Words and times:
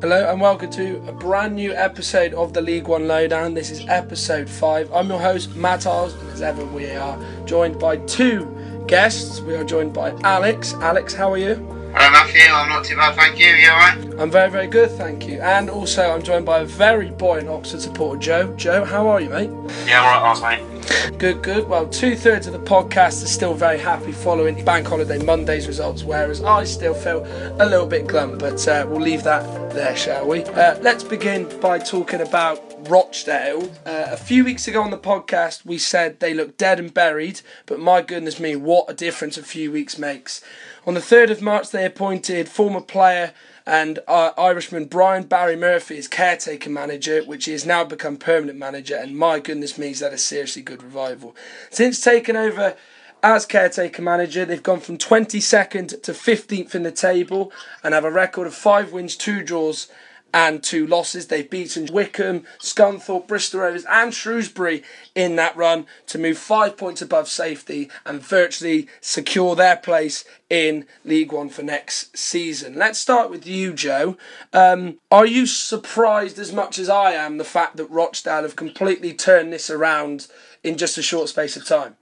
Hello 0.00 0.30
and 0.30 0.40
welcome 0.40 0.70
to 0.70 0.96
a 1.08 1.12
brand 1.12 1.56
new 1.56 1.74
episode 1.74 2.32
of 2.32 2.54
the 2.54 2.62
League 2.62 2.88
One 2.88 3.06
Lowdown. 3.06 3.52
This 3.52 3.70
is 3.70 3.86
episode 3.86 4.48
5. 4.48 4.90
I'm 4.94 5.10
your 5.10 5.20
host, 5.20 5.54
Matt 5.56 5.86
Isles, 5.86 6.14
and 6.14 6.30
as 6.30 6.40
ever, 6.40 6.64
we 6.64 6.90
are 6.92 7.22
joined 7.44 7.78
by 7.78 7.98
two 7.98 8.48
guests. 8.88 9.42
We 9.42 9.54
are 9.56 9.62
joined 9.62 9.92
by 9.92 10.12
Alex. 10.24 10.72
Alex, 10.80 11.12
how 11.12 11.30
are 11.30 11.36
you? 11.36 11.56
Hello 11.94 12.10
Matthew, 12.12 12.50
I'm 12.50 12.70
not 12.70 12.82
too 12.82 12.96
bad, 12.96 13.14
thank 13.14 13.38
you. 13.38 13.48
You 13.48 13.68
alright? 13.68 14.18
I'm 14.18 14.30
very, 14.30 14.48
very 14.50 14.68
good, 14.68 14.90
thank 14.92 15.28
you. 15.28 15.38
And 15.42 15.68
also, 15.68 16.10
I'm 16.10 16.22
joined 16.22 16.46
by 16.46 16.60
a 16.60 16.64
very 16.64 17.10
buoyant 17.10 17.50
Oxford 17.50 17.82
supporter, 17.82 18.18
Joe. 18.18 18.54
Joe, 18.56 18.86
how 18.86 19.06
are 19.06 19.20
you, 19.20 19.28
mate? 19.28 19.50
Yeah, 19.86 20.02
I'm 20.02 20.38
alright, 20.38 20.60
mate. 20.62 20.69
Good, 21.18 21.42
good. 21.42 21.68
Well, 21.68 21.86
two 21.86 22.16
thirds 22.16 22.46
of 22.46 22.54
the 22.54 22.58
podcast 22.58 23.22
are 23.22 23.26
still 23.26 23.52
very 23.52 23.78
happy 23.78 24.10
following 24.10 24.64
Bank 24.64 24.86
Holiday 24.86 25.22
Monday's 25.22 25.66
results, 25.66 26.02
whereas 26.02 26.42
I 26.42 26.64
still 26.64 26.94
feel 26.94 27.26
a 27.60 27.66
little 27.66 27.86
bit 27.86 28.06
glum, 28.06 28.38
but 28.38 28.66
uh, 28.66 28.86
we'll 28.88 29.02
leave 29.02 29.22
that 29.24 29.70
there, 29.74 29.94
shall 29.94 30.26
we? 30.26 30.44
Uh, 30.44 30.78
let's 30.80 31.04
begin 31.04 31.46
by 31.60 31.78
talking 31.78 32.22
about 32.22 32.88
Rochdale. 32.88 33.70
Uh, 33.84 34.06
a 34.08 34.16
few 34.16 34.44
weeks 34.44 34.66
ago 34.66 34.82
on 34.82 34.90
the 34.90 34.98
podcast, 34.98 35.66
we 35.66 35.76
said 35.76 36.20
they 36.20 36.32
look 36.32 36.56
dead 36.56 36.78
and 36.78 36.94
buried, 36.94 37.42
but 37.66 37.78
my 37.78 38.00
goodness 38.00 38.40
me, 38.40 38.56
what 38.56 38.90
a 38.90 38.94
difference 38.94 39.36
a 39.36 39.42
few 39.42 39.70
weeks 39.70 39.98
makes. 39.98 40.42
On 40.86 40.94
the 40.94 41.00
3rd 41.00 41.30
of 41.30 41.42
March, 41.42 41.70
they 41.70 41.84
appointed 41.84 42.48
former 42.48 42.80
player 42.80 43.34
and 43.70 44.00
uh, 44.08 44.32
Irishman 44.36 44.86
Brian 44.86 45.22
Barry 45.22 45.54
Murphy 45.54 45.96
is 45.96 46.08
caretaker 46.08 46.68
manager, 46.68 47.22
which 47.22 47.44
he 47.44 47.52
has 47.52 47.64
now 47.64 47.84
become 47.84 48.16
permanent 48.16 48.58
manager. 48.58 48.96
And 48.96 49.16
my 49.16 49.38
goodness 49.38 49.78
me, 49.78 49.92
is 49.92 50.00
that 50.00 50.12
a 50.12 50.18
seriously 50.18 50.60
good 50.60 50.82
revival. 50.82 51.36
Since 51.70 52.00
taking 52.00 52.34
over 52.34 52.76
as 53.22 53.46
caretaker 53.46 54.02
manager, 54.02 54.44
they've 54.44 54.60
gone 54.60 54.80
from 54.80 54.98
22nd 54.98 56.02
to 56.02 56.12
15th 56.12 56.74
in 56.74 56.82
the 56.82 56.90
table 56.90 57.52
and 57.84 57.94
have 57.94 58.04
a 58.04 58.10
record 58.10 58.48
of 58.48 58.54
five 58.54 58.90
wins, 58.90 59.14
two 59.14 59.40
draws, 59.40 59.86
and 60.32 60.62
two 60.62 60.86
losses. 60.86 61.26
They've 61.26 61.48
beaten 61.48 61.88
Wycombe, 61.92 62.44
Scunthorpe, 62.58 63.26
Bristol 63.26 63.60
Rovers, 63.60 63.84
and 63.86 64.12
Shrewsbury 64.14 64.82
in 65.14 65.36
that 65.36 65.56
run 65.56 65.86
to 66.06 66.18
move 66.18 66.38
five 66.38 66.76
points 66.76 67.02
above 67.02 67.28
safety 67.28 67.90
and 68.04 68.20
virtually 68.20 68.88
secure 69.00 69.54
their 69.54 69.76
place 69.76 70.24
in 70.48 70.86
League 71.04 71.32
One 71.32 71.48
for 71.48 71.62
next 71.62 72.16
season. 72.16 72.74
Let's 72.74 72.98
start 72.98 73.30
with 73.30 73.46
you, 73.46 73.72
Joe. 73.72 74.16
Um, 74.52 74.98
are 75.10 75.26
you 75.26 75.46
surprised 75.46 76.38
as 76.38 76.52
much 76.52 76.78
as 76.78 76.88
I 76.88 77.12
am 77.12 77.38
the 77.38 77.44
fact 77.44 77.76
that 77.76 77.90
Rochdale 77.90 78.42
have 78.42 78.56
completely 78.56 79.14
turned 79.14 79.52
this 79.52 79.70
around 79.70 80.26
in 80.62 80.76
just 80.76 80.98
a 80.98 81.02
short 81.02 81.28
space 81.28 81.56
of 81.56 81.66
time? 81.66 81.96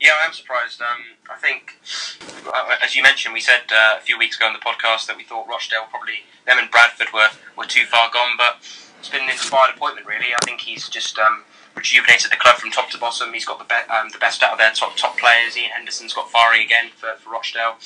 Yeah, 0.00 0.10
I 0.22 0.26
am 0.26 0.32
surprised. 0.32 0.80
Um, 0.80 1.18
I 1.28 1.36
think, 1.36 1.74
uh, 2.46 2.76
as 2.82 2.94
you 2.94 3.02
mentioned, 3.02 3.34
we 3.34 3.40
said 3.40 3.62
uh, 3.72 3.98
a 3.98 4.00
few 4.00 4.16
weeks 4.16 4.36
ago 4.36 4.46
on 4.46 4.52
the 4.52 4.60
podcast 4.60 5.06
that 5.06 5.16
we 5.16 5.24
thought 5.24 5.48
Rochdale 5.48 5.90
probably 5.90 6.22
them 6.46 6.58
and 6.58 6.70
Bradford 6.70 7.08
were, 7.12 7.28
were 7.56 7.66
too 7.66 7.84
far 7.84 8.08
gone, 8.12 8.36
but 8.38 8.58
it's 9.00 9.08
been 9.08 9.22
an 9.22 9.30
inspired 9.30 9.74
appointment. 9.74 10.06
Really, 10.06 10.32
I 10.34 10.44
think 10.44 10.60
he's 10.60 10.88
just 10.88 11.18
um, 11.18 11.42
rejuvenated 11.74 12.30
the 12.30 12.36
club 12.36 12.56
from 12.56 12.70
top 12.70 12.90
to 12.90 12.98
bottom. 12.98 13.32
He's 13.32 13.44
got 13.44 13.58
the 13.58 13.64
be- 13.64 13.92
um, 13.92 14.10
the 14.10 14.18
best 14.18 14.42
out 14.42 14.52
of 14.52 14.58
their 14.58 14.70
top 14.70 14.96
top 14.96 15.18
players. 15.18 15.56
Ian 15.56 15.70
Henderson's 15.70 16.14
got 16.14 16.30
firing 16.30 16.62
again 16.62 16.90
for, 16.94 17.14
for 17.18 17.30
Rochdale, 17.30 17.76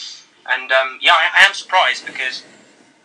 and 0.50 0.70
um, 0.70 0.98
yeah, 1.00 1.12
I, 1.12 1.42
I, 1.42 1.46
am 1.46 1.54
surprised 1.54 2.04
because 2.04 2.44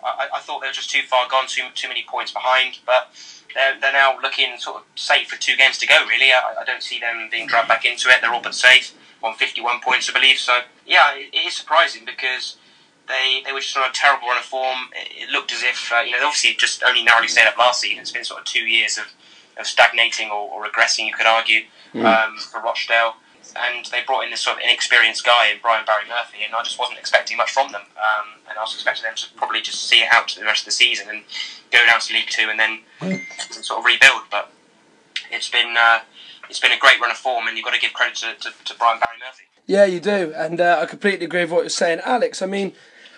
I, 0.03 0.27
I, 0.35 0.39
thought 0.41 0.59
they 0.59 0.67
were 0.67 0.73
just 0.73 0.89
too 0.89 1.01
far 1.07 1.29
gone, 1.29 1.47
too 1.47 1.63
too 1.75 1.87
many 1.87 2.05
points 2.07 2.31
behind, 2.31 2.79
but. 2.85 3.11
They're, 3.55 3.79
they're 3.79 3.93
now 3.93 4.19
looking 4.21 4.57
sort 4.59 4.75
of 4.75 4.83
safe 4.93 5.29
for 5.29 5.39
two 5.39 5.55
games 5.55 5.79
to 5.79 5.87
go. 5.87 6.05
Really, 6.05 6.31
I, 6.31 6.57
I 6.61 6.63
don't 6.65 6.83
see 6.83 6.99
them 6.99 7.29
being 7.31 7.47
dragged 7.47 7.69
back 7.69 7.85
into 7.85 8.09
it. 8.09 8.17
They're 8.21 8.31
all 8.31 8.41
but 8.41 8.53
safe 8.53 8.93
on 9.23 9.33
51 9.35 9.81
points, 9.81 10.09
I 10.09 10.13
believe. 10.13 10.37
So, 10.37 10.59
yeah, 10.85 11.15
it, 11.15 11.33
it 11.33 11.47
is 11.47 11.55
surprising 11.55 12.05
because 12.05 12.57
they 13.07 13.41
they 13.45 13.53
were 13.53 13.59
just 13.59 13.75
on 13.77 13.89
a 13.89 13.93
terrible 13.93 14.27
run 14.27 14.37
of 14.37 14.43
form. 14.43 14.89
It, 14.93 15.27
it 15.27 15.29
looked 15.29 15.51
as 15.51 15.63
if, 15.63 15.91
uh, 15.91 16.01
you 16.01 16.11
know, 16.11 16.19
they 16.19 16.25
obviously 16.25 16.55
just 16.55 16.83
only 16.83 17.03
narrowly 17.03 17.27
stayed 17.27 17.47
up 17.47 17.57
last 17.57 17.81
season. 17.81 17.99
It's 17.99 18.11
been 18.11 18.23
sort 18.23 18.41
of 18.41 18.45
two 18.45 18.65
years 18.65 18.97
of, 18.97 19.05
of 19.57 19.65
stagnating 19.65 20.29
or, 20.29 20.49
or 20.49 20.65
regressing, 20.65 21.07
you 21.07 21.13
could 21.13 21.25
argue, 21.25 21.61
mm. 21.93 22.05
um, 22.05 22.37
for 22.37 22.61
Rochdale. 22.61 23.15
And 23.55 23.85
they 23.87 24.03
brought 24.05 24.25
in 24.25 24.31
this 24.31 24.41
sort 24.41 24.57
of 24.57 24.63
inexperienced 24.63 25.25
guy 25.25 25.47
in 25.47 25.59
Brian 25.61 25.85
Barry 25.85 26.03
Murphy, 26.07 26.43
and 26.45 26.53
I 26.53 26.61
just 26.63 26.77
wasn't 26.77 26.99
expecting 26.99 27.37
much 27.37 27.51
from 27.51 27.71
them. 27.71 27.83
Um, 27.95 28.43
and 28.49 28.57
I 28.57 28.61
was 28.61 28.73
expecting 28.73 29.03
them 29.03 29.15
to 29.15 29.25
probably 29.35 29.61
just 29.61 29.87
see 29.87 30.01
it 30.01 30.09
out 30.11 30.27
to 30.29 30.39
the 30.39 30.45
rest 30.45 30.63
of 30.63 30.65
the 30.65 30.71
season 30.71 31.07
and 31.09 31.23
go 31.71 31.79
down 31.85 32.01
to 32.01 32.13
League 32.13 32.27
Two 32.29 32.49
and 32.49 32.59
then 32.59 32.79
mm. 32.99 33.21
sort 33.63 33.79
of 33.79 33.85
rebuild. 33.85 34.23
But 34.29 34.51
it's 35.31 35.49
been 35.49 35.75
uh, 35.79 35.99
it's 36.49 36.59
been 36.59 36.71
a 36.71 36.79
great 36.79 36.99
run 36.99 37.11
of 37.11 37.17
form, 37.17 37.47
and 37.47 37.57
you've 37.57 37.65
got 37.65 37.73
to 37.73 37.79
give 37.79 37.93
credit 37.93 38.15
to, 38.17 38.33
to, 38.33 38.63
to 38.65 38.77
Brian 38.77 38.99
Barry 38.99 39.17
Murphy. 39.19 39.43
Yeah, 39.65 39.85
you 39.85 39.99
do, 39.99 40.33
and 40.35 40.61
uh, 40.61 40.79
I 40.81 40.85
completely 40.85 41.25
agree 41.25 41.41
with 41.41 41.51
what 41.51 41.61
you're 41.61 41.69
saying, 41.69 41.99
Alex. 42.05 42.41
I 42.41 42.45
mean, 42.45 42.73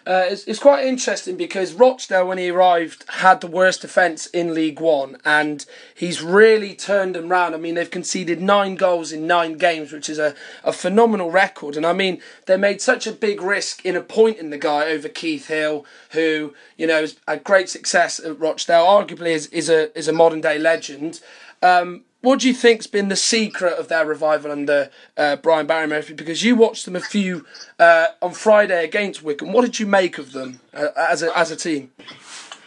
uh, 0.07 0.25
it's, 0.27 0.43
it's 0.45 0.57
quite 0.57 0.83
interesting 0.85 1.37
because 1.37 1.73
Rochdale, 1.73 2.27
when 2.27 2.39
he 2.39 2.49
arrived, 2.49 3.05
had 3.07 3.41
the 3.41 3.47
worst 3.47 3.81
defence 3.81 4.25
in 4.25 4.55
League 4.55 4.79
One, 4.79 5.17
and 5.23 5.63
he's 5.93 6.23
really 6.23 6.73
turned 6.73 7.13
them 7.13 7.29
round. 7.29 7.53
I 7.53 7.59
mean, 7.59 7.75
they've 7.75 7.91
conceded 7.91 8.41
nine 8.41 8.73
goals 8.73 9.11
in 9.11 9.27
nine 9.27 9.59
games, 9.59 9.91
which 9.91 10.09
is 10.09 10.17
a, 10.17 10.33
a 10.63 10.73
phenomenal 10.73 11.29
record. 11.29 11.77
And 11.77 11.85
I 11.85 11.93
mean, 11.93 12.21
they 12.47 12.57
made 12.57 12.81
such 12.81 13.05
a 13.05 13.11
big 13.11 13.41
risk 13.41 13.85
in 13.85 13.95
appointing 13.95 14.49
the 14.49 14.57
guy 14.57 14.87
over 14.87 15.09
Keith 15.09 15.47
Hill, 15.47 15.85
who 16.11 16.55
you 16.75 16.87
know 16.87 17.01
has 17.01 17.17
had 17.27 17.43
great 17.43 17.69
success 17.69 18.19
at 18.19 18.39
Rochdale. 18.39 18.85
Arguably, 18.85 19.31
is 19.31 19.45
is 19.47 19.69
a 19.69 19.95
is 19.95 20.07
a 20.07 20.13
modern 20.13 20.41
day 20.41 20.57
legend. 20.57 21.21
Um, 21.61 22.05
what 22.21 22.39
do 22.39 22.47
you 22.47 22.53
think's 22.53 22.87
been 22.87 23.07
the 23.07 23.15
secret 23.15 23.77
of 23.79 23.87
their 23.87 24.05
revival 24.05 24.51
under 24.51 24.89
uh, 25.15 25.37
Brian 25.37 25.67
Barry 25.67 25.87
Murphy? 25.87 26.13
Because 26.13 26.43
you 26.43 26.55
watched 26.55 26.85
them 26.85 26.95
a 26.95 26.99
few 26.99 27.45
uh, 27.79 28.07
on 28.21 28.33
Friday 28.33 28.83
against 28.83 29.23
Wycombe. 29.23 29.53
What 29.53 29.63
did 29.63 29.79
you 29.79 29.85
make 29.85 30.17
of 30.17 30.33
them 30.33 30.59
uh, 30.73 30.87
as 30.97 31.23
a 31.23 31.35
as 31.37 31.49
a 31.51 31.55
team? 31.55 31.91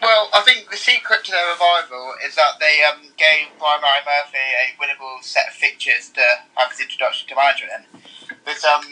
Well, 0.01 0.31
I 0.35 0.41
think 0.41 0.69
the 0.69 0.77
secret 0.77 1.23
to 1.25 1.31
their 1.31 1.53
revival 1.53 2.15
is 2.27 2.35
that 2.35 2.59
they 2.59 2.83
um, 2.83 3.03
gave 3.17 3.47
Brian 3.59 3.81
Barry 3.81 4.03
Murphy 4.05 4.39
a 4.39 4.75
winnable 4.83 5.23
set 5.23 5.47
of 5.49 5.55
fixtures 5.55 6.11
to 6.15 6.23
have 6.57 6.73
his 6.73 6.81
introduction 6.81 7.29
to 7.29 7.37
management 7.37 7.73
in. 7.79 8.01
But 8.45 8.65
um, 8.65 8.83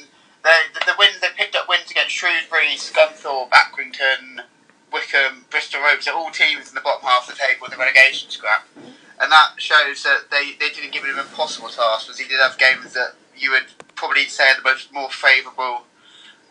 they, 0.44 0.54
the, 0.72 0.81
the 0.87 0.94
wins 0.98 1.21
they 1.21 1.34
picked 1.37 1.56
up 1.56 1.69
wins 1.69 1.91
against 1.91 2.15
Shrewsbury, 2.15 2.77
Scunthorpe, 2.77 3.50
Accrington, 3.50 4.44
Wycombe, 4.92 5.47
Bristol 5.50 5.81
Rovers. 5.81 6.06
All 6.06 6.31
teams 6.31 6.69
in 6.69 6.77
the 6.77 6.81
bottom 6.81 7.03
half 7.03 7.28
of 7.28 7.34
the 7.34 7.41
table 7.41 7.62
with 7.62 7.72
the 7.72 7.78
relegation 7.78 8.31
scrap 8.31 8.69
and 9.20 9.31
that 9.31 9.53
shows 9.58 10.03
that 10.04 10.31
they, 10.31 10.53
they 10.58 10.70
didn't 10.70 10.92
give 10.92 11.04
him 11.04 11.19
impossible 11.19 11.69
task 11.69 12.06
because 12.06 12.19
he 12.19 12.26
did 12.26 12.41
have 12.41 12.58
games 12.58 12.94
that 12.94 13.14
you 13.36 13.50
would 13.50 13.66
probably 13.94 14.25
say 14.25 14.48
are 14.48 14.56
the 14.56 14.62
most 14.62 14.92
more 14.92 15.10
favourable 15.10 15.82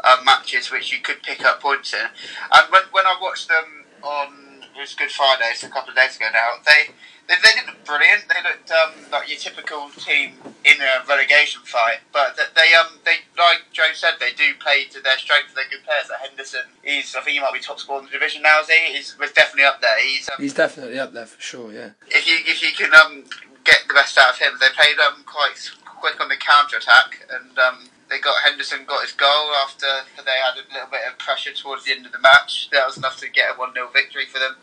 uh, 0.03 0.17
matches 0.23 0.71
which 0.71 0.91
you 0.91 0.99
could 0.99 1.21
pick 1.23 1.43
up 1.43 1.61
points 1.61 1.93
in. 1.93 2.07
And 2.53 2.71
when, 2.71 2.83
when 2.91 3.05
I 3.05 3.17
watched 3.21 3.47
them 3.47 3.85
on 4.03 4.49
it 4.79 4.83
was 4.83 4.93
Good 4.93 5.11
Friday, 5.11 5.51
so 5.55 5.67
a 5.67 5.69
couple 5.69 5.89
of 5.89 5.95
days 5.95 6.15
ago 6.15 6.27
now, 6.31 6.51
they 6.65 6.93
they, 7.29 7.35
they 7.37 7.53
didn't 7.53 7.67
look 7.67 7.85
brilliant. 7.85 8.25
They 8.25 8.41
looked 8.41 8.71
um, 8.73 8.91
like 9.11 9.29
your 9.29 9.37
typical 9.37 9.89
team 9.95 10.33
in 10.65 10.81
a 10.81 11.05
relegation 11.07 11.61
fight, 11.63 12.01
but 12.11 12.35
they 12.35 12.73
um 12.73 12.97
they 13.05 13.21
like 13.37 13.69
Joe 13.71 13.93
said 13.93 14.17
they 14.19 14.33
do 14.33 14.57
play 14.59 14.85
to 14.89 14.99
their 14.99 15.17
strengths. 15.17 15.53
They're 15.53 15.69
good 15.69 15.85
players. 15.85 16.09
Like 16.09 16.27
Henderson, 16.27 16.65
he's 16.83 17.15
I 17.15 17.21
think 17.21 17.37
he 17.37 17.39
might 17.39 17.53
be 17.53 17.59
top 17.59 17.79
scorer 17.79 17.99
in 17.99 18.05
the 18.05 18.11
division 18.11 18.41
now. 18.41 18.59
Is 18.61 18.69
he? 18.69 18.97
He's 18.97 19.17
was 19.17 19.31
definitely 19.31 19.65
up 19.65 19.79
there. 19.79 20.01
He's 20.01 20.27
um, 20.27 20.35
he's 20.39 20.53
definitely 20.53 20.97
up 20.97 21.13
there 21.13 21.27
for 21.27 21.39
sure. 21.39 21.71
Yeah. 21.71 21.91
If 22.07 22.27
you 22.27 22.37
if 22.49 22.63
you 22.63 22.73
can 22.73 22.93
um 22.93 23.23
get 23.63 23.85
the 23.87 23.93
best 23.93 24.17
out 24.17 24.33
of 24.33 24.39
him, 24.39 24.53
they 24.59 24.73
played 24.73 24.97
um 24.97 25.23
quite 25.25 25.71
quick 25.85 26.19
on 26.19 26.29
the 26.29 26.37
counter 26.37 26.77
attack 26.77 27.27
and 27.29 27.57
um 27.59 27.89
they 28.09 28.19
got 28.19 28.41
Henderson 28.41 28.85
got 28.87 29.03
his 29.03 29.13
goal 29.13 29.53
after 29.63 29.85
they 30.17 30.41
had 30.41 30.57
a 30.57 30.65
little 30.73 30.89
bit 30.89 31.01
of 31.05 31.19
pressure 31.19 31.53
towards 31.53 31.85
the 31.85 31.91
end 31.91 32.07
of 32.07 32.11
the 32.11 32.19
match. 32.19 32.69
That 32.71 32.87
was 32.87 32.97
enough 32.97 33.19
to 33.19 33.29
get 33.29 33.53
a 33.55 33.59
one 33.59 33.73
0 33.73 33.89
victory 33.93 34.25
for 34.25 34.39
them. 34.39 34.55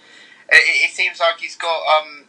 It, 0.48 0.91
it, 0.91 0.91
seems 0.91 1.19
like 1.21 1.38
he's 1.38 1.56
got 1.56 1.83
um 1.98 2.25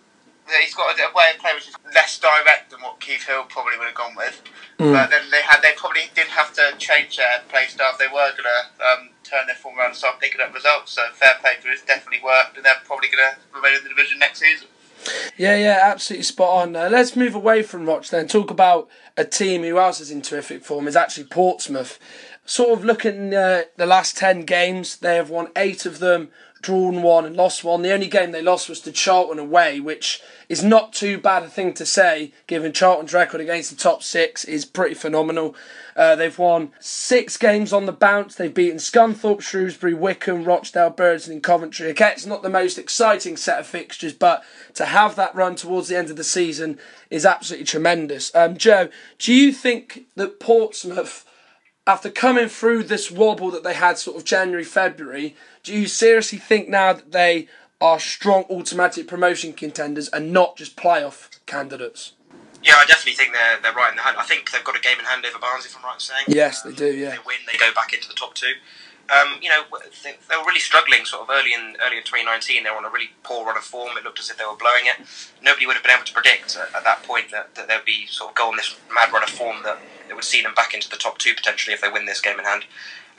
he's 0.63 0.73
got 0.73 0.93
a, 0.93 1.01
way 1.15 1.31
of 1.33 1.39
playing 1.39 1.55
which 1.55 1.69
is 1.69 1.75
less 1.93 2.19
direct 2.19 2.71
than 2.71 2.81
what 2.81 2.99
Keith 2.99 3.25
Hill 3.25 3.43
probably 3.49 3.77
would 3.77 3.87
have 3.87 3.95
gone 3.95 4.15
with. 4.15 4.41
Mm. 4.79 4.93
But 4.93 5.09
then 5.09 5.29
they 5.31 5.41
had 5.41 5.61
they 5.61 5.73
probably 5.75 6.09
did 6.15 6.27
have 6.27 6.53
to 6.53 6.73
change 6.77 7.17
their 7.17 7.41
play 7.49 7.65
style. 7.67 7.93
They 7.97 8.07
were 8.07 8.31
going 8.31 8.47
to 8.47 8.85
um, 8.85 9.09
turn 9.23 9.47
their 9.47 9.55
form 9.55 9.77
around 9.77 9.89
and 9.89 9.95
start 9.97 10.19
picking 10.19 10.41
up 10.41 10.53
results. 10.53 10.91
So 10.93 11.03
fair 11.13 11.31
play 11.39 11.53
to 11.61 11.67
it. 11.69 11.79
definitely 11.87 12.23
worked, 12.23 12.57
and 12.57 12.65
they're 12.65 12.81
probably 12.85 13.09
going 13.09 13.23
to 13.23 13.37
remain 13.55 13.77
in 13.77 13.83
the 13.83 13.89
division 13.89 14.19
next 14.19 14.39
season. 14.39 14.67
Yeah, 15.37 15.55
yeah, 15.55 15.79
absolutely 15.83 16.23
spot 16.23 16.67
on. 16.67 16.75
Uh, 16.75 16.89
let's 16.91 17.15
move 17.15 17.35
away 17.35 17.63
from 17.63 17.85
Rochdale 17.85 18.21
and 18.21 18.29
talk 18.29 18.49
about 18.49 18.89
a 19.15 19.23
team 19.23 19.63
who 19.63 19.77
else 19.77 19.99
is 19.99 20.11
in 20.11 20.21
terrific 20.21 20.63
form. 20.63 20.87
Is 20.87 20.95
actually 20.95 21.25
Portsmouth. 21.25 21.99
Sort 22.45 22.77
of 22.77 22.85
looking 22.85 23.33
uh, 23.33 23.63
the 23.75 23.85
last 23.85 24.17
ten 24.17 24.41
games, 24.41 24.97
they 24.97 25.15
have 25.15 25.29
won 25.29 25.49
eight 25.55 25.85
of 25.85 25.99
them 25.99 26.29
drawn 26.67 27.01
one 27.01 27.23
and 27.23 27.37
lost 27.37 27.63
one. 27.63 27.81
The 27.81 27.93
only 27.93 28.09
game 28.09 28.33
they 28.33 28.41
lost 28.41 28.67
was 28.67 28.81
to 28.81 28.91
Charlton 28.91 29.39
away, 29.39 29.79
which 29.79 30.21
is 30.49 30.65
not 30.65 30.91
too 30.91 31.17
bad 31.17 31.43
a 31.43 31.47
thing 31.47 31.73
to 31.75 31.85
say, 31.85 32.33
given 32.45 32.73
Charlton's 32.73 33.13
record 33.13 33.39
against 33.39 33.69
the 33.69 33.77
top 33.77 34.03
six 34.03 34.43
is 34.43 34.65
pretty 34.65 34.93
phenomenal. 34.93 35.55
Uh, 35.95 36.17
they've 36.17 36.37
won 36.37 36.73
six 36.81 37.37
games 37.37 37.71
on 37.71 37.85
the 37.85 37.93
bounce. 37.93 38.35
They've 38.35 38.53
beaten 38.53 38.79
Scunthorpe, 38.79 39.39
Shrewsbury, 39.39 39.93
Wycombe, 39.93 40.43
Rochdale, 40.43 40.89
Birds, 40.89 41.29
and 41.29 41.41
Coventry. 41.41 41.87
Okay, 41.91 42.11
it's 42.11 42.25
not 42.25 42.43
the 42.43 42.49
most 42.49 42.77
exciting 42.77 43.37
set 43.37 43.61
of 43.61 43.65
fixtures, 43.65 44.11
but 44.11 44.43
to 44.73 44.87
have 44.87 45.15
that 45.15 45.33
run 45.33 45.55
towards 45.55 45.87
the 45.87 45.95
end 45.95 46.09
of 46.09 46.17
the 46.17 46.23
season 46.25 46.79
is 47.09 47.25
absolutely 47.25 47.65
tremendous. 47.65 48.35
Um, 48.35 48.57
Joe, 48.57 48.89
do 49.19 49.33
you 49.33 49.53
think 49.53 50.07
that 50.17 50.41
Portsmouth, 50.41 51.23
after 51.87 52.09
coming 52.09 52.49
through 52.49 52.83
this 52.83 53.09
wobble 53.09 53.49
that 53.51 53.63
they 53.63 53.73
had 53.73 53.97
sort 53.97 54.17
of 54.17 54.25
January, 54.25 54.63
February, 54.63 55.35
do 55.63 55.73
you 55.73 55.87
seriously 55.87 56.37
think 56.37 56.69
now 56.69 56.93
that 56.93 57.11
they 57.11 57.47
are 57.79 57.99
strong 57.99 58.43
automatic 58.49 59.07
promotion 59.07 59.53
contenders 59.53 60.09
and 60.09 60.33
not 60.33 60.57
just 60.57 60.75
playoff 60.75 61.29
candidates. 61.45 62.13
Yeah, 62.63 62.73
I 62.75 62.85
definitely 62.85 63.13
think 63.13 63.33
they're 63.33 63.59
they're 63.61 63.73
right 63.73 63.91
in 63.91 63.95
the 63.95 64.01
hand. 64.01 64.17
I 64.19 64.23
think 64.23 64.51
they've 64.51 64.63
got 64.63 64.75
a 64.75 64.81
game 64.81 64.97
in 64.99 65.05
hand 65.05 65.25
over 65.25 65.37
Barnes, 65.37 65.65
if 65.65 65.77
I'm 65.77 65.83
right 65.83 65.93
in 65.93 65.99
saying. 65.99 66.25
Yes, 66.27 66.63
they 66.63 66.71
um, 66.71 66.75
do. 66.75 66.85
Yeah. 66.85 67.09
If 67.09 67.11
they 67.13 67.23
win, 67.25 67.37
they 67.51 67.57
go 67.57 67.71
back 67.73 67.93
into 67.93 68.07
the 68.07 68.15
top 68.15 68.33
two. 68.33 68.53
Um, 69.07 69.39
you 69.41 69.49
know, 69.49 69.63
they, 70.03 70.15
they 70.29 70.35
were 70.35 70.45
really 70.45 70.59
struggling 70.59 71.05
sort 71.05 71.23
of 71.23 71.29
early 71.29 71.53
in 71.53 71.77
early 71.85 71.97
in 71.97 72.03
2019. 72.03 72.63
They 72.63 72.69
were 72.69 72.77
on 72.77 72.85
a 72.85 72.89
really 72.89 73.11
poor 73.23 73.45
run 73.45 73.55
of 73.55 73.63
form. 73.63 73.97
It 73.97 74.03
looked 74.03 74.19
as 74.19 74.29
if 74.29 74.37
they 74.37 74.45
were 74.45 74.59
blowing 74.59 74.83
it. 74.85 74.99
Nobody 75.41 75.65
would 75.65 75.75
have 75.75 75.83
been 75.83 75.95
able 75.95 76.05
to 76.05 76.13
predict 76.13 76.57
at, 76.57 76.75
at 76.75 76.83
that 76.83 77.03
point 77.03 77.31
that, 77.31 77.55
that 77.55 77.67
they'd 77.67 77.85
be 77.85 78.05
sort 78.07 78.31
of 78.31 78.35
go 78.35 78.49
on 78.49 78.57
this 78.57 78.75
mad 78.93 79.13
run 79.13 79.23
of 79.23 79.29
form 79.29 79.63
that, 79.63 79.79
that 80.07 80.15
would 80.15 80.25
see 80.25 80.41
them 80.41 80.53
back 80.55 80.73
into 80.73 80.89
the 80.89 80.97
top 80.97 81.17
two 81.19 81.33
potentially 81.33 81.73
if 81.73 81.81
they 81.81 81.89
win 81.89 82.05
this 82.05 82.19
game 82.19 82.37
in 82.39 82.45
hand. 82.45 82.65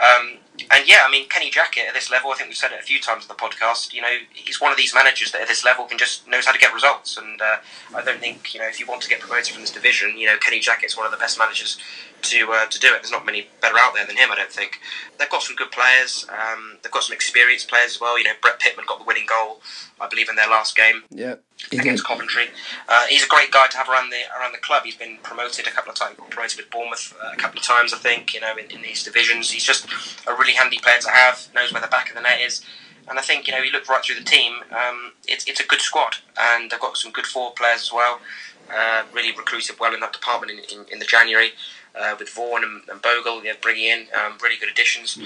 Um, 0.01 0.39
and 0.71 0.89
yeah, 0.89 1.03
I 1.07 1.11
mean, 1.11 1.29
Kenny 1.29 1.51
Jackett 1.51 1.89
at 1.89 1.95
this 1.95 2.11
level, 2.11 2.31
I 2.31 2.35
think 2.35 2.49
we've 2.49 2.57
said 2.57 2.73
it 2.73 2.79
a 2.81 2.83
few 2.83 3.01
times 3.01 3.25
in 3.25 3.29
the 3.29 3.35
podcast. 3.35 3.93
You 3.93 4.03
know, 4.03 4.17
he's 4.33 4.61
one 4.61 4.71
of 4.71 4.77
these 4.79 4.95
managers 4.95 5.33
that 5.33 5.43
at 5.43 5.49
this 5.49 5.65
level 5.65 5.87
can 5.87 5.99
just 5.99 6.29
knows 6.29 6.47
how 6.47 6.53
to 6.53 6.59
get 6.59 6.73
results. 6.73 7.17
And 7.17 7.41
uh, 7.41 7.57
I 7.95 8.05
don't 8.05 8.21
think 8.21 8.55
you 8.55 8.61
know 8.61 8.67
if 8.67 8.79
you 8.79 8.87
want 8.87 9.03
to 9.03 9.09
get 9.09 9.21
promoted 9.21 9.53
from 9.53 9.63
this 9.63 9.73
division, 9.73 10.17
you 10.17 10.27
know, 10.27 10.37
Kenny 10.39 10.61
Jackett's 10.61 10.97
one 10.97 11.07
of 11.07 11.13
the 11.13 11.19
best 11.19 11.39
managers 11.39 11.79
to 12.23 12.53
uh, 12.53 12.67
to 12.67 12.79
do 12.79 12.89
it. 12.89 13.03
There's 13.03 13.11
not 13.11 13.27
many 13.27 13.49
better 13.61 13.77
out 13.79 13.95
there 13.95 14.07
than 14.07 14.17
him, 14.17 14.31
I 14.31 14.37
don't 14.37 14.53
think. 14.53 14.81
They've 15.19 15.31
got 15.31 15.43
some 15.43 15.57
good 15.57 15.71
players. 15.71 16.27
Um, 16.29 16.79
they've 16.83 16.93
got 16.93 17.03
some 17.03 17.15
experienced 17.15 17.69
players 17.69 17.93
as 17.93 18.01
well. 18.01 18.19
You 18.19 18.25
know, 18.25 18.33
Brett 18.41 18.61
Pitman 18.61 18.87
got 18.87 18.99
the 18.99 19.05
winning 19.05 19.27
goal, 19.27 19.61
I 20.01 20.09
believe, 20.09 20.29
in 20.29 20.37
their 20.37 20.49
last 20.49 20.77
game. 20.77 21.05
Yeah. 21.11 21.37
Against 21.73 22.05
Coventry, 22.05 22.45
uh, 22.89 23.07
he's 23.09 23.25
a 23.25 23.29
great 23.29 23.51
guy 23.51 23.67
to 23.67 23.77
have 23.77 23.89
around 23.89 24.11
the 24.11 24.23
around 24.39 24.53
the 24.53 24.59
club. 24.59 24.85
He's 24.85 24.95
been 24.95 25.19
promoted 25.25 25.67
a 25.67 25.71
couple 25.71 25.91
of 25.91 25.97
times, 25.97 26.17
promoted 26.31 26.57
with 26.57 26.71
Bournemouth 26.71 27.15
uh, 27.21 27.33
a 27.33 27.37
couple 27.37 27.59
of 27.59 27.65
times, 27.65 27.93
I 27.93 27.99
think. 27.99 28.33
You 28.33 28.41
know, 28.41 28.57
in, 28.57 28.71
in 28.71 28.83
these 28.83 29.03
divisions, 29.03 29.51
he's 29.51 29.65
just 29.65 29.87
a 30.29 30.35
really 30.35 30.55
handy 30.55 30.79
player 30.79 31.01
to 31.01 31.11
have. 31.11 31.49
Knows 31.55 31.73
where 31.73 31.83
the 31.83 31.89
back 31.89 32.11
of 32.11 32.15
the 32.15 32.21
net 32.21 32.41
is, 32.41 32.65
and 33.09 33.19
I 33.19 33.23
think 33.23 33.49
you 33.49 33.53
know, 33.53 33.61
you 33.61 33.73
look 33.73 33.89
right 33.89 34.05
through 34.05 34.17
the 34.17 34.25
team. 34.25 34.55
Um, 34.71 35.13
it's 35.27 35.45
it's 35.49 35.61
a 35.61 35.67
good 35.67 35.81
squad, 35.81 36.19
and 36.39 36.71
they've 36.71 36.81
got 36.81 36.97
some 36.97 37.11
good 37.11 37.27
forward 37.27 37.57
players 37.57 37.83
as 37.83 37.93
well. 37.93 38.21
Uh, 38.71 39.05
really 39.15 39.33
recruited 39.33 39.77
well 39.81 39.95
in 39.95 40.01
that 40.01 40.13
department 40.13 40.53
in, 40.53 40.81
in, 40.81 40.87
in 40.93 40.99
the 40.99 41.05
January 41.07 41.53
uh, 41.99 42.15
with 42.19 42.29
Vaughan 42.31 42.63
and, 42.65 42.83
and 42.89 43.03
Bogle, 43.03 43.41
they're 43.41 43.57
bringing 43.61 43.85
in 43.85 44.07
um, 44.15 44.39
really 44.43 44.57
good 44.57 44.71
additions. 44.71 45.19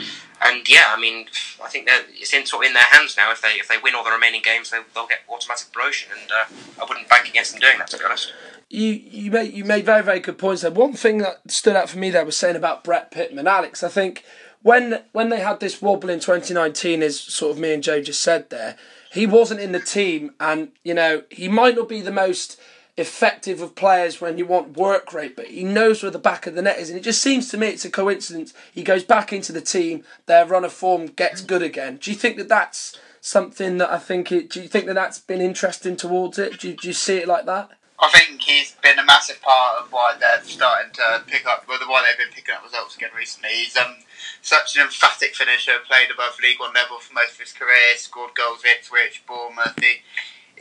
And 0.44 0.68
yeah, 0.68 0.86
I 0.88 1.00
mean, 1.00 1.26
I 1.62 1.68
think 1.68 1.86
that 1.86 2.06
it's 2.10 2.32
in 2.32 2.46
sort 2.46 2.64
of 2.64 2.68
in 2.68 2.74
their 2.74 2.82
hands 2.82 3.16
now. 3.16 3.30
If 3.30 3.42
they 3.42 3.54
if 3.54 3.68
they 3.68 3.76
win 3.82 3.94
all 3.94 4.04
the 4.04 4.10
remaining 4.10 4.42
games, 4.42 4.70
they, 4.70 4.78
will 4.94 5.06
get 5.06 5.20
automatic 5.28 5.72
promotion. 5.72 6.10
And 6.18 6.30
uh, 6.30 6.82
I 6.82 6.86
wouldn't 6.88 7.08
bank 7.08 7.28
against 7.28 7.52
them 7.52 7.60
doing 7.60 7.78
that, 7.78 7.88
to 7.88 7.98
be 7.98 8.04
honest. 8.04 8.32
You 8.68 8.88
you 8.88 9.30
made 9.30 9.52
you 9.52 9.64
made 9.64 9.84
very 9.84 10.02
very 10.02 10.20
good 10.20 10.38
points 10.38 10.62
there. 10.62 10.70
One 10.70 10.94
thing 10.94 11.18
that 11.18 11.50
stood 11.50 11.76
out 11.76 11.90
for 11.90 11.98
me 11.98 12.10
there 12.10 12.24
was 12.24 12.36
saying 12.36 12.56
about 12.56 12.84
Brett 12.84 13.10
Pitman, 13.10 13.46
Alex. 13.46 13.82
I 13.82 13.88
think 13.88 14.24
when 14.62 15.02
when 15.12 15.28
they 15.28 15.40
had 15.40 15.60
this 15.60 15.82
wobble 15.82 16.08
in 16.08 16.20
2019, 16.20 17.02
as 17.02 17.20
sort 17.20 17.52
of 17.52 17.58
me 17.58 17.74
and 17.74 17.82
Joe 17.82 18.00
just 18.00 18.22
said 18.22 18.48
there, 18.50 18.76
he 19.12 19.26
wasn't 19.26 19.60
in 19.60 19.72
the 19.72 19.80
team, 19.80 20.32
and 20.40 20.72
you 20.84 20.94
know 20.94 21.24
he 21.30 21.48
might 21.48 21.76
not 21.76 21.88
be 21.88 22.00
the 22.00 22.10
most 22.10 22.58
effective 22.96 23.62
of 23.62 23.74
players 23.74 24.20
when 24.20 24.36
you 24.36 24.44
want 24.44 24.76
work 24.76 25.12
rate, 25.14 25.34
but 25.34 25.46
he 25.46 25.64
knows 25.64 26.02
where 26.02 26.12
the 26.12 26.18
back 26.18 26.46
of 26.46 26.54
the 26.54 26.62
net 26.62 26.78
is. 26.78 26.90
And 26.90 26.98
it 26.98 27.02
just 27.02 27.22
seems 27.22 27.48
to 27.50 27.56
me 27.56 27.68
it's 27.68 27.84
a 27.84 27.90
coincidence. 27.90 28.52
He 28.72 28.82
goes 28.82 29.02
back 29.02 29.32
into 29.32 29.52
the 29.52 29.62
team, 29.62 30.04
their 30.26 30.44
run 30.44 30.64
of 30.64 30.72
form 30.72 31.06
gets 31.06 31.40
good 31.40 31.62
again. 31.62 31.96
Do 31.96 32.10
you 32.10 32.16
think 32.16 32.36
that 32.36 32.48
that's 32.48 32.98
something 33.20 33.78
that 33.78 33.90
I 33.90 33.98
think 33.98 34.30
it, 34.30 34.50
do 34.50 34.60
you 34.60 34.68
think 34.68 34.86
that 34.86 34.94
that's 34.94 35.18
been 35.18 35.40
interesting 35.40 35.96
towards 35.96 36.38
it? 36.38 36.60
Do 36.60 36.68
you, 36.68 36.76
do 36.76 36.88
you 36.88 36.94
see 36.94 37.16
it 37.16 37.28
like 37.28 37.46
that? 37.46 37.70
I 37.98 38.10
think 38.10 38.42
he's 38.42 38.74
been 38.82 38.98
a 38.98 39.04
massive 39.04 39.40
part 39.40 39.80
of 39.80 39.92
why 39.92 40.16
they're 40.18 40.42
starting 40.42 40.92
to 40.94 41.22
pick 41.28 41.46
up, 41.46 41.64
well, 41.68 41.78
the 41.78 41.86
why 41.86 42.04
they've 42.04 42.18
been 42.18 42.34
picking 42.34 42.54
up 42.54 42.64
results 42.64 42.96
again 42.96 43.10
recently. 43.16 43.50
He's 43.50 43.76
um, 43.76 43.94
such 44.42 44.76
an 44.76 44.82
emphatic 44.82 45.36
finisher, 45.36 45.78
played 45.86 46.10
above 46.12 46.36
League 46.42 46.58
One 46.58 46.74
level 46.74 46.98
for 46.98 47.14
most 47.14 47.34
of 47.34 47.40
his 47.40 47.52
career, 47.52 47.94
scored 47.96 48.34
goals 48.34 48.60
for 48.60 48.66
Ipswich, 48.66 49.22
Bournemouth. 49.26 49.78
He, 49.80 50.02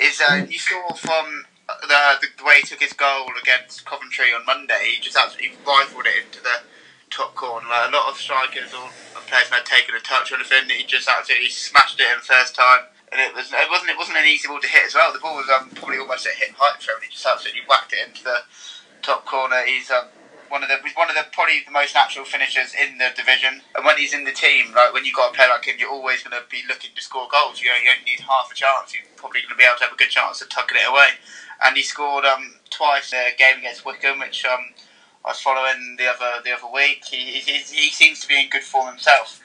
is 0.01 0.21
uh, 0.21 0.45
you 0.47 0.57
saw 0.57 0.93
from 0.93 1.45
the, 1.81 2.27
the 2.37 2.43
way 2.43 2.61
he 2.61 2.67
took 2.67 2.81
his 2.81 2.93
goal 2.93 3.27
against 3.41 3.85
Coventry 3.85 4.33
on 4.33 4.45
Monday, 4.45 4.95
he 4.95 5.01
just 5.01 5.17
absolutely 5.17 5.57
rifled 5.65 6.05
it 6.05 6.25
into 6.25 6.41
the 6.41 6.65
top 7.09 7.35
corner. 7.35 7.67
Like 7.67 7.89
a 7.89 7.95
lot 7.95 8.09
of 8.09 8.17
strikers 8.17 8.73
or 8.73 8.89
players 9.27 9.47
had 9.49 9.65
taken 9.65 9.95
a 9.95 9.99
touch 9.99 10.31
or 10.31 10.35
anything, 10.35 10.69
he 10.69 10.83
just 10.83 11.07
absolutely 11.07 11.49
smashed 11.49 11.99
it 11.99 12.07
in 12.11 12.19
first 12.19 12.55
time. 12.55 12.91
And 13.11 13.19
it 13.19 13.35
was 13.35 13.51
it 13.51 13.69
wasn't 13.69 13.91
it 13.91 13.97
wasn't 13.97 14.17
an 14.17 14.25
easy 14.25 14.47
ball 14.47 14.59
to 14.59 14.67
hit 14.67 14.87
as 14.87 14.95
well. 14.95 15.11
The 15.11 15.19
ball 15.19 15.35
was 15.35 15.49
um, 15.49 15.69
probably 15.75 15.99
almost 15.99 16.25
at 16.25 16.39
hip 16.39 16.55
height 16.55 16.81
for 16.81 16.91
him. 16.91 17.03
He 17.03 17.11
just 17.11 17.25
absolutely 17.25 17.63
whacked 17.67 17.91
it 17.91 18.07
into 18.07 18.23
the 18.23 18.39
top 19.01 19.25
corner. 19.25 19.63
He's 19.65 19.91
um, 19.91 20.07
one 20.51 20.61
of 20.63 20.69
the 20.69 20.77
one 20.95 21.09
of 21.09 21.15
the 21.15 21.25
probably 21.31 21.63
the 21.65 21.71
most 21.71 21.95
natural 21.95 22.25
finishers 22.25 22.75
in 22.75 22.97
the 22.97 23.09
division. 23.15 23.61
And 23.75 23.85
when 23.85 23.97
he's 23.97 24.13
in 24.13 24.25
the 24.25 24.35
team, 24.35 24.75
like 24.75 24.93
when 24.93 25.05
you've 25.05 25.15
got 25.15 25.31
a 25.31 25.35
player 25.35 25.49
like 25.49 25.65
him, 25.65 25.77
you're 25.79 25.89
always 25.89 26.21
going 26.21 26.35
to 26.35 26.43
be 26.51 26.63
looking 26.67 26.91
to 26.93 27.01
score 27.01 27.27
goals. 27.31 27.61
You, 27.61 27.71
you 27.71 27.89
only 27.89 28.03
need 28.05 28.19
half 28.19 28.51
a 28.51 28.55
chance. 28.55 28.93
You're 28.93 29.07
probably 29.15 29.41
going 29.41 29.55
to 29.55 29.59
be 29.59 29.63
able 29.63 29.79
to 29.79 29.85
have 29.85 29.93
a 29.93 29.97
good 29.97 30.11
chance 30.11 30.41
of 30.41 30.49
tucking 30.49 30.77
it 30.77 30.89
away. 30.89 31.15
And 31.63 31.77
he 31.77 31.83
scored 31.83 32.25
um, 32.25 32.59
twice 32.69 33.13
a 33.13 33.31
game 33.37 33.59
against 33.59 33.85
Wycombe, 33.85 34.19
which 34.19 34.43
um, 34.45 34.75
I 35.23 35.29
was 35.29 35.39
following 35.39 35.95
the 35.97 36.07
other 36.11 36.43
the 36.43 36.51
other 36.51 36.67
week. 36.67 37.05
He, 37.05 37.39
he, 37.39 37.63
he 37.63 37.89
seems 37.89 38.19
to 38.21 38.27
be 38.27 38.39
in 38.39 38.49
good 38.49 38.63
form 38.63 38.87
himself, 38.87 39.41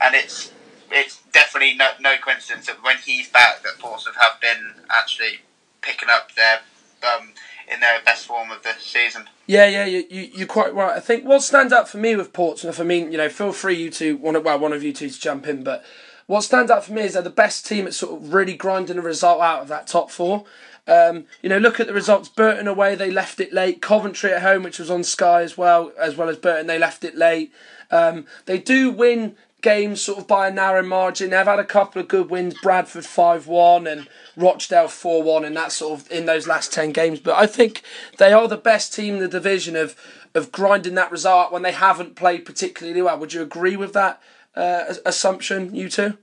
and 0.00 0.14
it's 0.14 0.52
it's 0.90 1.22
definitely 1.32 1.74
no, 1.76 1.90
no 2.00 2.16
coincidence 2.18 2.66
that 2.66 2.82
when 2.82 2.98
he's 2.98 3.30
back, 3.30 3.62
that 3.62 3.78
Portsmouth 3.78 4.16
have 4.20 4.40
been 4.40 4.74
actually 4.90 5.40
picking 5.80 6.08
up 6.10 6.34
their 6.34 6.60
um, 7.04 7.30
in 7.72 7.80
their 7.80 8.00
best 8.04 8.26
form 8.26 8.50
of 8.50 8.62
the 8.62 8.74
season. 8.78 9.28
Yeah, 9.46 9.66
yeah, 9.66 9.84
you, 9.84 10.04
you, 10.10 10.30
you're 10.34 10.46
quite 10.46 10.74
right. 10.74 10.96
I 10.96 11.00
think 11.00 11.24
what 11.24 11.42
stands 11.42 11.72
out 11.72 11.88
for 11.88 11.98
me 11.98 12.16
with 12.16 12.32
Portsmouth, 12.32 12.80
I 12.80 12.84
mean, 12.84 13.12
you 13.12 13.18
know, 13.18 13.28
feel 13.28 13.52
free 13.52 13.74
you 13.74 13.90
two, 13.90 14.16
one, 14.16 14.42
well, 14.42 14.58
one 14.58 14.72
of 14.72 14.82
you 14.82 14.92
two 14.92 15.10
to 15.10 15.20
jump 15.20 15.46
in, 15.46 15.62
but 15.64 15.84
what 16.26 16.42
stands 16.42 16.70
out 16.70 16.84
for 16.84 16.92
me 16.92 17.02
is 17.02 17.14
they're 17.14 17.22
the 17.22 17.30
best 17.30 17.66
team 17.66 17.86
at 17.86 17.94
sort 17.94 18.20
of 18.20 18.32
really 18.32 18.54
grinding 18.54 18.98
a 18.98 19.02
result 19.02 19.40
out 19.40 19.62
of 19.62 19.68
that 19.68 19.88
top 19.88 20.10
four. 20.10 20.44
Um, 20.86 21.24
you 21.42 21.48
know, 21.48 21.58
look 21.58 21.80
at 21.80 21.86
the 21.86 21.92
results. 21.92 22.28
Burton 22.28 22.68
away, 22.68 22.94
they 22.94 23.10
left 23.10 23.40
it 23.40 23.52
late. 23.52 23.82
Coventry 23.82 24.32
at 24.32 24.42
home, 24.42 24.62
which 24.62 24.78
was 24.78 24.90
on 24.90 25.04
Sky 25.04 25.42
as 25.42 25.58
well, 25.58 25.92
as 25.98 26.16
well 26.16 26.28
as 26.28 26.36
Burton, 26.36 26.66
they 26.66 26.78
left 26.78 27.04
it 27.04 27.16
late. 27.16 27.52
Um, 27.90 28.26
they 28.46 28.58
do 28.58 28.90
win 28.90 29.36
games 29.62 30.00
sort 30.00 30.18
of 30.18 30.26
by 30.26 30.48
a 30.48 30.52
narrow 30.52 30.82
margin. 30.82 31.30
They've 31.30 31.46
had 31.46 31.58
a 31.58 31.64
couple 31.64 32.00
of 32.00 32.08
good 32.08 32.30
wins. 32.30 32.54
Bradford 32.60 33.04
five 33.04 33.46
one 33.46 33.86
and 33.86 34.08
Rochdale 34.36 34.88
four 34.88 35.22
one, 35.22 35.44
and 35.44 35.56
that 35.56 35.72
sort 35.72 36.00
of 36.00 36.10
in 36.10 36.26
those 36.26 36.46
last 36.46 36.72
ten 36.72 36.92
games. 36.92 37.20
But 37.20 37.36
I 37.36 37.46
think 37.46 37.82
they 38.18 38.32
are 38.32 38.48
the 38.48 38.56
best 38.56 38.94
team 38.94 39.14
in 39.14 39.20
the 39.20 39.28
division 39.28 39.76
of 39.76 39.96
of 40.34 40.52
grinding 40.52 40.94
that 40.94 41.10
result 41.10 41.52
when 41.52 41.62
they 41.62 41.72
haven't 41.72 42.16
played 42.16 42.44
particularly 42.44 43.02
well. 43.02 43.18
Would 43.18 43.32
you 43.32 43.42
agree 43.42 43.76
with 43.76 43.92
that 43.94 44.22
uh, 44.54 44.94
assumption, 45.04 45.74
you 45.74 45.88
two? 45.88 46.16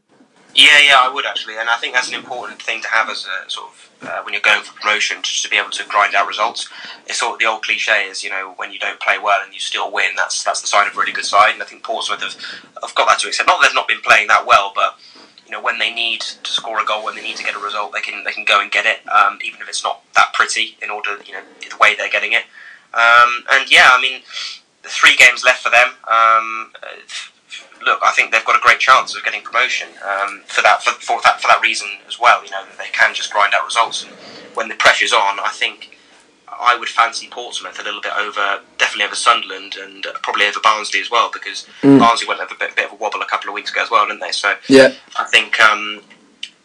Yeah, 0.57 0.79
yeah, 0.79 0.97
I 0.99 1.13
would 1.13 1.27
actually, 1.27 1.55
and 1.57 1.69
I 1.69 1.77
think 1.77 1.93
that's 1.93 2.07
an 2.07 2.15
important 2.15 2.59
thing 2.59 2.81
to 2.81 2.87
have 2.87 3.11
as 3.11 3.27
a 3.27 3.47
sort 3.47 3.67
of 3.67 3.91
uh, 4.01 4.23
when 4.23 4.33
you're 4.33 4.41
going 4.41 4.63
for 4.63 4.73
promotion, 4.73 5.17
just 5.21 5.43
to 5.43 5.49
be 5.49 5.55
able 5.55 5.69
to 5.69 5.85
grind 5.87 6.15
out 6.15 6.27
results. 6.27 6.67
It's 7.05 7.19
sort 7.19 7.33
of 7.33 7.39
the 7.39 7.45
old 7.45 7.61
cliche 7.61 8.07
is, 8.07 8.23
you 8.23 8.31
know, 8.31 8.55
when 8.57 8.71
you 8.71 8.79
don't 8.79 8.99
play 8.99 9.19
well 9.19 9.39
and 9.43 9.53
you 9.53 9.59
still 9.59 9.91
win, 9.91 10.15
that's 10.15 10.43
that's 10.43 10.61
the 10.61 10.67
sign 10.67 10.87
of 10.87 10.95
a 10.95 10.99
really 10.99 11.11
good 11.11 11.25
side. 11.25 11.53
And 11.53 11.61
I 11.61 11.65
think 11.67 11.83
Portsmouth 11.83 12.23
have, 12.23 12.33
have 12.81 12.95
got 12.95 13.07
that 13.07 13.19
to 13.19 13.27
accept. 13.27 13.47
Not 13.47 13.61
that 13.61 13.67
they've 13.67 13.75
not 13.75 13.87
been 13.87 14.01
playing 14.01 14.29
that 14.29 14.47
well, 14.47 14.71
but 14.73 14.97
you 15.45 15.51
know, 15.51 15.61
when 15.61 15.77
they 15.77 15.93
need 15.93 16.21
to 16.21 16.51
score 16.51 16.81
a 16.81 16.85
goal, 16.85 17.05
when 17.05 17.13
they 17.13 17.21
need 17.21 17.37
to 17.37 17.43
get 17.43 17.55
a 17.55 17.59
result, 17.59 17.93
they 17.93 18.01
can 18.01 18.23
they 18.23 18.31
can 18.31 18.43
go 18.43 18.59
and 18.59 18.71
get 18.71 18.87
it, 18.87 19.07
um, 19.09 19.37
even 19.45 19.61
if 19.61 19.69
it's 19.69 19.83
not 19.83 20.01
that 20.15 20.33
pretty. 20.33 20.75
In 20.81 20.89
order, 20.89 21.19
you 21.23 21.33
know, 21.33 21.41
the 21.61 21.77
way 21.79 21.93
they're 21.95 22.09
getting 22.09 22.33
it. 22.33 22.45
Um, 22.95 23.43
and 23.51 23.69
yeah, 23.69 23.89
I 23.91 24.01
mean, 24.01 24.21
the 24.81 24.89
three 24.89 25.15
games 25.15 25.43
left 25.45 25.61
for 25.61 25.69
them. 25.69 25.89
Um, 26.07 26.73
look, 27.83 27.99
I 28.03 28.11
think 28.11 28.31
they've 28.31 28.45
got 28.45 28.55
a 28.55 28.61
great 28.61 28.79
chance 28.79 29.15
of 29.15 29.23
getting 29.23 29.41
promotion 29.41 29.89
um, 30.03 30.41
for 30.45 30.61
that 30.61 30.83
for, 30.83 30.91
for, 30.91 31.19
that 31.23 31.41
for 31.41 31.47
that 31.47 31.61
reason 31.61 31.87
as 32.07 32.19
well. 32.19 32.43
You 32.43 32.51
know, 32.51 32.63
they 32.77 32.89
can 32.91 33.13
just 33.13 33.31
grind 33.31 33.53
out 33.53 33.65
results, 33.65 34.03
and 34.03 34.11
when 34.55 34.67
the 34.67 34.75
pressure's 34.75 35.13
on, 35.13 35.39
I 35.39 35.49
think 35.53 35.97
I 36.47 36.77
would 36.77 36.89
fancy 36.89 37.27
Portsmouth 37.27 37.79
a 37.79 37.83
little 37.83 38.01
bit 38.01 38.13
over, 38.17 38.61
definitely 38.77 39.05
over 39.05 39.15
Sunderland, 39.15 39.75
and 39.79 40.05
probably 40.23 40.45
over 40.45 40.59
Barnsley 40.61 40.99
as 40.99 41.11
well, 41.11 41.29
because 41.31 41.67
mm. 41.81 41.99
Barnsley 41.99 42.27
went 42.27 42.39
over 42.39 42.55
a 42.55 42.57
bit, 42.57 42.75
bit, 42.75 42.85
of 42.85 42.93
a 42.93 42.95
wobble 42.95 43.21
a 43.21 43.25
couple 43.25 43.49
of 43.49 43.53
weeks 43.53 43.71
ago 43.71 43.83
as 43.83 43.91
well, 43.91 44.07
didn't 44.07 44.21
they? 44.21 44.31
So 44.31 44.55
yeah, 44.67 44.93
I 45.17 45.25
think. 45.25 45.59
Um, 45.59 46.01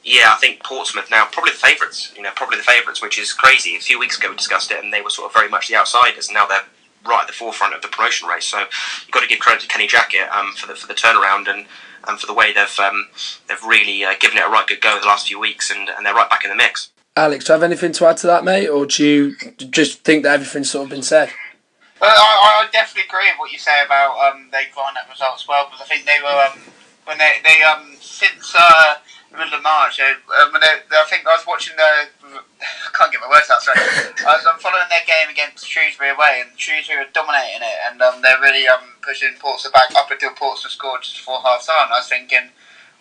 yeah, 0.05 0.33
I 0.33 0.37
think 0.41 0.65
Portsmouth 0.65 1.09
now 1.13 1.29
probably 1.31 1.53
the 1.53 1.59
favourites. 1.59 2.13
You 2.17 2.23
know, 2.23 2.31
probably 2.35 2.57
the 2.57 2.65
favourites, 2.65 3.01
which 3.01 3.21
is 3.21 3.33
crazy. 3.33 3.77
A 3.77 3.81
few 3.81 4.01
weeks 4.01 4.19
ago 4.19 4.31
we 4.31 4.37
discussed 4.37 4.73
it, 4.73 4.83
and 4.83 4.93
they 4.93 5.01
were 5.01 5.11
sort 5.11 5.31
of 5.31 5.33
very 5.33 5.49
much 5.49 5.69
the 5.69 5.77
outsiders. 5.77 6.27
And 6.27 6.35
now 6.35 6.47
they're 6.47 6.65
right 7.07 7.23
at 7.23 7.27
the 7.27 7.33
forefront 7.33 7.75
of 7.75 7.83
the 7.83 7.89
promotion 7.89 8.29
race. 8.29 8.47
So 8.47 8.59
you've 8.59 9.11
got 9.11 9.21
to 9.21 9.29
give 9.29 9.39
credit 9.39 9.63
to 9.63 9.69
Kenny 9.69 9.87
Jackett 9.87 10.31
um, 10.31 10.53
for 10.55 10.67
the 10.67 10.75
for 10.75 10.87
the 10.87 10.95
turnaround 10.95 11.49
and. 11.49 11.67
and 12.09 12.19
for 12.19 12.27
the 12.27 12.35
way 12.35 12.53
they've 12.53 12.81
um, 12.81 13.07
they've 13.47 13.63
really 13.63 14.03
uh, 14.05 14.15
given 14.19 14.37
it 14.37 14.43
a 14.45 14.49
right 14.49 14.67
good 14.67 14.81
go 14.81 14.99
the 15.01 15.07
last 15.07 15.29
few 15.29 15.39
weeks, 15.39 15.71
and, 15.71 15.89
and 15.89 16.05
they're 16.05 16.13
right 16.13 16.29
back 16.29 16.43
in 16.43 16.51
the 16.51 16.57
mix. 16.57 16.91
Alex, 17.15 17.45
do 17.45 17.53
you 17.53 17.55
have 17.55 17.63
anything 17.63 17.93
to 17.93 18.07
add 18.07 18.17
to 18.17 18.27
that, 18.27 18.43
mate, 18.43 18.67
or 18.67 18.87
do 18.87 19.07
you 19.07 19.37
just 19.71 20.03
think 20.03 20.25
that 20.25 20.35
everything's 20.35 20.69
sort 20.69 20.87
of 20.87 20.91
been 20.91 21.03
said? 21.05 21.31
Well, 22.01 22.11
I, 22.11 22.67
I 22.67 22.71
definitely 22.73 23.07
agree 23.07 23.31
with 23.31 23.39
what 23.39 23.53
you 23.53 23.59
say 23.59 23.85
about 23.87 24.19
um, 24.19 24.49
they 24.51 24.65
grind 24.75 24.97
up 24.97 25.09
results 25.09 25.45
as 25.45 25.49
well, 25.49 25.67
because 25.67 25.81
I 25.81 25.85
think 25.85 26.05
they 26.05 26.19
were 26.21 26.51
um, 26.51 26.59
when 27.05 27.19
they 27.19 27.39
they 27.45 27.63
um 27.63 27.95
since 28.01 28.53
uh, 28.59 28.95
the 29.22 29.22
middle 29.33 29.55
of 29.59 29.63
March. 29.63 30.01
Uh, 30.01 30.15
um, 30.43 30.53
they, 30.61 30.73
I 30.97 31.05
think 31.09 31.27
I 31.27 31.35
was 31.37 31.47
watching 31.47 31.77
the. 31.77 31.83
I 32.63 32.91
can't 32.95 33.11
get 33.13 33.21
my 33.21 33.29
words 33.29 33.51
out. 33.51 33.63
Sorry. 33.63 33.79
I 34.29 34.37
was, 34.37 34.47
I'm 34.47 34.59
following 34.61 34.87
their 34.91 35.05
game 35.07 35.29
against 35.31 35.67
Shrewsbury 35.67 36.11
away, 36.11 36.45
and 36.45 36.51
Shrewsbury 36.59 37.01
are 37.01 37.11
dominating 37.13 37.63
it, 37.63 37.79
and 37.91 38.01
um, 38.03 38.23
they're 38.23 38.41
really 38.41 38.69
um, 38.69 38.97
pushing 39.03 39.35
Portsmouth 39.41 39.73
back 39.73 39.91
up 39.97 40.11
until 40.11 40.31
Portsmouth 40.33 40.73
scored 40.73 41.03
just 41.03 41.17
before 41.17 41.41
half 41.43 41.67
time. 41.67 41.89
I 41.91 41.99
was 41.99 42.09
thinking, 42.09 42.51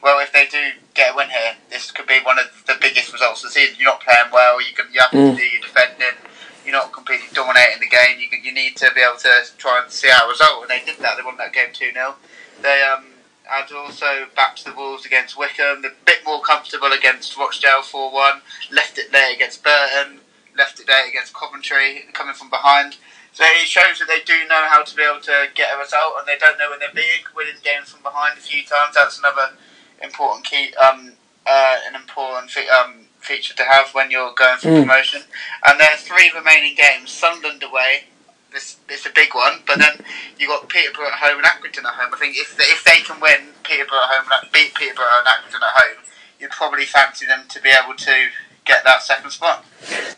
well, 0.01 0.19
if 0.19 0.33
they 0.33 0.47
do 0.47 0.71
get 0.95 1.13
a 1.13 1.15
win 1.15 1.29
here, 1.29 1.53
this 1.69 1.91
could 1.91 2.07
be 2.07 2.19
one 2.23 2.39
of 2.39 2.47
the 2.65 2.75
biggest 2.81 3.11
results 3.13 3.43
of 3.43 3.50
the 3.50 3.53
season. 3.53 3.75
You're 3.77 3.91
not 3.93 4.01
playing 4.01 4.31
well. 4.33 4.57
You 4.61 4.73
can 4.73 4.88
you 4.91 5.00
have 5.01 5.11
Mm. 5.11 5.35
to 5.35 5.38
do 5.38 5.45
your 5.45 5.61
defending. 5.61 6.17
You're 6.65 6.73
not 6.77 6.93
completely 6.93 7.27
dominating 7.33 7.81
the 7.81 7.89
game. 7.89 8.19
You 8.19 8.29
can, 8.29 8.43
you 8.43 8.53
need 8.53 8.77
to 8.77 8.89
be 8.93 9.01
able 9.01 9.17
to 9.19 9.33
try 9.57 9.81
and 9.81 9.91
see 9.91 10.09
out 10.09 10.25
a 10.25 10.29
result, 10.29 10.61
and 10.63 10.69
they 10.69 10.85
did 10.85 10.97
that. 11.01 11.17
They 11.17 11.23
won 11.23 11.38
that 11.38 11.53
game 11.53 11.69
two 11.73 11.91
0 11.91 12.15
They 12.61 12.81
um 12.83 13.05
had 13.51 13.72
also 13.72 14.27
back 14.36 14.55
to 14.58 14.63
the 14.65 14.74
Wolves 14.74 15.05
against 15.05 15.38
Wycombe. 15.38 15.84
A 15.86 15.91
bit 16.05 16.20
more 16.25 16.41
comfortable 16.41 16.91
against 16.91 17.38
Rochdale 17.38 17.81
four 17.81 18.12
one. 18.12 18.41
Left 18.72 18.98
it 18.98 19.12
there 19.12 19.34
against 19.34 19.63
Burton. 19.63 20.20
Left 20.58 20.79
it 20.79 20.88
there 20.88 21.08
against 21.08 21.34
Coventry, 21.34 22.05
coming 22.13 22.34
from 22.34 22.50
behind. 22.50 22.98
So 23.34 23.43
it 23.46 23.67
shows 23.67 24.00
that 24.00 24.08
they 24.08 24.20
do 24.25 24.46
know 24.48 24.67
how 24.70 24.84
to 24.84 24.96
be 24.96 25.03
able 25.03 25.22
to 25.22 25.48
get 25.55 25.74
a 25.74 25.77
result, 25.77 26.15
and 26.20 26.27
they 26.27 26.38
don't 26.38 26.58
know 26.58 26.70
when 26.70 26.79
they're 26.79 26.93
being 26.93 27.24
winning 27.36 27.55
games 27.63 27.89
from 27.89 28.01
behind 28.03 28.38
a 28.38 28.41
few 28.41 28.63
times. 28.63 28.96
That's 28.96 29.20
another 29.20 29.51
important 30.01 30.46
key, 30.46 30.74
um, 30.75 31.13
uh, 31.48 31.77
an 31.88 31.96
important 31.96 32.51
fe- 32.51 32.67
um, 32.67 33.05
feature 33.20 33.55
to 33.55 33.63
have 33.63 33.93
when 33.93 34.12
you're 34.12 34.34
going 34.34 34.58
for 34.58 34.67
Mm. 34.67 34.81
promotion. 34.81 35.24
And 35.63 35.79
there 35.79 35.91
are 35.91 35.98
three 35.98 36.31
remaining 36.36 36.75
games: 36.75 37.12
Sunderland 37.12 37.63
away. 37.63 38.08
This 38.51 38.77
this 38.88 39.05
a 39.05 39.10
big 39.10 39.34
one, 39.34 39.60
but 39.65 39.79
then 39.79 40.03
you 40.38 40.48
got 40.48 40.67
Peterborough 40.67 41.08
at 41.08 41.13
home 41.13 41.38
and 41.38 41.48
Accrington 41.48 41.86
at 41.86 41.96
home. 41.96 42.13
I 42.13 42.17
think 42.17 42.36
if 42.38 42.58
they, 42.58 42.65
if 42.65 42.84
they 42.84 42.98
can 42.98 43.20
win 43.22 43.53
Peterborough 43.63 44.00
at 44.00 44.10
home 44.10 44.31
and 44.43 44.51
beat 44.51 44.74
Peterborough 44.75 45.05
and 45.20 45.27
Accrington 45.27 45.63
at 45.65 45.81
home, 45.81 46.03
you'd 46.39 46.51
probably 46.51 46.86
fancy 46.86 47.25
them 47.25 47.43
to 47.48 47.62
be 47.62 47.70
able 47.70 47.96
to 47.96 48.27
get 48.65 48.84
that 48.84 49.03
second 49.03 49.31
spot. 49.31 49.65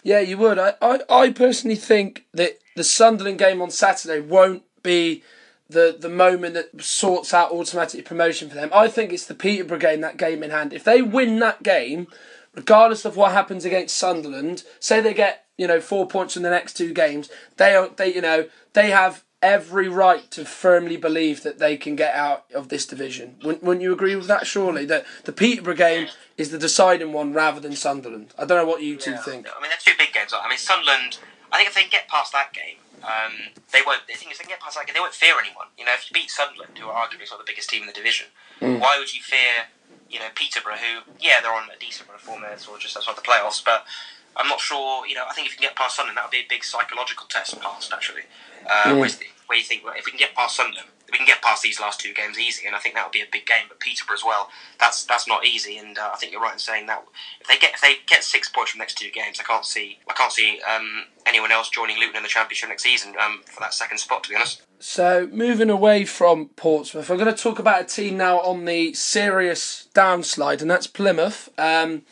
Yeah, 0.03 0.19
you 0.19 0.37
would. 0.37 0.57
I, 0.59 0.73
I, 0.81 0.99
I 1.09 1.29
personally 1.31 1.75
think 1.75 2.25
that 2.33 2.59
the 2.75 2.83
Sunderland 2.83 3.39
game 3.39 3.61
on 3.61 3.69
Saturday 3.69 4.19
won't 4.19 4.63
be 4.81 5.23
the 5.69 5.95
the 5.97 6.09
moment 6.09 6.53
that 6.55 6.83
sorts 6.83 7.33
out 7.33 7.51
automatic 7.51 8.05
promotion 8.05 8.49
for 8.49 8.55
them. 8.55 8.69
I 8.73 8.87
think 8.87 9.13
it's 9.13 9.25
the 9.25 9.35
Peterborough 9.35 9.79
game, 9.79 10.01
that 10.01 10.17
game 10.17 10.43
in 10.43 10.51
hand. 10.51 10.73
If 10.73 10.83
they 10.83 11.01
win 11.01 11.39
that 11.39 11.63
game, 11.63 12.07
regardless 12.53 13.05
of 13.05 13.15
what 13.15 13.31
happens 13.31 13.65
against 13.65 13.97
Sunderland, 13.97 14.63
say 14.79 15.01
they 15.01 15.13
get 15.13 15.42
you 15.57 15.67
know 15.67 15.79
four 15.79 16.07
points 16.07 16.35
in 16.35 16.43
the 16.43 16.49
next 16.49 16.73
two 16.73 16.93
games, 16.93 17.29
they 17.57 17.75
are 17.75 17.89
they 17.89 18.13
you 18.13 18.21
know 18.21 18.47
they 18.73 18.89
have 18.91 19.23
every 19.43 19.89
right 19.89 20.31
to 20.31 20.45
firmly 20.45 20.95
believe 20.95 21.43
that 21.43 21.59
they 21.59 21.75
can 21.75 21.97
get 21.97 22.15
out 22.15 22.45
of 22.55 22.69
this 22.69 22.85
division. 22.85 23.35
Wouldn't, 23.43 23.61
wouldn't 23.61 23.83
you 23.83 23.91
agree 23.91 24.15
with 24.15 24.27
that? 24.27 24.47
Surely 24.47 24.85
that 24.85 25.05
the 25.25 25.33
Peterborough 25.33 25.75
game 25.75 26.07
is 26.37 26.49
the 26.49 26.57
deciding 26.57 27.11
one 27.11 27.33
rather 27.33 27.59
than 27.59 27.75
Sunderland. 27.75 28.33
I 28.39 28.45
don't 28.45 28.57
know 28.57 28.65
what 28.65 28.81
you 28.81 28.95
two 28.95 29.17
think. 29.17 29.45
I 29.45 29.59
mean, 29.61 29.69
they're 29.69 29.83
two 29.83 29.97
big 29.97 30.13
games. 30.13 30.33
I 30.33 30.47
mean, 30.47 30.57
Sunderland. 30.57 31.19
I 31.51 31.57
think 31.57 31.69
if 31.69 31.75
they 31.75 31.81
can 31.81 31.91
get 31.91 32.07
past 32.07 32.31
that 32.31 32.53
game, 32.53 32.77
um, 33.03 33.53
they 33.71 33.81
won't. 33.85 34.07
The 34.07 34.13
thing 34.13 34.31
is, 34.31 34.37
they 34.37 34.45
can 34.45 34.51
get 34.51 34.61
past 34.61 34.77
that 34.77 34.87
game. 34.87 34.93
They 34.95 35.01
won't 35.01 35.13
fear 35.13 35.35
anyone. 35.37 35.67
You 35.77 35.85
know, 35.85 35.93
if 35.93 36.09
you 36.09 36.13
beat 36.15 36.31
Sunderland, 36.31 36.77
who 36.79 36.87
are 36.87 36.95
arguably 36.95 37.27
sort 37.27 37.41
of 37.41 37.45
the 37.45 37.51
biggest 37.51 37.69
team 37.69 37.83
in 37.83 37.87
the 37.87 37.93
division, 37.93 38.27
why 38.59 38.97
would 38.97 39.13
you 39.13 39.21
fear? 39.21 39.67
You 40.09 40.19
know, 40.19 40.29
Peterborough, 40.35 40.77
who 40.77 41.11
yeah, 41.19 41.41
they're 41.41 41.53
on 41.53 41.67
a 41.69 41.79
decent 41.79 42.07
run 42.07 42.15
of 42.15 42.21
form 42.21 42.41
there, 42.41 42.57
sort 42.57 42.77
of 42.77 42.81
just 42.81 42.95
outside 42.95 43.17
the 43.17 43.21
playoffs, 43.21 43.63
but. 43.63 43.85
I'm 44.35 44.47
not 44.47 44.59
sure. 44.59 45.05
You 45.07 45.15
know, 45.15 45.25
I 45.29 45.33
think 45.33 45.47
if 45.47 45.53
you 45.53 45.57
can 45.57 45.69
get 45.69 45.75
past 45.75 45.95
Sunderland, 45.95 46.17
that 46.17 46.25
would 46.25 46.31
be 46.31 46.39
a 46.39 46.49
big 46.49 46.63
psychological 46.63 47.27
test 47.29 47.59
past 47.61 47.93
actually. 47.93 48.23
Uh, 48.69 48.95
the, 48.95 49.25
where 49.47 49.57
you 49.57 49.63
think 49.63 49.83
well, 49.83 49.93
if 49.97 50.05
we 50.05 50.11
can 50.11 50.19
get 50.19 50.33
past 50.35 50.55
Sunderland, 50.55 50.87
we 51.11 51.17
can 51.17 51.27
get 51.27 51.41
past 51.41 51.61
these 51.61 51.79
last 51.79 51.99
two 51.99 52.13
games 52.13 52.39
easy, 52.39 52.65
and 52.65 52.75
I 52.75 52.79
think 52.79 52.95
that 52.95 53.05
would 53.05 53.11
be 53.11 53.21
a 53.21 53.27
big 53.31 53.45
game. 53.45 53.65
But 53.69 53.79
Peterborough 53.79 54.15
as 54.15 54.23
well, 54.23 54.49
that's 54.79 55.05
that's 55.05 55.27
not 55.27 55.45
easy, 55.45 55.77
and 55.77 55.97
uh, 55.97 56.09
I 56.13 56.17
think 56.17 56.31
you're 56.31 56.41
right 56.41 56.53
in 56.53 56.59
saying 56.59 56.87
that 56.87 57.03
if 57.39 57.47
they 57.47 57.57
get 57.57 57.75
if 57.75 57.81
they 57.81 57.95
get 58.07 58.23
six 58.23 58.49
points 58.49 58.71
from 58.71 58.79
the 58.79 58.83
next 58.83 58.97
two 58.97 59.11
games, 59.11 59.39
I 59.39 59.43
can't 59.43 59.65
see 59.65 59.99
I 60.09 60.13
can't 60.13 60.31
see 60.31 60.59
um, 60.61 61.05
anyone 61.25 61.51
else 61.51 61.69
joining 61.69 61.99
Luton 61.99 62.17
in 62.17 62.23
the 62.23 62.29
Championship 62.29 62.69
next 62.69 62.83
season 62.83 63.13
um, 63.23 63.41
for 63.45 63.59
that 63.59 63.73
second 63.73 63.99
spot. 63.99 64.23
To 64.23 64.29
be 64.29 64.35
honest, 64.35 64.63
So 64.79 65.29
moving 65.31 65.69
away 65.69 66.05
from 66.05 66.49
Portsmouth, 66.49 67.11
I'm 67.11 67.17
going 67.17 67.33
to 67.33 67.41
talk 67.41 67.59
about 67.59 67.81
a 67.81 67.85
team 67.85 68.17
now 68.17 68.39
on 68.39 68.65
the 68.65 68.93
serious 68.93 69.89
downslide, 69.93 70.61
and 70.61 70.71
that's 70.71 70.87
Plymouth. 70.87 71.49
Um, 71.59 72.03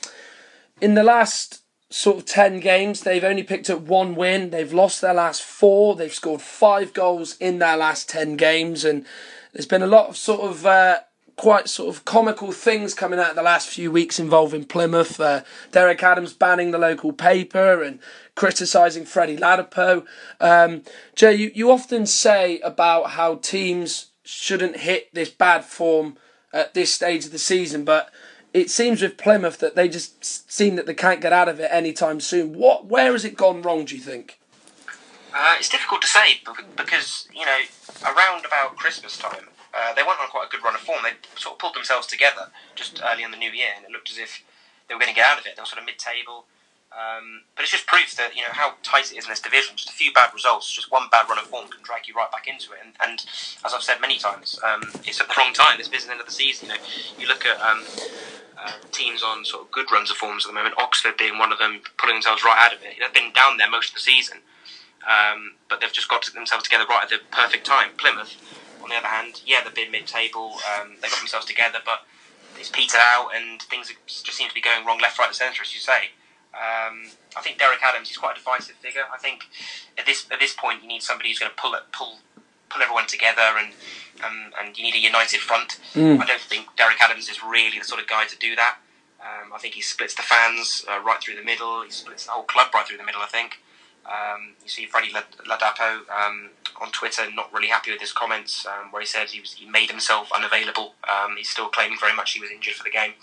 in 0.80 0.96
the 0.96 1.04
last 1.04 1.61
sort 1.92 2.18
of 2.18 2.26
10 2.26 2.62
games, 2.62 3.02
they've 3.02 3.24
only 3.24 3.44
picked 3.44 3.70
up 3.70 3.82
one 3.82 4.16
win. 4.16 4.50
They've 4.50 4.74
lost 4.74 5.02
their 5.02 5.14
last 5.14 5.44
four. 5.44 5.96
They've 5.96 6.14
scored 6.14 6.42
five 6.42 6.94
goals 6.94 7.38
in 7.38 7.60
their 7.60 7.78
last 7.78 8.10
10 8.10 8.38
games. 8.38 8.86
And 8.86 9.06
there's 9.54 9.66
been 9.68 9.84
a 9.84 9.88
lot 9.88 10.08
of 10.08 10.18
sort 10.18 10.42
of 10.42 10.66
uh, 10.66 11.02
quite 11.36 11.68
sort 11.68 11.94
of 11.94 12.06
comical 12.06 12.54
things 12.54 12.94
coming 12.94 13.20
out 13.20 13.36
the 13.36 13.44
last 13.44 13.68
few 13.68 13.92
weeks 13.92 14.20
involving 14.20 14.64
Plymouth. 14.64 15.20
Uh, 15.20 15.42
Derek 15.72 16.02
Adams 16.02 16.34
banning 16.34 16.72
the 16.72 16.78
local 16.78 17.12
paper 17.12 17.84
and 17.84 18.00
criticising 18.36 19.06
Freddie 19.06 19.38
Ladapo. 19.38 20.06
Um, 20.40 20.84
Jay, 21.16 21.36
you, 21.36 21.52
you 21.54 21.72
often 21.72 22.06
say 22.06 22.60
about 22.62 23.12
how 23.12 23.36
teams 23.36 24.12
shouldn't 24.24 24.78
hit 24.78 25.14
this 25.14 25.30
bad 25.30 25.66
form 25.66 26.16
at 26.54 26.74
this 26.74 26.94
stage 26.94 27.26
of 27.26 27.32
the 27.32 27.40
season, 27.40 27.84
but 27.84 28.10
it 28.54 28.70
seems 28.70 29.02
with 29.02 29.18
Plymouth 29.18 29.60
that 29.60 29.76
they 29.76 29.88
just 29.88 30.52
seem 30.52 30.76
that 30.76 30.86
they 30.86 30.94
can't 30.94 31.22
get 31.22 31.34
out 31.34 31.50
of 31.50 31.60
it 31.60 31.70
anytime 31.72 32.20
soon. 32.20 32.54
What, 32.54 32.86
where 32.86 33.12
has 33.14 33.26
it 33.26 33.38
gone 33.38 33.62
wrong? 33.62 33.86
Do 33.86 33.96
you 33.96 34.02
think? 34.02 34.40
uh, 35.34 35.56
it's 35.58 35.70
difficult 35.70 36.02
to 36.02 36.08
say 36.08 36.42
because 36.76 37.28
you 37.34 37.46
know 37.46 37.60
around 38.04 38.46
about 38.46 38.76
Christmas 38.76 39.18
time. 39.18 39.48
Uh, 39.74 39.94
they 39.94 40.04
went 40.04 40.20
on 40.20 40.28
quite 40.28 40.48
a 40.48 40.52
good 40.52 40.62
run 40.64 40.76
of 40.76 40.82
form. 40.82 41.00
They 41.02 41.16
sort 41.40 41.56
of 41.56 41.60
pulled 41.60 41.76
themselves 41.76 42.06
together 42.06 42.52
just 42.76 43.02
early 43.08 43.24
in 43.24 43.32
the 43.32 43.38
new 43.38 43.52
year, 43.52 43.72
and 43.74 43.86
it 43.86 43.92
looked 43.92 44.12
as 44.12 44.18
if 44.18 44.44
they 44.90 44.96
were 44.96 45.00
going 45.00 45.12
to 45.12 45.16
get 45.16 45.26
out 45.26 45.40
of 45.40 45.46
it. 45.46 45.56
They 45.56 45.62
were 45.62 45.66
sort 45.66 45.80
of 45.80 45.86
mid-table, 45.86 46.44
um, 46.92 47.48
but 47.56 47.64
it's 47.64 47.72
just 47.72 47.88
proof 47.88 48.14
that 48.18 48.36
you 48.36 48.42
know 48.42 48.52
how 48.52 48.74
tight 48.84 49.14
it 49.14 49.18
is 49.18 49.24
in 49.24 49.30
this 49.30 49.40
division. 49.40 49.78
Just 49.78 49.90
a 49.90 49.94
few 49.94 50.12
bad 50.12 50.34
results, 50.34 50.70
just 50.70 50.92
one 50.92 51.08
bad 51.10 51.30
run 51.30 51.38
of 51.38 51.46
form 51.46 51.70
can 51.70 51.82
drag 51.84 52.06
you 52.06 52.14
right 52.16 52.30
back 52.32 52.48
into 52.48 52.74
it. 52.74 52.80
And, 52.84 52.94
and 53.00 53.26
as 53.64 53.74
I've 53.74 53.82
said 53.82 54.02
many 54.02 54.18
times, 54.18 54.60
um, 54.60 54.84
it's 55.08 55.22
at 55.22 55.30
the 55.30 55.36
wrong 55.38 55.54
time. 55.54 55.78
This 55.78 55.88
business 55.88 56.12
end 56.12 56.20
of 56.20 56.28
the 56.28 56.36
season. 56.36 56.68
You 56.68 56.76
know, 56.76 56.82
you 57.18 57.28
look 57.30 57.46
at 57.46 57.56
um, 57.62 57.80
uh, 58.64 58.72
teams 58.92 59.24
on 59.24 59.44
sort 59.46 59.64
of 59.64 59.72
good 59.72 59.92
runs 59.92 60.12
of 60.12 60.18
forms 60.18 60.46
at 60.46 60.50
the 60.50 60.54
moment. 60.54 60.76
Oxford 60.78 61.18
being 61.18 61.38
one 61.38 61.52
of 61.52 61.60
them, 61.60 61.82
pulling 61.98 62.16
themselves 62.16 62.44
right 62.44 62.58
out 62.58 62.74
of 62.74 62.82
it. 62.84 62.96
They've 63.00 63.14
been 63.14 63.34
down 63.34 63.58
there 63.58 63.70
most 63.70 63.90
of 63.90 63.96
the 63.96 64.02
season, 64.02 64.38
um, 65.08 65.54
but 65.70 65.82
they've 65.82 65.92
just 65.92 66.10
got 66.10 66.26
themselves 66.34 66.64
together 66.64 66.86
right 66.90 67.04
at 67.04 67.10
the 67.10 67.20
perfect 67.32 67.66
time. 67.66 67.92
Plymouth, 67.98 68.38
on 68.84 68.90
the 68.90 68.96
other 68.96 69.08
hand, 69.08 69.42
yeah, 69.46 69.64
they've 69.64 69.74
been 69.74 69.92
mid-table. 69.92 70.58
Um, 70.76 70.96
they 71.02 71.10
got 71.10 71.20
themselves 71.20 71.46
together, 71.46 71.80
but 71.84 72.06
it's 72.58 72.70
petered 72.70 73.02
out, 73.02 73.30
and 73.36 73.62
things 73.64 73.92
just 74.06 74.38
seem 74.38 74.48
to 74.48 74.54
be 74.54 74.62
going 74.62 74.86
wrong 74.86 75.00
left, 75.00 75.18
right, 75.18 75.28
and 75.28 75.36
centre, 75.36 75.64
as 75.64 75.74
you 75.74 75.80
say. 75.80 76.14
Um, 76.54 77.08
I 77.36 77.42
think 77.42 77.58
Derek 77.58 77.82
Adams 77.82 78.12
is 78.12 78.18
quite 78.18 78.36
a 78.36 78.40
divisive 78.40 78.76
figure. 78.76 79.04
I 79.14 79.18
think 79.18 79.44
at 79.98 80.06
this 80.06 80.28
at 80.32 80.40
this 80.40 80.54
point 80.54 80.82
you 80.82 80.88
need 80.88 81.02
somebody 81.02 81.30
who's 81.30 81.40
going 81.40 81.50
to 81.50 81.56
pull 81.56 81.74
it, 81.74 81.84
pull 81.94 82.20
pull 82.72 82.82
everyone 82.82 83.08
together, 83.08 83.42
and 83.60 83.74
um, 84.24 84.54
and 84.62 84.78
you 84.78 84.84
need 84.84 84.96
a 84.96 85.00
united 85.00 85.40
front. 85.40 85.80
I 86.22 86.26
don't 86.26 86.42
think 86.42 86.68
Derek 86.78 87.02
Adams 87.02 87.30
is 87.30 87.44
really 87.44 87.80
the 87.80 87.86
sort 87.86 88.02
of 88.02 88.08
guy 88.08 88.26
to 88.26 88.38
do 88.38 88.56
that. 88.56 88.78
Um, 89.20 89.54
I 89.54 89.58
think 89.60 89.76
he 89.76 89.82
splits 89.82 90.16
the 90.16 90.24
fans 90.24 90.86
uh, 90.90 91.00
right 91.02 91.20
through 91.22 91.36
the 91.36 91.44
middle. 91.44 91.84
He 91.84 91.92
splits 91.92 92.26
the 92.26 92.32
whole 92.32 92.44
club 92.44 92.74
right 92.74 92.88
through 92.88 92.98
the 92.98 93.04
middle. 93.04 93.22
I 93.22 93.28
think. 93.28 93.60
Um, 94.06 94.56
you 94.64 94.70
see 94.70 94.86
Freddie 94.88 95.12
Ladapo 95.12 96.10
um, 96.10 96.50
on 96.82 96.92
Twitter 96.92 97.24
not 97.36 97.54
really 97.54 97.68
happy 97.68 97.92
with 97.92 98.02
his 98.02 98.12
comments, 98.12 98.66
um, 98.66 98.92
where 98.92 99.02
he 99.02 99.06
said 99.06 99.30
he 99.30 99.40
was 99.40 99.54
he 99.54 99.70
made 99.70 99.92
himself 99.92 100.32
unavailable. 100.36 100.96
Um, 101.08 101.36
he's 101.38 101.50
still 101.50 101.68
claiming 101.68 101.98
very 102.00 102.16
much 102.16 102.34
he 102.34 102.40
was 102.40 102.50
injured 102.50 102.74
for 102.74 102.84
the 102.84 102.90
game. 102.90 103.14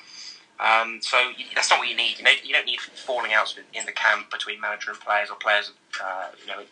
Um, 0.61 0.99
so 1.00 1.17
that's 1.55 1.71
not 1.71 1.78
what 1.78 1.88
you 1.88 1.97
need. 1.97 2.19
You, 2.19 2.25
know, 2.25 2.33
you 2.43 2.52
don't 2.52 2.67
need 2.67 2.81
falling 2.81 3.33
outs 3.33 3.57
in 3.75 3.87
the 3.87 3.93
camp 3.93 4.31
between 4.31 4.61
manager 4.61 4.90
and 4.90 5.00
players 5.00 5.31
or 5.31 5.37
players, 5.37 5.71
uh, 6.02 6.28
you 6.40 6.49
know, 6.49 6.62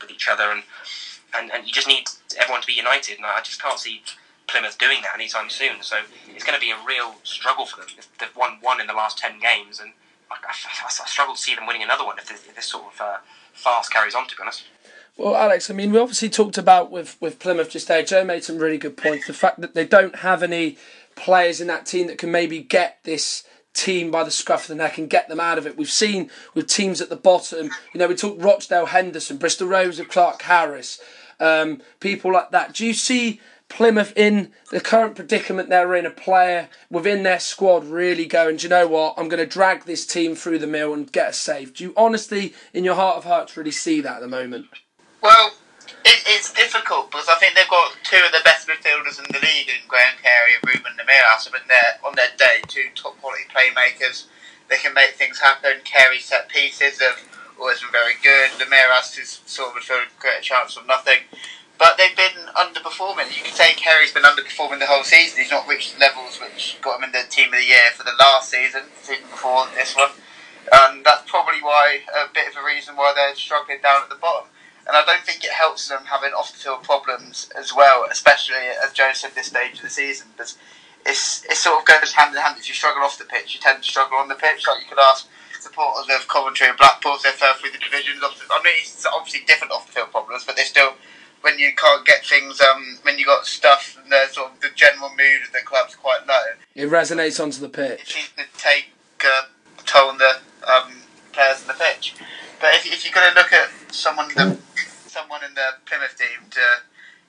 with 0.00 0.10
each 0.10 0.28
other, 0.28 0.50
and, 0.50 0.62
and 1.34 1.50
and 1.52 1.66
you 1.66 1.72
just 1.72 1.88
need 1.88 2.04
everyone 2.38 2.60
to 2.60 2.66
be 2.66 2.74
united. 2.74 3.16
And 3.16 3.26
I 3.26 3.40
just 3.40 3.62
can't 3.62 3.78
see 3.78 4.02
Plymouth 4.46 4.78
doing 4.78 4.98
that 5.02 5.14
anytime 5.14 5.50
soon. 5.50 5.82
So 5.82 5.96
it's 6.34 6.44
going 6.44 6.54
to 6.54 6.60
be 6.60 6.70
a 6.70 6.76
real 6.86 7.16
struggle 7.24 7.66
for 7.66 7.80
them. 7.80 7.88
They've 8.20 8.36
won 8.36 8.58
one 8.60 8.80
in 8.80 8.86
the 8.86 8.94
last 8.94 9.18
ten 9.18 9.40
games, 9.40 9.80
and 9.80 9.92
I, 10.30 10.36
I, 10.46 10.86
I 10.86 11.06
struggle 11.06 11.34
to 11.34 11.40
see 11.40 11.54
them 11.54 11.66
winning 11.66 11.82
another 11.82 12.04
one 12.04 12.18
if 12.18 12.28
this, 12.28 12.44
if 12.46 12.54
this 12.54 12.66
sort 12.66 12.92
of 12.94 13.00
uh, 13.00 13.16
farce 13.52 13.88
carries 13.88 14.14
on. 14.14 14.26
To 14.28 14.36
be 14.36 14.42
honest. 14.42 14.64
Well, 15.16 15.34
Alex, 15.34 15.70
I 15.70 15.74
mean, 15.74 15.92
we 15.92 15.98
obviously 15.98 16.28
talked 16.28 16.58
about 16.58 16.90
with, 16.90 17.16
with 17.22 17.38
Plymouth 17.38 17.70
just 17.70 17.88
there. 17.88 18.02
Joe 18.02 18.22
made 18.22 18.44
some 18.44 18.58
really 18.58 18.76
good 18.76 18.98
points. 18.98 19.26
The 19.26 19.32
fact 19.32 19.62
that 19.62 19.72
they 19.72 19.86
don't 19.86 20.16
have 20.16 20.42
any 20.42 20.76
players 21.14 21.58
in 21.58 21.68
that 21.68 21.86
team 21.86 22.06
that 22.08 22.18
can 22.18 22.30
maybe 22.30 22.60
get 22.60 22.98
this 23.04 23.42
team 23.76 24.10
by 24.10 24.24
the 24.24 24.30
scruff 24.30 24.62
of 24.62 24.68
the 24.68 24.74
neck 24.74 24.98
and 24.98 25.10
get 25.10 25.28
them 25.28 25.40
out 25.40 25.58
of 25.58 25.66
it. 25.66 25.76
We've 25.76 25.90
seen 25.90 26.30
with 26.54 26.66
teams 26.66 27.00
at 27.00 27.08
the 27.08 27.16
bottom, 27.16 27.70
you 27.92 28.00
know, 28.00 28.08
we 28.08 28.16
talked 28.16 28.42
Rochdale 28.42 28.86
Henderson, 28.86 29.36
Bristol 29.36 29.68
Rovers 29.68 30.00
of 30.00 30.08
Clarke-Harris, 30.08 31.00
um, 31.38 31.82
people 32.00 32.32
like 32.32 32.50
that. 32.50 32.72
Do 32.72 32.86
you 32.86 32.94
see 32.94 33.40
Plymouth 33.68 34.12
in 34.16 34.52
the 34.70 34.80
current 34.80 35.16
predicament 35.16 35.68
they're 35.68 35.94
in, 35.94 36.06
a 36.06 36.10
player 36.10 36.68
within 36.90 37.24
their 37.24 37.40
squad 37.40 37.84
really 37.84 38.24
going, 38.24 38.56
do 38.56 38.64
you 38.64 38.68
know 38.70 38.86
what, 38.86 39.14
I'm 39.16 39.28
going 39.28 39.42
to 39.42 39.46
drag 39.46 39.84
this 39.84 40.06
team 40.06 40.34
through 40.34 40.60
the 40.60 40.66
mill 40.66 40.94
and 40.94 41.10
get 41.10 41.28
us 41.28 41.38
safe? 41.38 41.74
Do 41.74 41.84
you 41.84 41.92
honestly, 41.96 42.54
in 42.72 42.84
your 42.84 42.94
heart 42.94 43.16
of 43.16 43.24
hearts, 43.24 43.56
really 43.56 43.72
see 43.72 44.00
that 44.00 44.16
at 44.16 44.20
the 44.20 44.28
moment? 44.28 44.66
Well, 45.20 45.52
it, 46.04 46.22
it's 46.26 46.52
difficult 46.52 47.10
because 47.10 47.28
I 47.28 47.34
think 47.36 47.54
they've 47.54 47.68
got 47.68 47.96
two 48.04 48.22
of 48.24 48.32
the 48.32 48.42
best 48.44 48.68
midfielders 48.68 49.18
in 49.18 49.26
the 49.30 49.40
league 49.42 49.68
in 49.68 49.82
Graham 49.88 50.14
Carey 50.22 50.54
and 50.54 50.74
Ruben 50.74 50.92
Lameiras. 50.94 51.48
I 51.48 51.58
they're 51.66 52.08
on 52.08 52.14
their 52.14 52.30
day 52.38 52.62
two 52.68 52.86
top 52.94 53.20
quality 53.20 53.35
playmakers. 53.56 54.26
They 54.68 54.76
can 54.76 54.92
make 54.92 55.12
things 55.12 55.38
happen. 55.38 55.80
Carey 55.84 56.18
set 56.18 56.48
pieces 56.48 57.00
have 57.00 57.20
always 57.58 57.80
been 57.80 57.92
very 57.92 58.14
good. 58.22 58.50
Lameiras 58.60 59.18
is 59.18 59.40
sort 59.46 59.76
of 59.76 59.82
create 60.18 60.38
a 60.38 60.42
chance 60.42 60.74
from 60.74 60.86
nothing. 60.86 61.20
But 61.78 61.98
they've 61.98 62.16
been 62.16 62.48
underperforming. 62.56 63.36
You 63.36 63.44
can 63.44 63.52
say 63.52 63.74
Carey's 63.74 64.12
been 64.12 64.22
underperforming 64.22 64.80
the 64.80 64.86
whole 64.86 65.04
season. 65.04 65.42
He's 65.42 65.50
not 65.50 65.68
reached 65.68 65.94
the 65.94 66.00
levels 66.00 66.40
which 66.40 66.78
got 66.80 66.98
him 66.98 67.04
in 67.04 67.12
the 67.12 67.28
team 67.28 67.52
of 67.52 67.60
the 67.60 67.66
year 67.66 67.92
for 67.94 68.02
the 68.02 68.16
last 68.18 68.50
season, 68.50 68.82
season 69.02 69.24
before 69.30 69.66
this 69.74 69.94
one. 69.94 70.10
And 70.72 71.04
that's 71.04 71.30
probably 71.30 71.60
why 71.62 72.00
a 72.08 72.32
bit 72.32 72.48
of 72.48 72.56
a 72.56 72.64
reason 72.64 72.96
why 72.96 73.12
they're 73.14 73.34
struggling 73.34 73.80
down 73.82 74.02
at 74.02 74.08
the 74.08 74.16
bottom. 74.16 74.48
And 74.86 74.96
I 74.96 75.04
don't 75.04 75.22
think 75.22 75.44
it 75.44 75.52
helps 75.52 75.88
them 75.88 76.04
having 76.06 76.32
off 76.32 76.52
the 76.52 76.58
field 76.58 76.82
problems 76.82 77.50
as 77.58 77.74
well, 77.74 78.06
especially 78.10 78.56
as 78.82 78.92
Joe 78.92 79.10
said 79.12 79.32
this 79.34 79.48
stage 79.48 79.76
of 79.76 79.82
the 79.82 79.90
season. 79.90 80.28
Because 80.36 80.56
it's 81.06 81.44
it 81.46 81.56
sort 81.56 81.80
of 81.80 81.84
goes 81.86 82.12
hand 82.12 82.34
in 82.34 82.42
hand. 82.42 82.56
If 82.58 82.68
you 82.68 82.74
struggle 82.74 83.02
off 83.02 83.18
the 83.18 83.24
pitch, 83.24 83.54
you 83.54 83.60
tend 83.60 83.82
to 83.82 83.88
struggle 83.88 84.18
on 84.18 84.28
the 84.28 84.34
pitch. 84.34 84.66
Like 84.66 84.82
you 84.82 84.88
could 84.88 84.98
ask 84.98 85.28
supporters 85.60 86.06
of 86.14 86.28
Coventry 86.28 86.68
and 86.68 86.76
Blackpool 86.76 87.16
they're 87.22 87.32
fell 87.32 87.54
through 87.54 87.70
the 87.70 87.78
divisions. 87.78 88.20
I 88.22 88.62
mean, 88.62 88.74
it's 88.78 89.06
obviously 89.06 89.40
different 89.46 89.72
off 89.72 89.86
the 89.86 89.92
field 89.92 90.10
problems, 90.10 90.44
but 90.44 90.56
they're 90.56 90.64
still 90.64 90.94
when 91.42 91.58
you 91.58 91.70
can't 91.76 92.04
get 92.04 92.24
things, 92.24 92.60
um, 92.60 92.98
when 93.02 93.18
you 93.18 93.24
got 93.24 93.46
stuff 93.46 93.98
and 94.02 94.10
the 94.10 94.26
sort 94.32 94.52
of 94.52 94.60
the 94.60 94.68
general 94.74 95.10
mood 95.10 95.46
of 95.46 95.52
the 95.52 95.60
club's 95.64 95.94
quite 95.94 96.26
low. 96.26 96.58
It 96.74 96.90
resonates 96.90 97.42
onto 97.42 97.60
the 97.60 97.68
pitch. 97.68 98.00
It 98.00 98.08
seems 98.08 98.30
to 98.36 98.44
take 98.58 98.90
uh, 99.24 99.46
toll 99.84 100.10
on 100.10 100.18
the 100.18 100.40
um, 100.66 100.92
players 101.32 101.62
on 101.62 101.68
the 101.68 101.74
pitch. 101.74 102.16
But 102.60 102.74
if, 102.74 102.86
if 102.86 103.04
you're 103.04 103.14
going 103.14 103.30
to 103.32 103.38
look 103.38 103.52
at 103.52 103.68
someone 103.92 104.28
the, 104.34 104.58
someone 105.06 105.44
in 105.44 105.54
the 105.54 105.78
Plymouth 105.84 106.16
team 106.18 106.50
to 106.50 106.60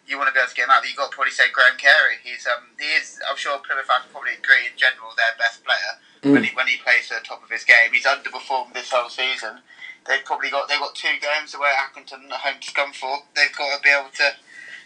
you 0.08 0.18
want 0.18 0.32
to 0.32 0.34
be 0.34 0.40
able 0.40 0.48
to 0.48 0.56
get 0.56 0.66
him 0.66 0.72
out, 0.72 0.82
but 0.82 0.88
you've 0.88 0.98
got 0.98 1.12
to 1.12 1.16
probably 1.16 1.36
say 1.36 1.52
Graham 1.52 1.76
Carey. 1.76 2.24
He's 2.24 2.48
um, 2.48 2.72
he 2.80 2.96
is 2.96 3.20
I'm 3.28 3.36
sure 3.36 3.60
Plymouth 3.60 3.86
fans 3.86 4.08
probably 4.10 4.40
agree 4.40 4.72
in 4.72 4.76
general 4.80 5.12
their 5.20 5.36
best 5.36 5.68
player 5.68 6.00
when 6.24 6.48
he 6.48 6.52
when 6.56 6.68
he 6.68 6.80
plays 6.80 7.12
at 7.12 7.22
the 7.22 7.28
top 7.28 7.44
of 7.44 7.52
his 7.52 7.68
game. 7.68 7.92
He's 7.92 8.08
underperformed 8.08 8.74
this 8.74 8.90
whole 8.90 9.12
season. 9.12 9.60
They've 10.08 10.24
probably 10.24 10.50
got 10.50 10.72
they've 10.72 10.80
got 10.80 10.96
two 10.96 11.20
games 11.20 11.54
away 11.54 11.76
at 11.76 11.92
Accrington 11.92 12.32
at 12.32 12.40
home 12.40 12.60
to 12.64 12.68
Scunthorpe. 12.72 13.28
They've 13.36 13.52
got 13.52 13.76
to 13.76 13.84
be 13.84 13.92
able 13.92 14.16
to 14.24 14.40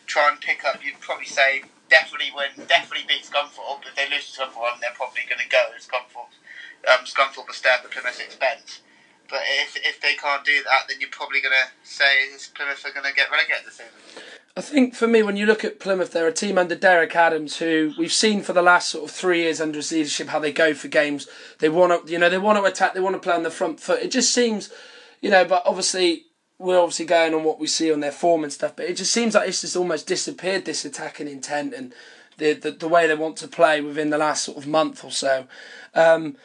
try 0.09 0.33
and 0.33 0.41
pick 0.41 0.65
up. 0.65 0.81
You'd 0.83 0.99
probably 0.99 1.29
say 1.29 1.69
definitely 1.87 2.33
win, 2.33 2.65
definitely 2.65 3.05
beat 3.05 3.29
Scunthorpe. 3.29 3.85
If 3.85 3.93
they 3.93 4.09
lose 4.09 4.33
to 4.33 4.41
Scunthorpe, 4.41 4.81
they're 4.81 4.97
probably 4.97 5.21
going 5.29 5.43
to 5.43 5.51
go. 5.51 5.69
To 5.69 5.77
Scunthorpe, 5.77 6.33
um, 6.89 7.05
Scunthorpe 7.05 7.45
will 7.45 7.53
stay 7.53 7.69
at 7.69 7.83
the 7.83 7.89
Plymouth 7.89 8.19
expense. 8.19 8.81
But 9.29 9.45
if 9.45 9.77
if 9.77 10.01
they 10.01 10.15
can't 10.17 10.43
do 10.43 10.63
that, 10.65 10.89
then 10.89 10.97
you're 10.99 11.13
probably 11.13 11.39
going 11.39 11.53
to 11.53 11.69
say 11.87 12.25
is 12.33 12.49
Plymouth 12.57 12.83
are 12.83 12.91
going 12.91 13.05
to 13.05 13.13
get 13.13 13.29
relegated 13.29 13.69
this 13.69 13.77
season. 13.77 14.40
I 14.55 14.61
think 14.61 14.95
for 14.95 15.07
me, 15.07 15.23
when 15.23 15.37
you 15.37 15.45
look 15.45 15.63
at 15.63 15.79
Plymouth, 15.79 16.11
they're 16.11 16.27
a 16.27 16.33
team 16.33 16.57
under 16.57 16.75
Derek 16.75 17.15
Adams 17.15 17.57
who 17.57 17.93
we've 17.97 18.11
seen 18.11 18.41
for 18.41 18.51
the 18.51 18.61
last 18.61 18.89
sort 18.89 19.05
of 19.05 19.15
three 19.15 19.43
years 19.43 19.61
under 19.61 19.77
his 19.77 19.91
leadership 19.93 20.27
how 20.27 20.39
they 20.39 20.51
go 20.51 20.73
for 20.73 20.89
games. 20.89 21.27
They 21.59 21.69
want 21.69 22.05
to, 22.05 22.11
you 22.11 22.19
know, 22.19 22.29
they 22.29 22.37
want 22.37 22.59
to 22.59 22.65
attack. 22.65 22.93
They 22.93 22.99
want 22.99 23.15
to 23.15 23.19
play 23.19 23.33
on 23.33 23.43
the 23.43 23.49
front 23.49 23.79
foot. 23.79 24.01
It 24.01 24.11
just 24.11 24.33
seems, 24.33 24.69
you 25.21 25.29
know, 25.29 25.45
but 25.45 25.63
obviously 25.65 26.25
we're 26.59 26.79
obviously 26.79 27.05
going 27.05 27.33
on 27.33 27.45
what 27.45 27.59
we 27.59 27.67
see 27.67 27.93
on 27.93 28.01
their 28.01 28.11
form 28.11 28.43
and 28.43 28.51
stuff. 28.51 28.75
But 28.75 28.87
it 28.87 28.97
just 28.97 29.13
seems 29.13 29.35
like 29.35 29.47
it's 29.47 29.61
just 29.61 29.77
almost 29.77 30.05
disappeared 30.05 30.65
this 30.65 30.83
attacking 30.83 31.29
intent 31.29 31.73
and 31.73 31.93
the 32.37 32.51
the, 32.51 32.71
the 32.71 32.89
way 32.89 33.07
they 33.07 33.15
want 33.15 33.37
to 33.37 33.47
play 33.47 33.79
within 33.79 34.09
the 34.09 34.17
last 34.17 34.43
sort 34.43 34.57
of 34.57 34.67
month 34.67 35.05
or 35.05 35.11
so. 35.11 35.47
Um, 35.95 36.35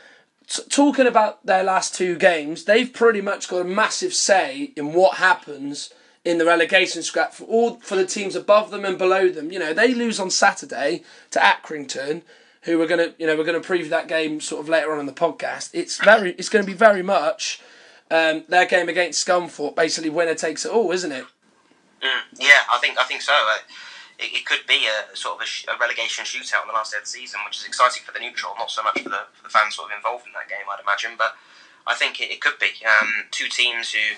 t- 0.47 0.63
talking 0.69 1.09
about 1.09 1.45
their 1.45 1.65
last 1.65 1.97
two 1.97 2.15
games, 2.17 2.67
they've 2.67 2.93
pretty 2.93 3.21
much 3.21 3.49
got 3.49 3.63
a 3.63 3.65
massive 3.65 4.15
say 4.15 4.73
in 4.77 4.93
what 4.93 5.17
happens 5.17 5.93
in 6.27 6.39
the 6.39 6.45
relegation 6.45 7.05
scrap 7.05 7.33
for 7.33 7.45
all 7.45 7.77
for 7.77 7.95
the 7.95 8.05
teams 8.05 8.35
above 8.35 8.73
them 8.73 8.85
and 8.85 8.99
below 8.99 9.29
them. 9.29 9.53
You 9.53 9.61
know, 9.61 9.73
they 9.73 9.95
lose 9.95 10.19
on 10.19 10.29
Saturday 10.29 11.05
to 11.31 11.39
Accrington, 11.39 12.23
who 12.63 12.79
we're 12.79 12.89
gonna 12.89 13.15
you 13.17 13.29
know 13.29 13.37
we're 13.37 13.45
gonna 13.45 13.61
preview 13.61 13.89
that 13.91 14.09
game 14.09 14.41
sort 14.41 14.61
of 14.61 14.69
later 14.69 14.93
on 14.93 14.99
in 14.99 15.07
the 15.07 15.13
podcast. 15.13 15.71
It's 15.73 16.03
very 16.03 16.33
it's 16.33 16.49
going 16.49 16.65
to 16.65 16.71
be 16.71 16.77
very 16.77 17.03
much 17.03 17.61
um, 18.11 18.43
their 18.49 18.67
game 18.67 18.89
against 18.89 19.25
Scunthorpe. 19.25 19.77
Basically, 19.77 20.11
winner 20.11 20.35
takes 20.35 20.65
it 20.65 20.73
all, 20.73 20.91
isn't 20.91 21.13
it? 21.13 21.25
Mm, 22.03 22.23
yeah, 22.41 22.67
I 22.73 22.79
think 22.81 22.99
I 22.99 23.05
think 23.05 23.23
so. 23.23 23.33
Uh, 23.33 23.59
it, 24.19 24.41
it 24.41 24.47
could 24.47 24.67
be 24.67 24.89
a 24.89 25.17
sort 25.17 25.37
of 25.37 25.43
a, 25.43 25.47
sh- 25.47 25.67
a 25.69 25.79
relegation 25.79 26.25
shootout 26.25 26.63
on 26.63 26.67
the 26.67 26.75
last 26.75 26.91
day 26.91 26.99
of 26.99 27.05
the 27.05 27.09
season, 27.09 27.39
which 27.47 27.59
is 27.59 27.65
exciting 27.65 28.03
for 28.05 28.11
the 28.11 28.19
neutral, 28.19 28.53
not 28.59 28.73
so 28.73 28.83
much 28.83 29.01
for 29.01 29.11
the 29.11 29.31
for 29.33 29.45
the 29.45 29.49
fans 29.49 29.77
sort 29.77 29.93
of 29.93 29.97
involved 29.97 30.27
in 30.27 30.33
that 30.33 30.49
game, 30.49 30.67
I'd 30.69 30.83
imagine. 30.83 31.13
But 31.17 31.37
I 31.87 31.95
think 31.95 32.21
it, 32.21 32.33
it 32.33 32.41
could 32.41 32.59
be 32.59 32.73
um, 32.85 33.31
two 33.31 33.49
teams 33.49 33.93
who 33.93 34.17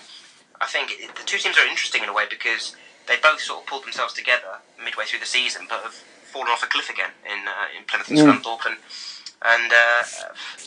I 0.60 0.66
think 0.66 0.90
it, 0.92 1.14
the 1.16 1.22
two 1.24 1.38
teams 1.38 1.56
are 1.58 1.66
interesting 1.66 2.02
in 2.02 2.08
a 2.08 2.12
way 2.12 2.24
because 2.28 2.74
they 3.06 3.16
both 3.16 3.40
sort 3.40 3.60
of 3.60 3.66
pulled 3.66 3.84
themselves 3.84 4.12
together 4.12 4.58
midway 4.82 5.04
through 5.04 5.20
the 5.20 5.26
season, 5.26 5.66
but 5.68 5.82
have 5.82 5.94
fallen 5.94 6.48
off 6.48 6.62
a 6.62 6.66
cliff 6.66 6.90
again 6.90 7.10
in 7.24 7.48
uh, 7.48 7.66
in 7.76 7.84
Plymouth 7.84 8.08
and 8.10 8.18
Mm. 8.18 8.42
Scunthorpe. 8.42 8.66
And, 8.66 8.76
and 9.42 9.72
uh, 9.72 10.02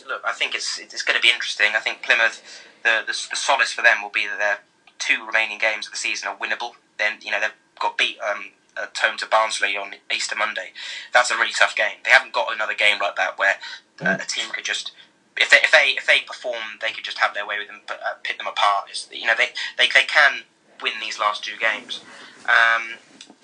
look, 0.08 0.22
I 0.24 0.32
think 0.32 0.54
it's 0.54 0.78
it's 0.78 1.02
going 1.02 1.16
to 1.16 1.22
be 1.22 1.28
interesting. 1.30 1.72
I 1.76 1.80
think 1.80 2.02
Plymouth, 2.02 2.42
the, 2.82 3.02
the 3.06 3.12
the 3.30 3.36
solace 3.36 3.72
for 3.72 3.82
them 3.82 4.02
will 4.02 4.10
be 4.10 4.26
that 4.26 4.38
their 4.38 4.58
two 4.98 5.24
remaining 5.26 5.58
games 5.58 5.86
of 5.86 5.92
the 5.92 5.98
season 5.98 6.28
are 6.28 6.36
winnable. 6.36 6.72
Then 6.98 7.18
you 7.20 7.30
know 7.30 7.40
they've 7.40 7.50
got 7.78 7.98
beat 7.98 8.18
um, 8.20 8.50
uh, 8.76 8.86
Tone 8.94 9.16
to 9.18 9.26
Barnsley 9.26 9.76
on 9.76 9.94
Easter 10.12 10.34
Monday. 10.36 10.72
That's 11.12 11.30
a 11.30 11.36
really 11.36 11.52
tough 11.52 11.76
game. 11.76 11.98
They 12.04 12.10
haven't 12.10 12.32
got 12.32 12.52
another 12.52 12.74
game 12.74 12.98
like 13.00 13.16
that 13.16 13.38
where 13.38 13.56
uh, 14.00 14.16
a 14.20 14.26
team 14.26 14.50
could 14.50 14.64
just. 14.64 14.92
If 15.36 15.50
they, 15.50 15.58
if 15.58 15.72
they 15.72 15.94
if 15.96 16.06
they 16.06 16.20
perform, 16.26 16.78
they 16.80 16.90
could 16.90 17.04
just 17.04 17.18
have 17.18 17.34
their 17.34 17.46
way 17.46 17.58
with 17.58 17.68
them, 17.68 17.80
but, 17.86 18.00
uh, 18.00 18.14
them 18.36 18.46
apart. 18.46 18.88
It's, 18.90 19.08
you 19.10 19.26
know, 19.26 19.34
they, 19.36 19.48
they 19.78 19.88
they 19.92 20.04
can 20.06 20.42
win 20.82 20.92
these 21.00 21.18
last 21.18 21.44
two 21.44 21.56
games, 21.58 22.00
um, 22.46 22.98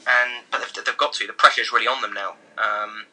and 0.06 0.44
but 0.50 0.58
they've, 0.60 0.84
they've 0.84 0.96
got 0.98 1.14
to. 1.14 1.26
The 1.26 1.32
pressure's 1.32 1.72
really 1.72 1.86
on 1.86 2.02
them 2.02 2.12
now, 2.12 2.34
um, 2.58 3.06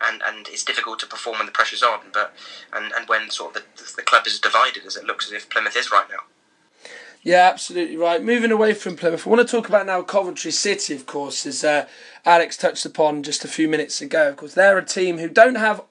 and 0.00 0.22
and 0.26 0.48
it's 0.48 0.64
difficult 0.64 0.98
to 1.00 1.06
perform 1.06 1.38
when 1.38 1.46
the 1.46 1.52
pressure's 1.52 1.82
on. 1.82 2.00
But 2.12 2.34
and, 2.72 2.92
and 2.96 3.08
when 3.08 3.30
sort 3.30 3.56
of 3.56 3.62
the, 3.76 3.92
the 3.96 4.02
club 4.02 4.26
is 4.26 4.40
divided, 4.40 4.84
as 4.86 4.96
it 4.96 5.04
looks 5.04 5.26
as 5.26 5.32
if 5.32 5.48
Plymouth 5.48 5.76
is 5.76 5.92
right 5.92 6.06
now. 6.10 6.24
Yeah, 7.22 7.48
absolutely 7.52 7.96
right. 7.96 8.22
Moving 8.22 8.52
away 8.52 8.72
from 8.72 8.96
Plymouth, 8.96 9.26
I 9.26 9.30
want 9.30 9.46
to 9.46 9.50
talk 9.50 9.68
about 9.68 9.86
now 9.86 10.00
Coventry 10.02 10.52
City, 10.52 10.94
of 10.94 11.06
course, 11.06 11.44
as 11.44 11.64
uh, 11.64 11.88
Alex 12.24 12.56
touched 12.56 12.86
upon 12.86 13.24
just 13.24 13.44
a 13.44 13.48
few 13.48 13.68
minutes 13.68 14.00
ago. 14.00 14.28
Of 14.28 14.36
course, 14.36 14.54
they're 14.54 14.78
a 14.78 14.84
team 14.84 15.18
who 15.18 15.28
don't 15.28 15.56
have 15.56 15.82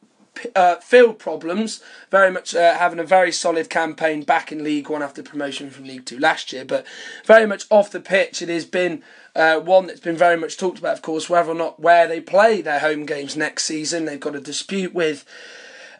uh, 0.55 0.75
field 0.77 1.19
problems, 1.19 1.81
very 2.11 2.31
much 2.31 2.55
uh, 2.55 2.77
having 2.77 2.99
a 2.99 3.03
very 3.03 3.31
solid 3.31 3.69
campaign 3.69 4.23
back 4.23 4.51
in 4.51 4.63
League 4.63 4.89
One 4.89 5.01
after 5.03 5.23
promotion 5.23 5.69
from 5.69 5.85
League 5.85 6.05
Two 6.05 6.19
last 6.19 6.53
year, 6.53 6.65
but 6.65 6.85
very 7.25 7.45
much 7.45 7.65
off 7.69 7.91
the 7.91 7.99
pitch. 7.99 8.41
It 8.41 8.49
has 8.49 8.65
been 8.65 9.03
uh, 9.35 9.59
one 9.59 9.87
that's 9.87 9.99
been 9.99 10.17
very 10.17 10.37
much 10.37 10.57
talked 10.57 10.79
about, 10.79 10.97
of 10.97 11.01
course, 11.01 11.29
whether 11.29 11.51
or 11.51 11.55
not 11.55 11.79
where 11.79 12.07
they 12.07 12.21
play 12.21 12.61
their 12.61 12.79
home 12.79 13.05
games 13.05 13.35
next 13.35 13.65
season. 13.65 14.05
They've 14.05 14.19
got 14.19 14.35
a 14.35 14.41
dispute 14.41 14.93
with. 14.93 15.25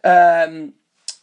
Um, 0.04 0.74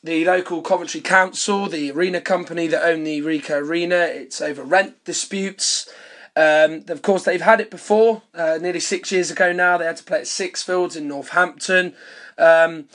the 0.04 0.24
local 0.24 0.62
Coventry 0.62 1.00
Council, 1.00 1.68
the 1.68 1.92
arena 1.92 2.20
company 2.20 2.66
that 2.66 2.84
own 2.84 3.04
the 3.04 3.20
Ricoh 3.20 3.62
Arena. 3.62 3.98
It's 3.98 4.40
over 4.40 4.64
rent 4.64 5.04
disputes. 5.04 5.88
Um, 6.34 6.84
of 6.88 7.02
course, 7.02 7.24
they've 7.24 7.40
had 7.40 7.60
it 7.60 7.70
before, 7.70 8.22
uh, 8.34 8.58
nearly 8.60 8.80
six 8.80 9.12
years 9.12 9.30
ago 9.30 9.52
now. 9.52 9.76
They 9.76 9.84
had 9.84 9.98
to 9.98 10.04
play 10.04 10.18
at 10.18 10.24
Sixfields 10.24 10.96
in 10.96 11.08
Northampton. 11.08 11.94
Um, 12.38 12.88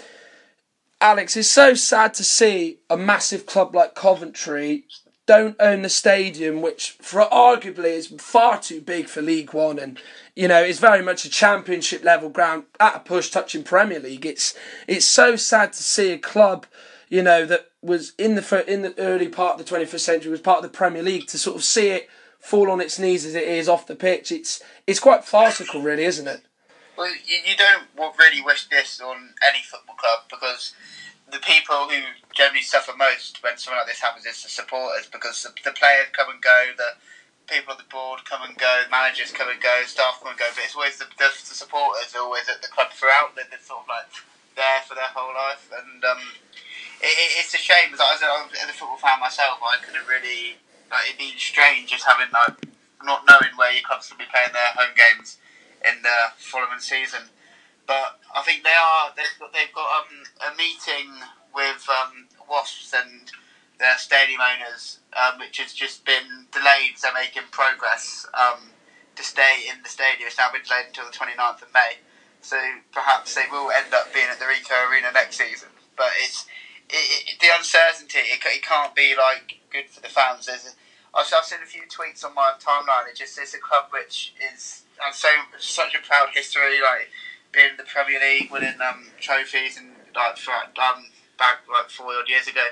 Alex, 1.00 1.38
it's 1.38 1.50
so 1.50 1.76
sad 1.76 2.16
to 2.16 2.24
see 2.24 2.80
a 2.90 2.98
massive 2.98 3.46
club 3.46 3.76
like 3.76 3.94
Coventry 3.94 4.86
don't 5.28 5.58
own 5.60 5.82
the 5.84 5.90
stadium, 5.90 6.62
which 6.62 6.92
for 7.02 7.20
arguably 7.22 7.92
is 7.92 8.08
far 8.18 8.60
too 8.60 8.82
big 8.82 9.08
for 9.08 9.22
League 9.22 9.54
One, 9.54 9.78
and 9.78 10.00
you 10.36 10.48
know 10.48 10.64
is 10.64 10.80
very 10.80 11.04
much 11.04 11.26
a 11.26 11.30
Championship 11.30 12.04
level 12.04 12.30
ground 12.30 12.64
at 12.80 12.96
a 12.96 13.00
push 13.00 13.30
touching 13.30 13.64
Premier 13.64 14.00
League. 14.00 14.26
It's 14.26 14.56
it's 14.88 15.06
so 15.06 15.36
sad 15.36 15.74
to 15.74 15.84
see 15.84 16.12
a 16.12 16.18
club, 16.18 16.66
you 17.10 17.22
know, 17.22 17.46
that 17.46 17.68
was 17.82 18.14
in 18.18 18.36
the 18.36 18.66
in 18.72 18.82
the 18.82 18.98
early 18.98 19.28
part 19.28 19.60
of 19.60 19.66
the 19.66 19.76
21st 19.76 20.00
century 20.00 20.32
was 20.32 20.42
part 20.42 20.64
of 20.64 20.72
the 20.72 20.78
Premier 20.78 21.04
League 21.04 21.28
to 21.28 21.38
sort 21.38 21.58
of 21.58 21.64
see 21.64 21.90
it 21.90 22.10
fall 22.48 22.72
on 22.72 22.80
its 22.80 22.98
knees 22.98 23.26
as 23.26 23.36
it 23.36 23.44
is 23.44 23.68
off 23.68 23.92
the 23.92 23.96
pitch. 23.96 24.32
It's 24.32 24.64
it's 24.88 25.04
quite 25.04 25.26
farcical, 25.28 25.82
really, 25.82 26.06
isn't 26.08 26.28
it? 26.28 26.42
Well, 26.96 27.12
you, 27.12 27.54
don't 27.60 27.84
really 28.18 28.42
wish 28.42 28.66
this 28.72 29.02
on 29.02 29.36
any 29.46 29.62
football 29.62 30.00
club 30.00 30.26
because 30.32 30.74
the 31.30 31.44
people 31.44 31.92
who 31.92 32.00
generally 32.34 32.64
suffer 32.64 32.96
most 32.98 33.44
when 33.44 33.60
something 33.60 33.78
like 33.78 33.92
this 33.92 34.00
happens 34.00 34.26
is 34.26 34.42
the 34.42 34.50
supporters 34.50 35.06
because 35.12 35.44
the, 35.44 35.52
the 35.62 35.76
players 35.78 36.08
come 36.16 36.32
and 36.32 36.42
go, 36.42 36.72
the 36.74 36.98
people 37.46 37.76
on 37.76 37.78
the 37.78 37.92
board 37.92 38.24
come 38.26 38.42
and 38.48 38.58
go, 38.58 38.88
managers 38.90 39.30
come 39.30 39.52
and 39.52 39.62
go, 39.62 39.84
staff 39.86 40.18
come 40.24 40.32
and 40.32 40.40
go, 40.40 40.48
but 40.56 40.64
it's 40.64 40.74
always 40.74 40.98
the, 40.98 41.06
the, 41.20 41.30
the 41.30 41.54
supporters 41.54 42.16
are 42.16 42.24
always 42.24 42.50
at 42.50 42.64
the 42.64 42.72
club 42.72 42.90
throughout. 42.96 43.36
They're, 43.36 43.46
they're 43.52 43.62
sort 43.62 43.84
of 43.84 43.92
like 43.92 44.10
there 44.56 44.82
for 44.88 44.96
their 44.96 45.12
whole 45.14 45.36
life, 45.36 45.70
and 45.70 46.02
um, 46.02 46.24
it, 47.04 47.14
it, 47.14 47.30
it's 47.46 47.54
a 47.54 47.62
shame. 47.62 47.94
Was 47.94 48.02
a 48.02 48.74
football 48.74 48.98
fan 48.98 49.20
myself. 49.20 49.60
I 49.62 49.78
couldn't 49.84 50.08
really. 50.08 50.58
Like, 50.90 51.08
it'd 51.08 51.20
be 51.20 51.34
strange 51.38 51.90
just 51.90 52.06
having 52.06 52.32
like 52.32 52.68
not 53.04 53.26
knowing 53.28 53.56
where 53.56 53.72
your 53.72 53.84
clubs 53.84 54.10
will 54.10 54.18
be 54.18 54.30
playing 54.32 54.54
their 54.54 54.74
home 54.76 54.96
games 54.96 55.38
in 55.86 56.02
the 56.02 56.34
following 56.38 56.80
season. 56.80 57.30
But 57.86 58.20
I 58.36 58.42
think 58.44 58.64
they 58.64 58.76
are. 58.76 59.12
They've 59.16 59.40
got, 59.40 59.54
they've 59.54 59.74
got 59.74 60.04
um, 60.04 60.52
a 60.52 60.56
meeting 60.58 61.24
with 61.56 61.88
um, 61.88 62.28
Wasps 62.50 62.94
and 62.94 63.32
their 63.80 63.98
stadium 63.98 64.42
owners, 64.42 65.00
um, 65.16 65.40
which 65.40 65.58
has 65.58 65.74
just 65.74 66.06
been 66.06 66.48
delayed. 66.52 66.98
So 66.98 67.10
making 67.14 67.48
progress 67.52 68.28
um, 68.34 68.72
to 69.16 69.24
stay 69.24 69.66
in 69.72 69.82
the 69.84 69.90
stadium. 69.90 70.28
It's 70.28 70.38
now 70.38 70.52
been 70.52 70.64
delayed 70.64 70.88
until 70.88 71.06
the 71.06 71.16
29th 71.16 71.64
of 71.64 71.74
May. 71.74 72.04
So 72.42 72.58
perhaps 72.92 73.36
they 73.36 73.46
will 73.52 73.72
end 73.72 73.94
up 73.94 74.14
being 74.14 74.28
at 74.30 74.40
the 74.40 74.46
Ricoh 74.46 74.92
Arena 74.92 75.12
next 75.14 75.38
season. 75.38 75.70
But 75.96 76.12
it's 76.20 76.46
it, 76.90 77.34
it, 77.34 77.40
the 77.40 77.48
uncertainty. 77.58 78.20
It, 78.20 78.40
it 78.46 78.64
can't 78.64 78.96
be 78.96 79.16
like 79.16 79.57
good 79.72 79.90
for 79.90 80.02
the 80.02 80.08
fans. 80.08 80.46
There's, 80.46 80.76
I've, 81.14 81.26
I've 81.34 81.46
seen 81.46 81.60
a 81.64 81.66
few 81.66 81.84
tweets 81.84 82.24
on 82.26 82.36
my 82.36 82.54
timeline. 82.60 83.10
It 83.10 83.16
just 83.16 83.40
is 83.40 83.54
a 83.54 83.60
club 83.60 83.86
which 83.92 84.34
is 84.54 84.84
has 84.98 85.16
so 85.16 85.30
such 85.60 85.96
a 85.96 86.06
proud 86.06 86.30
history, 86.34 86.82
like 86.82 87.10
being 87.52 87.72
in 87.72 87.78
the 87.78 87.84
Premier 87.84 88.20
League, 88.20 88.52
winning 88.52 88.80
um, 88.82 89.08
trophies, 89.20 89.78
and 89.78 89.90
like 90.16 90.38
for, 90.38 90.52
um, 90.52 91.06
back 91.38 91.60
like 91.72 91.90
four 91.90 92.08
odd 92.08 92.28
years 92.28 92.48
ago. 92.48 92.64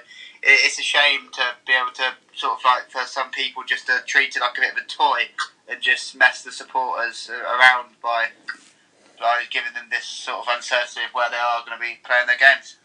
It, 0.41 0.59
it's 0.65 0.79
a 0.79 0.83
shame 0.83 1.29
to 1.33 1.43
be 1.65 1.73
able 1.73 1.93
to 1.93 2.13
sort 2.33 2.53
of 2.53 2.59
like 2.65 2.89
for 2.89 3.05
some 3.05 3.31
people 3.31 3.63
just 3.65 3.87
to 3.87 3.99
treat 4.05 4.35
it 4.35 4.41
like 4.41 4.57
a 4.57 4.61
bit 4.61 4.71
of 4.73 4.77
a 4.77 4.87
toy 4.87 5.29
and 5.67 5.81
just 5.81 6.15
mess 6.15 6.43
the 6.43 6.51
supporters 6.51 7.29
around 7.29 7.95
by 8.01 8.27
by 9.19 9.43
giving 9.49 9.73
them 9.73 9.87
this 9.89 10.05
sort 10.05 10.39
of 10.39 10.53
uncertainty 10.53 11.05
of 11.05 11.13
where 11.13 11.29
they 11.29 11.37
are 11.37 11.63
going 11.65 11.77
to 11.77 11.81
be 11.81 11.99
playing 12.03 12.27
their 12.27 12.37
games. 12.37 12.77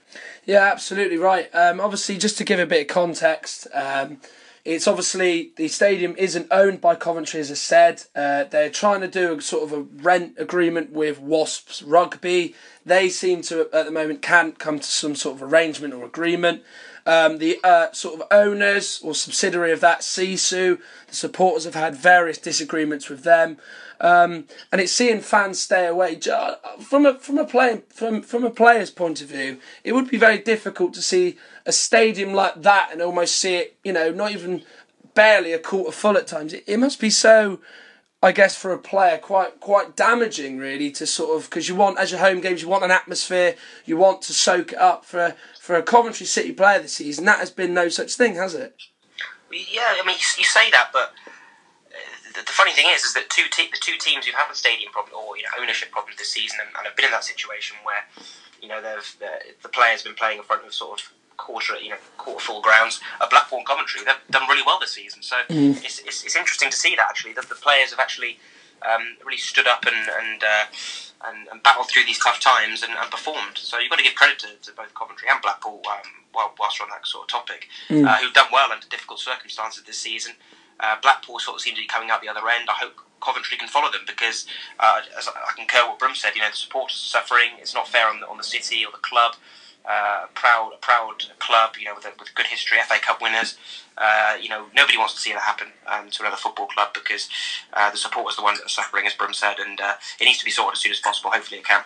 Yeah, 0.44 0.64
absolutely 0.64 1.18
right. 1.18 1.48
Um, 1.54 1.80
obviously, 1.80 2.18
just 2.18 2.38
to 2.38 2.44
give 2.44 2.58
a 2.58 2.66
bit 2.66 2.82
of 2.82 2.88
context, 2.88 3.66
um, 3.72 4.20
it's 4.64 4.86
obviously 4.86 5.52
the 5.56 5.68
stadium 5.68 6.14
isn't 6.18 6.46
owned 6.50 6.80
by 6.80 6.94
Coventry, 6.94 7.40
as 7.40 7.50
I 7.50 7.54
said. 7.54 8.04
Uh, 8.14 8.44
they're 8.44 8.70
trying 8.70 9.00
to 9.00 9.08
do 9.08 9.38
a 9.38 9.40
sort 9.40 9.64
of 9.64 9.72
a 9.72 9.82
rent 10.02 10.34
agreement 10.38 10.92
with 10.92 11.18
Wasps 11.18 11.82
Rugby. 11.82 12.54
They 12.84 13.08
seem 13.08 13.42
to, 13.42 13.68
at 13.72 13.86
the 13.86 13.90
moment, 13.90 14.22
can't 14.22 14.58
come 14.58 14.78
to 14.78 14.86
some 14.86 15.14
sort 15.14 15.36
of 15.36 15.42
arrangement 15.42 15.94
or 15.94 16.04
agreement. 16.04 16.62
Um, 17.06 17.38
the 17.38 17.58
uh, 17.64 17.92
sort 17.92 18.20
of 18.20 18.26
owners 18.30 19.00
or 19.02 19.14
subsidiary 19.14 19.72
of 19.72 19.80
that, 19.80 20.00
Sisu, 20.00 20.78
the 21.08 21.14
supporters 21.14 21.64
have 21.64 21.74
had 21.74 21.94
various 21.94 22.38
disagreements 22.38 23.08
with 23.08 23.24
them. 23.24 23.56
Um, 24.00 24.46
and 24.72 24.80
it's 24.80 24.92
seeing 24.92 25.20
fans 25.20 25.60
stay 25.60 25.86
away. 25.86 26.18
From 26.80 27.04
a 27.04 27.18
from 27.18 27.38
a 27.38 27.44
play 27.44 27.82
from 27.90 28.22
from 28.22 28.44
a 28.44 28.50
player's 28.50 28.90
point 28.90 29.20
of 29.20 29.28
view, 29.28 29.58
it 29.84 29.92
would 29.92 30.08
be 30.08 30.16
very 30.16 30.38
difficult 30.38 30.94
to 30.94 31.02
see 31.02 31.36
a 31.66 31.72
stadium 31.72 32.32
like 32.32 32.62
that 32.62 32.90
and 32.92 33.02
almost 33.02 33.36
see 33.36 33.56
it, 33.56 33.76
you 33.84 33.92
know, 33.92 34.10
not 34.10 34.32
even 34.32 34.62
barely 35.14 35.52
a 35.52 35.58
quarter 35.58 35.92
full 35.92 36.16
at 36.16 36.26
times. 36.26 36.54
It, 36.54 36.64
it 36.66 36.78
must 36.78 36.98
be 36.98 37.10
so, 37.10 37.60
I 38.22 38.32
guess, 38.32 38.56
for 38.56 38.72
a 38.72 38.78
player, 38.78 39.18
quite 39.18 39.60
quite 39.60 39.96
damaging, 39.96 40.56
really, 40.56 40.90
to 40.92 41.06
sort 41.06 41.36
of 41.36 41.50
because 41.50 41.68
you 41.68 41.74
want 41.74 41.98
as 41.98 42.10
your 42.10 42.20
home 42.20 42.40
games, 42.40 42.62
you 42.62 42.68
want 42.68 42.84
an 42.84 42.90
atmosphere, 42.90 43.54
you 43.84 43.98
want 43.98 44.22
to 44.22 44.32
soak 44.32 44.72
it 44.72 44.78
up. 44.78 45.04
For 45.04 45.20
a, 45.20 45.36
for 45.60 45.76
a 45.76 45.82
Coventry 45.82 46.24
City 46.26 46.52
player 46.52 46.80
this 46.80 46.94
season, 46.94 47.26
that 47.26 47.38
has 47.38 47.50
been 47.50 47.74
no 47.74 47.90
such 47.90 48.14
thing, 48.14 48.36
has 48.36 48.54
it? 48.54 48.74
Yeah, 49.52 49.94
I 50.00 50.02
mean, 50.06 50.16
you, 50.16 50.24
you 50.38 50.44
say 50.44 50.70
that, 50.70 50.90
but 50.92 51.12
the, 52.44 52.52
funny 52.52 52.72
thing 52.72 52.86
is, 52.90 53.04
is 53.04 53.14
that 53.14 53.28
two 53.30 53.44
te- 53.50 53.70
the 53.70 53.78
two 53.80 53.96
teams 53.98 54.26
who've 54.26 54.34
had 54.34 54.50
the 54.50 54.54
stadium 54.54 54.92
problem 54.92 55.14
or 55.14 55.36
you 55.36 55.42
know 55.42 55.50
ownership 55.60 55.90
problems 55.90 56.18
this 56.18 56.30
season 56.30 56.58
and, 56.60 56.68
and 56.76 56.86
have 56.86 56.96
been 56.96 57.06
in 57.06 57.12
that 57.12 57.24
situation 57.24 57.76
where 57.84 58.04
you 58.60 58.68
know 58.68 58.80
they've 58.80 59.16
the 59.62 59.68
players 59.68 60.02
have 60.02 60.10
been 60.10 60.18
playing 60.18 60.38
in 60.38 60.44
front 60.44 60.64
of 60.64 60.72
sort 60.74 61.00
of 61.00 61.12
quarter 61.36 61.76
you 61.80 61.90
know 61.90 62.00
quarter 62.18 62.40
full 62.40 62.60
grounds. 62.60 63.00
At 63.20 63.30
Blackpool 63.30 63.58
and 63.58 63.66
Coventry, 63.66 64.02
they've 64.04 64.20
done 64.30 64.48
really 64.48 64.62
well 64.64 64.78
this 64.78 64.92
season. 64.92 65.22
So 65.22 65.36
mm. 65.48 65.76
it's, 65.84 66.00
it's, 66.00 66.24
it's 66.24 66.36
interesting 66.36 66.70
to 66.70 66.76
see 66.76 66.96
that 66.96 67.06
actually 67.08 67.32
that 67.34 67.48
the 67.48 67.54
players 67.54 67.90
have 67.90 68.00
actually 68.00 68.38
um, 68.82 69.16
really 69.24 69.38
stood 69.38 69.66
up 69.66 69.84
and 69.86 69.96
and, 69.96 70.42
uh, 70.42 70.66
and, 71.26 71.48
and 71.52 71.62
battled 71.62 71.88
through 71.88 72.04
these 72.04 72.18
tough 72.18 72.40
times 72.40 72.82
and, 72.82 72.92
and, 72.92 73.10
performed. 73.10 73.58
So 73.58 73.78
you've 73.78 73.90
got 73.90 73.98
to 73.98 74.04
give 74.04 74.14
credit 74.14 74.38
to, 74.40 74.48
to 74.62 74.72
both 74.76 74.94
Coventry 74.94 75.28
and 75.30 75.40
Blackpool. 75.42 75.82
Um, 75.86 76.20
whilst 76.32 76.78
we're 76.78 76.84
on 76.84 76.90
that 76.90 77.06
sort 77.06 77.24
of 77.24 77.28
topic, 77.28 77.68
mm. 77.88 78.06
uh, 78.06 78.16
who've 78.18 78.32
done 78.32 78.46
well 78.52 78.70
under 78.70 78.86
difficult 78.86 79.18
circumstances 79.18 79.82
this 79.84 79.98
season. 79.98 80.32
Uh, 80.82 80.96
Blackpool 81.02 81.38
sort 81.38 81.56
of 81.56 81.60
seem 81.60 81.74
to 81.74 81.80
be 81.80 81.86
coming 81.86 82.10
out 82.10 82.22
the 82.22 82.28
other 82.28 82.48
end. 82.48 82.68
I 82.68 82.74
hope 82.74 82.94
Coventry 83.22 83.58
can 83.58 83.68
follow 83.68 83.90
them 83.90 84.02
because, 84.06 84.46
uh, 84.78 85.00
as 85.16 85.28
I 85.28 85.52
concur 85.56 85.86
what 85.86 85.98
Brum 85.98 86.14
said, 86.14 86.34
you 86.34 86.40
know 86.40 86.50
the 86.50 86.56
supporters 86.56 86.96
are 86.96 87.20
suffering. 87.20 87.50
It's 87.58 87.74
not 87.74 87.88
fair 87.88 88.08
on 88.08 88.20
the, 88.20 88.28
on 88.28 88.36
the 88.36 88.44
city 88.44 88.84
or 88.84 88.90
the 88.92 88.98
club. 88.98 89.34
Uh, 89.88 90.26
proud, 90.34 90.72
a 90.74 90.76
proud 90.76 91.24
club, 91.38 91.70
you 91.78 91.86
know, 91.86 91.94
with, 91.94 92.04
a, 92.04 92.12
with 92.18 92.34
good 92.34 92.46
history, 92.46 92.78
FA 92.86 92.98
Cup 93.00 93.20
winners. 93.22 93.56
Uh, 93.96 94.36
you 94.40 94.48
know, 94.48 94.66
nobody 94.76 94.98
wants 94.98 95.14
to 95.14 95.20
see 95.20 95.32
that 95.32 95.40
happen 95.40 95.68
um, 95.86 96.10
to 96.10 96.22
another 96.22 96.36
football 96.36 96.66
club 96.66 96.88
because 96.92 97.28
uh, 97.72 97.90
the 97.90 97.96
supporters 97.96 98.34
are 98.36 98.42
the 98.42 98.44
ones 98.44 98.58
that 98.58 98.66
are 98.66 98.68
suffering, 98.68 99.06
as 99.06 99.14
Brum 99.14 99.32
said, 99.32 99.56
and 99.58 99.80
uh, 99.80 99.94
it 100.20 100.24
needs 100.24 100.38
to 100.38 100.44
be 100.44 100.50
sorted 100.50 100.76
as 100.76 100.80
soon 100.80 100.92
as 100.92 101.00
possible. 101.00 101.30
Hopefully, 101.30 101.60
it 101.60 101.66
can. 101.66 101.82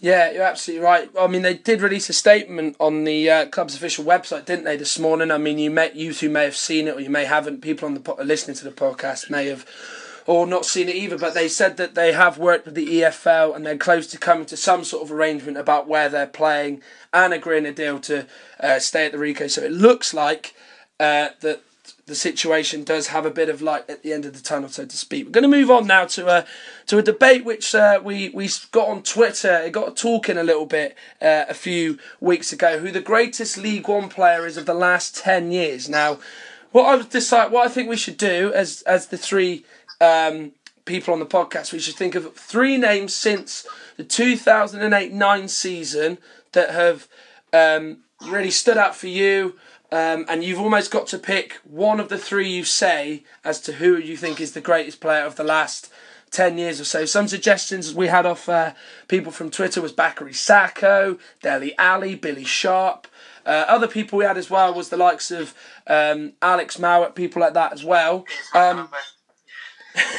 Yeah, 0.00 0.30
you're 0.32 0.42
absolutely 0.42 0.84
right. 0.84 1.10
I 1.18 1.26
mean, 1.26 1.42
they 1.42 1.54
did 1.54 1.80
release 1.80 2.10
a 2.10 2.12
statement 2.12 2.76
on 2.78 3.04
the 3.04 3.30
uh, 3.30 3.46
club's 3.46 3.74
official 3.74 4.04
website, 4.04 4.44
didn't 4.44 4.64
they, 4.64 4.76
this 4.76 4.98
morning? 4.98 5.30
I 5.30 5.38
mean, 5.38 5.58
you 5.58 5.70
may, 5.70 5.92
you 5.94 6.12
two 6.12 6.28
may 6.28 6.44
have 6.44 6.56
seen 6.56 6.88
it, 6.88 6.96
or 6.96 7.00
you 7.00 7.08
may 7.08 7.24
haven't. 7.24 7.62
People 7.62 7.88
on 7.88 7.94
the 7.94 8.00
po- 8.00 8.18
listening 8.22 8.56
to 8.56 8.64
the 8.64 8.70
podcast 8.70 9.30
may 9.30 9.46
have, 9.46 9.66
or 10.26 10.46
not 10.46 10.66
seen 10.66 10.88
it 10.88 10.96
either. 10.96 11.16
But 11.16 11.32
they 11.32 11.48
said 11.48 11.78
that 11.78 11.94
they 11.94 12.12
have 12.12 12.36
worked 12.36 12.66
with 12.66 12.74
the 12.74 12.86
EFL 13.00 13.56
and 13.56 13.64
they're 13.64 13.78
close 13.78 14.06
to 14.08 14.18
coming 14.18 14.46
to 14.46 14.56
some 14.56 14.84
sort 14.84 15.04
of 15.04 15.10
arrangement 15.10 15.56
about 15.56 15.88
where 15.88 16.10
they're 16.10 16.26
playing 16.26 16.82
and 17.12 17.32
agreeing 17.32 17.64
a 17.64 17.72
deal 17.72 17.98
to 18.00 18.26
uh, 18.60 18.78
stay 18.78 19.06
at 19.06 19.12
the 19.12 19.18
Ricoh. 19.18 19.50
So 19.50 19.62
it 19.62 19.72
looks 19.72 20.12
like 20.12 20.54
uh, 21.00 21.30
that 21.40 21.62
the 22.06 22.14
situation 22.14 22.84
does 22.84 23.08
have 23.08 23.24
a 23.24 23.30
bit 23.30 23.48
of 23.48 23.62
light 23.62 23.88
at 23.88 24.02
the 24.02 24.12
end 24.12 24.24
of 24.24 24.34
the 24.34 24.42
tunnel, 24.42 24.68
so 24.68 24.84
to 24.84 24.96
speak. 24.96 25.24
We're 25.24 25.32
going 25.32 25.50
to 25.50 25.56
move 25.56 25.70
on 25.70 25.86
now 25.86 26.04
to 26.06 26.28
a 26.28 26.46
to 26.86 26.98
a 26.98 27.02
debate 27.02 27.44
which 27.44 27.74
uh, 27.74 28.00
we 28.02 28.28
we 28.30 28.48
got 28.72 28.88
on 28.88 29.02
Twitter. 29.02 29.54
It 29.60 29.72
got 29.72 29.96
talking 29.96 30.36
a 30.36 30.42
little 30.42 30.66
bit 30.66 30.96
uh, 31.22 31.44
a 31.48 31.54
few 31.54 31.98
weeks 32.20 32.52
ago. 32.52 32.78
Who 32.78 32.90
the 32.90 33.00
greatest 33.00 33.56
League 33.56 33.88
One 33.88 34.08
player 34.08 34.46
is 34.46 34.56
of 34.56 34.66
the 34.66 34.74
last 34.74 35.16
ten 35.16 35.50
years? 35.50 35.88
Now, 35.88 36.18
what 36.72 36.86
I've 36.86 37.08
decided, 37.08 37.52
what 37.52 37.66
I 37.66 37.70
think 37.70 37.88
we 37.88 37.96
should 37.96 38.18
do 38.18 38.52
as 38.54 38.82
as 38.82 39.06
the 39.08 39.18
three 39.18 39.64
um, 40.00 40.52
people 40.84 41.14
on 41.14 41.20
the 41.20 41.26
podcast, 41.26 41.72
we 41.72 41.78
should 41.78 41.96
think 41.96 42.14
of 42.14 42.34
three 42.34 42.76
names 42.76 43.14
since 43.14 43.66
the 43.96 44.04
2008-9 44.04 45.48
season 45.48 46.18
that 46.52 46.70
have 46.70 47.08
um, 47.52 47.98
really 48.28 48.50
stood 48.50 48.76
out 48.76 48.94
for 48.94 49.06
you 49.06 49.54
um, 49.94 50.24
and 50.28 50.42
you've 50.42 50.58
almost 50.58 50.90
got 50.90 51.06
to 51.06 51.18
pick 51.18 51.60
one 51.62 52.00
of 52.00 52.08
the 52.08 52.18
three 52.18 52.48
you 52.48 52.64
say 52.64 53.22
as 53.44 53.60
to 53.60 53.74
who 53.74 53.96
you 53.96 54.16
think 54.16 54.40
is 54.40 54.50
the 54.50 54.60
greatest 54.60 55.00
player 55.00 55.24
of 55.24 55.36
the 55.36 55.44
last 55.44 55.88
10 56.32 56.58
years 56.58 56.80
or 56.80 56.84
so. 56.84 57.04
Some 57.04 57.28
suggestions 57.28 57.94
we 57.94 58.08
had 58.08 58.26
off 58.26 58.48
uh, 58.48 58.72
people 59.06 59.30
from 59.30 59.52
Twitter 59.52 59.80
was 59.80 59.92
Bakary 59.92 60.34
Sako, 60.34 61.20
Dele 61.42 61.76
Alli, 61.78 62.16
Billy 62.16 62.42
Sharp. 62.42 63.06
Uh, 63.46 63.66
other 63.68 63.86
people 63.86 64.18
we 64.18 64.24
had 64.24 64.36
as 64.36 64.50
well 64.50 64.74
was 64.74 64.88
the 64.88 64.96
likes 64.96 65.30
of 65.30 65.54
um, 65.86 66.32
Alex 66.42 66.76
Mowatt, 66.76 67.14
people 67.14 67.40
like 67.40 67.54
that 67.54 67.72
as 67.72 67.84
well. 67.84 68.24
Um, 68.52 68.88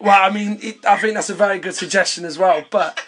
well, 0.00 0.24
I 0.24 0.30
mean, 0.34 0.58
it, 0.60 0.84
I 0.84 0.98
think 0.98 1.14
that's 1.14 1.30
a 1.30 1.34
very 1.34 1.60
good 1.60 1.76
suggestion 1.76 2.24
as 2.24 2.36
well. 2.36 2.64
But 2.68 3.00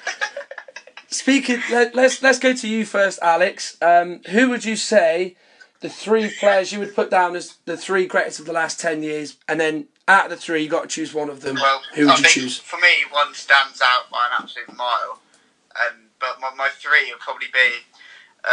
speaking, 1.09 1.59
let, 1.69 1.89
us 1.89 1.95
let's, 1.97 2.23
let's 2.23 2.39
go 2.39 2.53
to 2.53 2.69
you 2.69 2.87
first, 2.87 3.19
Alex. 3.23 3.77
Um, 3.83 4.21
who 4.31 4.51
would 4.51 4.65
you 4.65 4.77
say 4.77 5.35
the 5.81 5.89
three 5.89 6.31
players 6.31 6.73
you 6.73 6.79
would 6.79 6.95
put 6.95 7.11
down 7.11 7.35
as 7.35 7.57
the 7.65 7.77
three 7.77 8.07
greatest 8.07 8.39
of 8.39 8.47
the 8.47 8.53
last 8.53 8.79
10 8.81 9.03
years, 9.03 9.37
and 9.49 9.59
then 9.59 9.87
out 10.07 10.25
of 10.27 10.31
the 10.31 10.37
three, 10.37 10.63
you've 10.63 10.71
got 10.71 10.83
to 10.83 10.89
choose 10.89 11.15
one 11.15 11.31
of 11.31 11.41
them. 11.41 11.57
Well, 11.57 11.83
Who 11.95 12.07
would 12.07 12.15
I 12.15 12.19
you 12.19 12.25
choose? 12.25 12.59
For 12.59 12.77
me, 12.77 13.05
one 13.11 13.33
stands 13.35 13.81
out 13.81 14.11
by 14.11 14.27
an 14.27 14.43
absolute 14.43 14.77
mile. 14.77 15.21
Um, 15.75 16.11
but 16.19 16.41
my, 16.41 16.51
my 16.55 16.69
three 16.69 17.11
would 17.11 17.21
probably 17.21 17.47
be, 17.53 17.87
uh, 18.45 18.49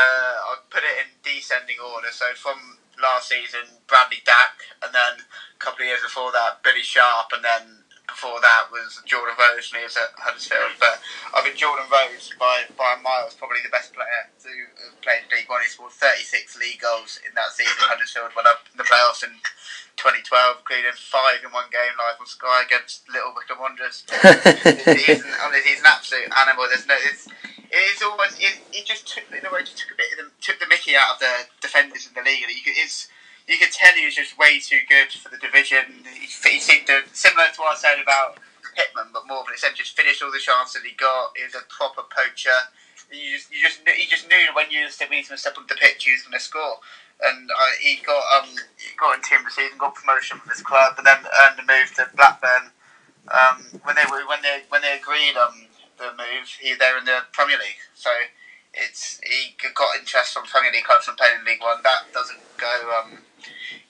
I'd 0.56 0.70
put 0.70 0.84
it 0.84 1.04
in 1.04 1.08
descending 1.22 1.78
order. 1.84 2.08
So 2.12 2.26
from 2.36 2.78
last 3.02 3.30
season, 3.30 3.68
Bradley 3.88 4.24
Dack, 4.26 4.64
and 4.84 4.94
then 4.94 5.26
a 5.26 5.60
couple 5.60 5.84
of 5.84 5.88
years 5.88 6.02
before 6.02 6.32
that, 6.32 6.64
Billy 6.64 6.84
Sharp, 6.84 7.32
and 7.34 7.44
then 7.44 7.84
before 8.08 8.40
that 8.40 8.72
was 8.72 9.04
Jordan 9.04 9.36
Rhodes 9.36 9.70
when 9.70 9.84
he 9.84 9.88
was 9.88 10.00
at 10.00 10.16
Huddersfield. 10.16 10.80
But 10.80 11.04
I 11.36 11.44
think 11.44 11.60
Jordan 11.60 11.86
Rhodes, 11.92 12.32
by, 12.40 12.64
by 12.80 12.96
a 12.96 13.00
mile, 13.04 13.28
is 13.28 13.36
probably 13.36 13.62
the 13.62 13.70
best 13.70 13.94
player 13.94 14.32
to 14.48 14.52
have 14.88 14.98
played 15.04 15.28
League 15.30 15.52
One. 15.52 15.62
He 15.62 15.68
scored 15.68 15.92
36 15.92 16.58
league 16.58 16.80
goals 16.80 17.20
in 17.28 17.36
that 17.36 17.52
season. 17.52 17.76
Huddersfield 17.84 18.32
went 18.34 18.48
up 18.48 18.64
in 18.72 18.80
the 18.80 18.88
playoffs 18.88 19.28
in 19.28 19.36
2012, 20.00 20.64
including 20.64 20.96
five 20.96 21.44
in 21.44 21.52
one 21.52 21.68
game 21.68 21.94
live 22.00 22.18
on 22.18 22.26
Sky 22.26 22.64
against 22.64 23.04
Little 23.12 23.36
Wycombe 23.36 23.60
Wanderers. 23.60 24.08
he's, 25.04 25.22
an, 25.22 25.54
he's 25.68 25.84
an 25.84 25.90
absolute 25.92 26.32
animal. 26.32 26.66
There's 26.72 26.88
no. 26.88 26.96
It's, 27.12 27.28
it 27.68 27.84
is 27.92 28.00
almost. 28.02 28.40
It, 28.40 28.64
it 28.72 28.88
just 28.88 29.10
took 29.10 29.28
in 29.28 29.44
a 29.44 29.52
way 29.52 29.68
just 29.68 29.84
took 29.84 29.92
a 29.92 30.00
bit 30.00 30.16
of 30.16 30.24
the, 30.24 30.28
took 30.40 30.58
the 30.64 30.72
Mickey 30.72 30.96
out 30.96 31.18
of 31.18 31.20
the 31.20 31.52
defenders 31.60 32.08
in 32.08 32.16
the 32.16 32.24
league. 32.24 32.46
It's 32.48 33.12
you 33.48 33.58
could 33.58 33.72
tell 33.72 33.96
he 33.96 34.06
was 34.06 34.16
just 34.16 34.38
way 34.38 34.60
too 34.60 34.84
good 34.88 35.12
for 35.12 35.30
the 35.30 35.38
division. 35.38 36.04
He, 36.14 36.28
he 36.28 36.60
seemed 36.60 36.88
to, 36.88 37.04
similar 37.14 37.48
to 37.56 37.60
what 37.62 37.78
I 37.78 37.80
said 37.80 38.00
about 38.04 38.38
Pitman, 38.76 39.10
but 39.16 39.26
more 39.26 39.42
of 39.42 39.48
an 39.48 39.54
extent, 39.54 39.76
just 39.76 39.96
finished 39.96 40.22
all 40.22 40.32
the 40.32 40.40
chances 40.40 40.84
he 40.84 40.92
got. 40.94 41.32
He 41.36 41.44
was 41.48 41.56
a 41.56 41.64
proper 41.72 42.04
poacher. 42.04 42.54
You 43.10 43.40
just, 43.40 43.48
you 43.50 43.64
just, 43.64 43.80
he 43.88 44.06
just 44.06 44.28
knew 44.28 44.52
when 44.54 44.70
you 44.70 44.90
step 44.92 45.12
into 45.12 45.38
step 45.40 45.56
on 45.58 45.66
the 45.68 45.80
pitch, 45.80 46.04
he 46.04 46.12
was 46.12 46.24
going 46.28 46.36
to 46.36 46.44
score. 46.44 46.84
And 47.24 47.50
uh, 47.50 47.74
he 47.82 47.98
got 48.06 48.22
um, 48.38 48.50
he 48.78 48.94
got 48.94 49.18
in 49.18 49.24
team 49.24 49.42
season, 49.50 49.80
got 49.80 49.96
promotion 49.96 50.38
for 50.38 50.54
his 50.54 50.62
club, 50.62 50.94
and 51.00 51.08
then 51.08 51.18
earned 51.18 51.58
a 51.58 51.66
move 51.66 51.90
to 51.98 52.06
Blackburn. 52.14 52.70
Um, 53.34 53.82
when 53.82 53.96
they 53.98 54.06
were, 54.06 54.22
when 54.30 54.44
they 54.46 54.62
when 54.70 54.84
they 54.86 54.94
agreed 55.02 55.34
um, 55.34 55.66
the 55.98 56.14
move, 56.14 56.46
he 56.62 56.76
there 56.76 56.94
in 57.00 57.06
the 57.06 57.26
Premier 57.34 57.58
League. 57.58 57.82
So 57.96 58.12
it's 58.72 59.20
he 59.26 59.58
got 59.74 59.98
interest 59.98 60.36
from 60.36 60.46
Premier 60.46 60.70
League 60.72 60.84
clubs 60.86 61.06
from 61.06 61.16
playing 61.16 61.42
in 61.42 61.46
League 61.46 61.64
One. 61.64 61.82
That 61.82 62.06
doesn't 62.14 62.38
go 62.62 62.70
um, 63.02 63.18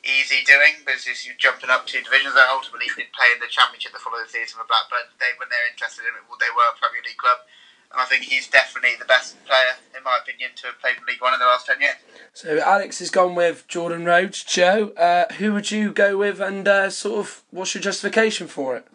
easy 0.08 0.44
doing 0.48 0.84
because 0.88 1.06
you're 1.26 1.38
jumping 1.38 1.70
up 1.70 1.86
two 1.86 2.02
divisions. 2.02 2.34
They 2.34 2.48
ultimately 2.48 2.88
did 2.96 3.12
play 3.12 3.30
in 3.36 3.40
the 3.40 3.52
Championship 3.52 3.92
the 3.92 4.00
following 4.00 4.28
season 4.28 4.60
with 4.60 4.72
Blackburn. 4.72 5.12
They, 5.20 5.36
when 5.36 5.52
they're 5.52 5.68
interested 5.68 6.08
in 6.08 6.16
it, 6.16 6.24
they 6.40 6.52
were 6.54 6.68
a 6.72 6.76
Premier 6.80 7.04
League 7.04 7.20
club. 7.20 7.44
And 7.92 8.02
I 8.02 8.06
think 8.06 8.24
he's 8.24 8.48
definitely 8.48 9.00
the 9.00 9.08
best 9.08 9.40
player, 9.46 9.80
in 9.96 10.04
my 10.04 10.20
opinion, 10.22 10.52
to 10.60 10.68
have 10.68 10.80
played 10.80 10.98
in 11.00 11.06
League 11.08 11.22
One 11.22 11.34
in 11.34 11.40
the 11.40 11.46
last 11.46 11.68
10 11.68 11.80
years. 11.80 11.96
So 12.34 12.60
Alex 12.60 13.00
has 13.00 13.10
gone 13.10 13.34
with 13.34 13.68
Jordan 13.68 14.04
Rhodes. 14.04 14.44
Joe, 14.44 14.92
uh, 14.98 15.32
who 15.36 15.54
would 15.54 15.72
you 15.72 15.92
go 15.94 16.18
with, 16.18 16.42
and 16.42 16.68
uh, 16.68 16.90
sort 16.90 17.20
of 17.20 17.44
what's 17.52 17.74
your 17.74 17.82
justification 17.82 18.48
for 18.48 18.76
it? 18.76 18.86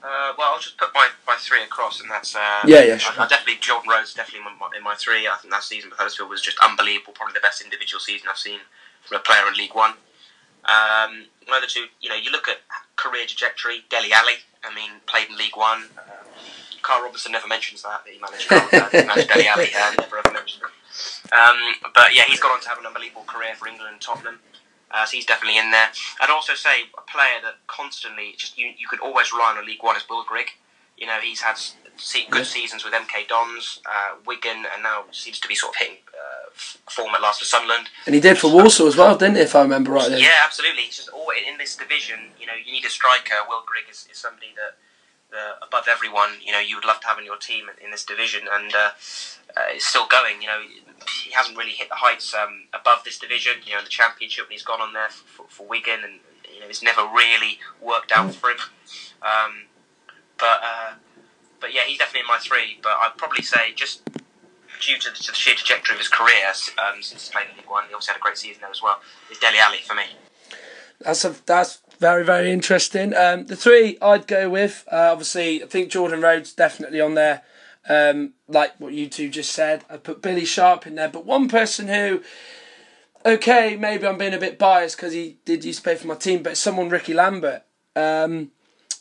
Uh, 0.00 0.32
well, 0.38 0.54
I'll 0.54 0.60
just 0.60 0.78
put 0.78 0.94
my, 0.94 1.08
my 1.26 1.34
three 1.36 1.64
across, 1.64 2.00
and 2.00 2.08
that's 2.08 2.36
uh, 2.36 2.62
Yeah, 2.64 2.82
yeah, 2.82 2.96
sure. 2.96 3.20
I, 3.20 3.24
I 3.24 3.28
definitely 3.28 3.60
Jordan 3.60 3.90
Rhodes 3.90 4.14
definitely 4.14 4.46
in 4.46 4.58
my, 4.58 4.68
in 4.76 4.84
my 4.84 4.94
three. 4.94 5.26
I 5.26 5.34
think 5.42 5.52
that 5.52 5.64
season 5.64 5.90
with 5.90 5.98
Huddersfield 5.98 6.30
was 6.30 6.40
just 6.40 6.56
unbelievable. 6.62 7.14
Probably 7.14 7.34
the 7.34 7.40
best 7.40 7.60
individual 7.60 8.00
season 8.00 8.28
I've 8.30 8.38
seen 8.38 8.60
from 9.08 9.18
a 9.18 9.20
player 9.20 9.48
in 9.48 9.54
League 9.54 9.74
One. 9.74 9.92
Um, 10.64 11.26
another 11.46 11.66
two, 11.66 11.86
you 12.00 12.08
know, 12.08 12.16
you 12.16 12.30
look 12.30 12.48
at 12.48 12.58
career 12.96 13.26
trajectory. 13.26 13.84
Dele 13.88 14.12
Alli, 14.12 14.34
I 14.62 14.74
mean, 14.74 15.00
played 15.06 15.28
in 15.30 15.36
League 15.36 15.56
One. 15.56 15.84
Uh, 15.96 16.24
Karl 16.82 17.02
Robinson 17.02 17.32
never 17.32 17.48
mentions 17.48 17.82
that 17.82 18.02
that 18.04 18.12
he 18.12 18.20
managed, 18.20 18.48
Karl, 18.48 18.68
uh, 18.72 18.88
he 18.90 19.06
managed 19.06 19.28
Dele 19.28 19.48
Alli. 19.48 19.68
Uh, 19.74 19.92
never 20.00 20.18
ever 20.18 20.32
mentions 20.32 20.62
it. 20.62 21.32
Um, 21.32 21.90
but 21.94 22.14
yeah, 22.14 22.24
he's 22.26 22.40
gone 22.40 22.52
on 22.52 22.60
to 22.60 22.68
have 22.68 22.78
an 22.78 22.86
unbelievable 22.86 23.24
career 23.26 23.54
for 23.54 23.66
England 23.66 23.90
and 23.92 24.00
Tottenham. 24.00 24.40
Uh, 24.90 25.04
so 25.04 25.16
he's 25.16 25.26
definitely 25.26 25.58
in 25.58 25.70
there. 25.70 25.88
I'd 26.20 26.30
also 26.30 26.54
say 26.54 26.88
a 26.96 27.02
player 27.02 27.40
that 27.42 27.56
constantly 27.66 28.34
just 28.36 28.56
you, 28.56 28.72
you 28.78 28.88
could 28.88 29.00
always 29.00 29.32
rely 29.32 29.52
on 29.56 29.62
a 29.62 29.66
League 29.66 29.82
One 29.82 29.96
is 29.96 30.04
Will 30.08 30.24
Grigg. 30.24 30.50
You 30.96 31.06
know 31.06 31.18
he's 31.22 31.40
had 31.40 31.56
good 32.30 32.46
seasons 32.46 32.84
with 32.84 32.92
MK 32.92 33.28
Dons, 33.28 33.80
uh, 33.86 34.16
Wigan, 34.26 34.64
and 34.72 34.82
now 34.82 35.04
seems 35.12 35.40
to 35.40 35.48
be 35.48 35.54
sort 35.54 35.74
of 35.74 35.78
hitting 35.78 35.96
form 36.90 37.14
at 37.14 37.22
last 37.22 37.38
for 37.38 37.44
Sunderland. 37.44 37.88
And 38.06 38.14
he 38.14 38.20
did 38.20 38.38
for 38.38 38.52
Walsall 38.52 38.86
as 38.86 38.96
well, 38.96 39.16
didn't 39.16 39.36
he? 39.36 39.42
If 39.42 39.54
I 39.54 39.62
remember 39.62 39.92
rightly. 39.92 40.20
Yeah, 40.20 40.42
absolutely. 40.44 40.84
It's 40.84 40.96
just 40.96 41.08
all 41.10 41.30
in 41.30 41.58
this 41.58 41.76
division. 41.76 42.18
You 42.40 42.46
know, 42.46 42.54
you 42.54 42.72
need 42.72 42.84
a 42.84 42.90
striker. 42.90 43.34
Will 43.48 43.62
Grigg 43.66 43.84
is, 43.90 44.08
is 44.10 44.18
somebody 44.18 44.48
that. 44.56 44.76
Uh, 45.30 45.56
above 45.60 45.84
everyone, 45.90 46.30
you 46.42 46.50
know, 46.50 46.58
you 46.58 46.74
would 46.74 46.86
love 46.86 47.00
to 47.00 47.06
have 47.06 47.18
in 47.18 47.24
your 47.26 47.36
team 47.36 47.66
in, 47.84 47.90
this 47.90 48.02
division, 48.02 48.48
and 48.50 48.74
uh, 48.74 48.88
uh, 49.54 49.60
it's 49.68 49.86
still 49.86 50.06
going. 50.06 50.40
You 50.40 50.48
know, 50.48 50.62
he 51.22 51.30
hasn't 51.32 51.54
really 51.54 51.72
hit 51.72 51.90
the 51.90 51.96
heights 51.96 52.32
um, 52.32 52.64
above 52.72 53.04
this 53.04 53.18
division. 53.18 53.52
You 53.66 53.72
know, 53.72 53.80
in 53.80 53.84
the 53.84 53.90
championship, 53.90 54.46
when 54.46 54.52
he's 54.52 54.62
gone 54.62 54.80
on 54.80 54.94
there 54.94 55.10
for, 55.10 55.44
for 55.50 55.66
Wigan, 55.66 56.00
and 56.02 56.14
you 56.50 56.60
know, 56.60 56.66
it's 56.66 56.82
never 56.82 57.02
really 57.02 57.58
worked 57.82 58.10
out 58.10 58.34
for 58.34 58.48
him. 58.48 58.56
Um, 59.20 59.64
but 60.38 60.60
uh, 60.64 60.94
but 61.60 61.74
yeah, 61.74 61.82
he's 61.86 61.98
definitely 61.98 62.20
in 62.20 62.26
my 62.26 62.38
three. 62.38 62.78
But 62.82 62.96
I'd 62.98 63.18
probably 63.18 63.42
say 63.42 63.72
just 63.74 64.00
due 64.80 64.98
to 64.98 65.10
the, 65.10 65.16
to 65.16 65.32
the 65.32 65.36
sheer 65.36 65.54
trajectory 65.54 65.94
of 65.94 65.98
his 65.98 66.08
career 66.08 66.48
um, 66.78 67.02
since 67.02 67.22
he's 67.22 67.30
played 67.30 67.46
in 67.50 67.56
League 67.56 67.68
One, 67.68 67.84
he 67.88 67.94
also 67.94 68.12
had 68.12 68.18
a 68.18 68.20
great 68.20 68.38
season 68.38 68.60
there 68.60 68.70
as 68.70 68.82
well. 68.82 69.00
Is 69.30 69.38
Dele 69.38 69.58
Alli 69.58 69.78
for 69.78 69.94
me. 69.94 70.04
That's 71.00 71.24
a, 71.24 71.34
that's 71.46 71.80
very 71.98 72.24
very 72.24 72.50
interesting. 72.50 73.14
Um, 73.14 73.46
the 73.46 73.56
three 73.56 73.98
I'd 74.02 74.26
go 74.26 74.50
with, 74.50 74.84
uh, 74.90 75.10
obviously, 75.12 75.62
I 75.62 75.66
think 75.66 75.90
Jordan 75.90 76.20
Rhodes 76.20 76.52
definitely 76.52 77.00
on 77.00 77.14
there. 77.14 77.42
Um, 77.88 78.34
like 78.46 78.78
what 78.78 78.92
you 78.92 79.08
two 79.08 79.30
just 79.30 79.52
said, 79.52 79.84
I 79.88 79.96
put 79.96 80.20
Billy 80.20 80.44
Sharp 80.44 80.86
in 80.86 80.96
there. 80.96 81.08
But 81.08 81.24
one 81.24 81.48
person 81.48 81.88
who, 81.88 82.22
okay, 83.24 83.76
maybe 83.76 84.06
I'm 84.06 84.18
being 84.18 84.34
a 84.34 84.38
bit 84.38 84.58
biased 84.58 84.96
because 84.96 85.14
he 85.14 85.38
did 85.44 85.64
used 85.64 85.78
to 85.78 85.82
play 85.84 85.94
for 85.96 86.06
my 86.06 86.14
team, 86.14 86.42
but 86.42 86.56
someone 86.56 86.90
Ricky 86.90 87.14
Lambert. 87.14 87.62
Um, 87.96 88.50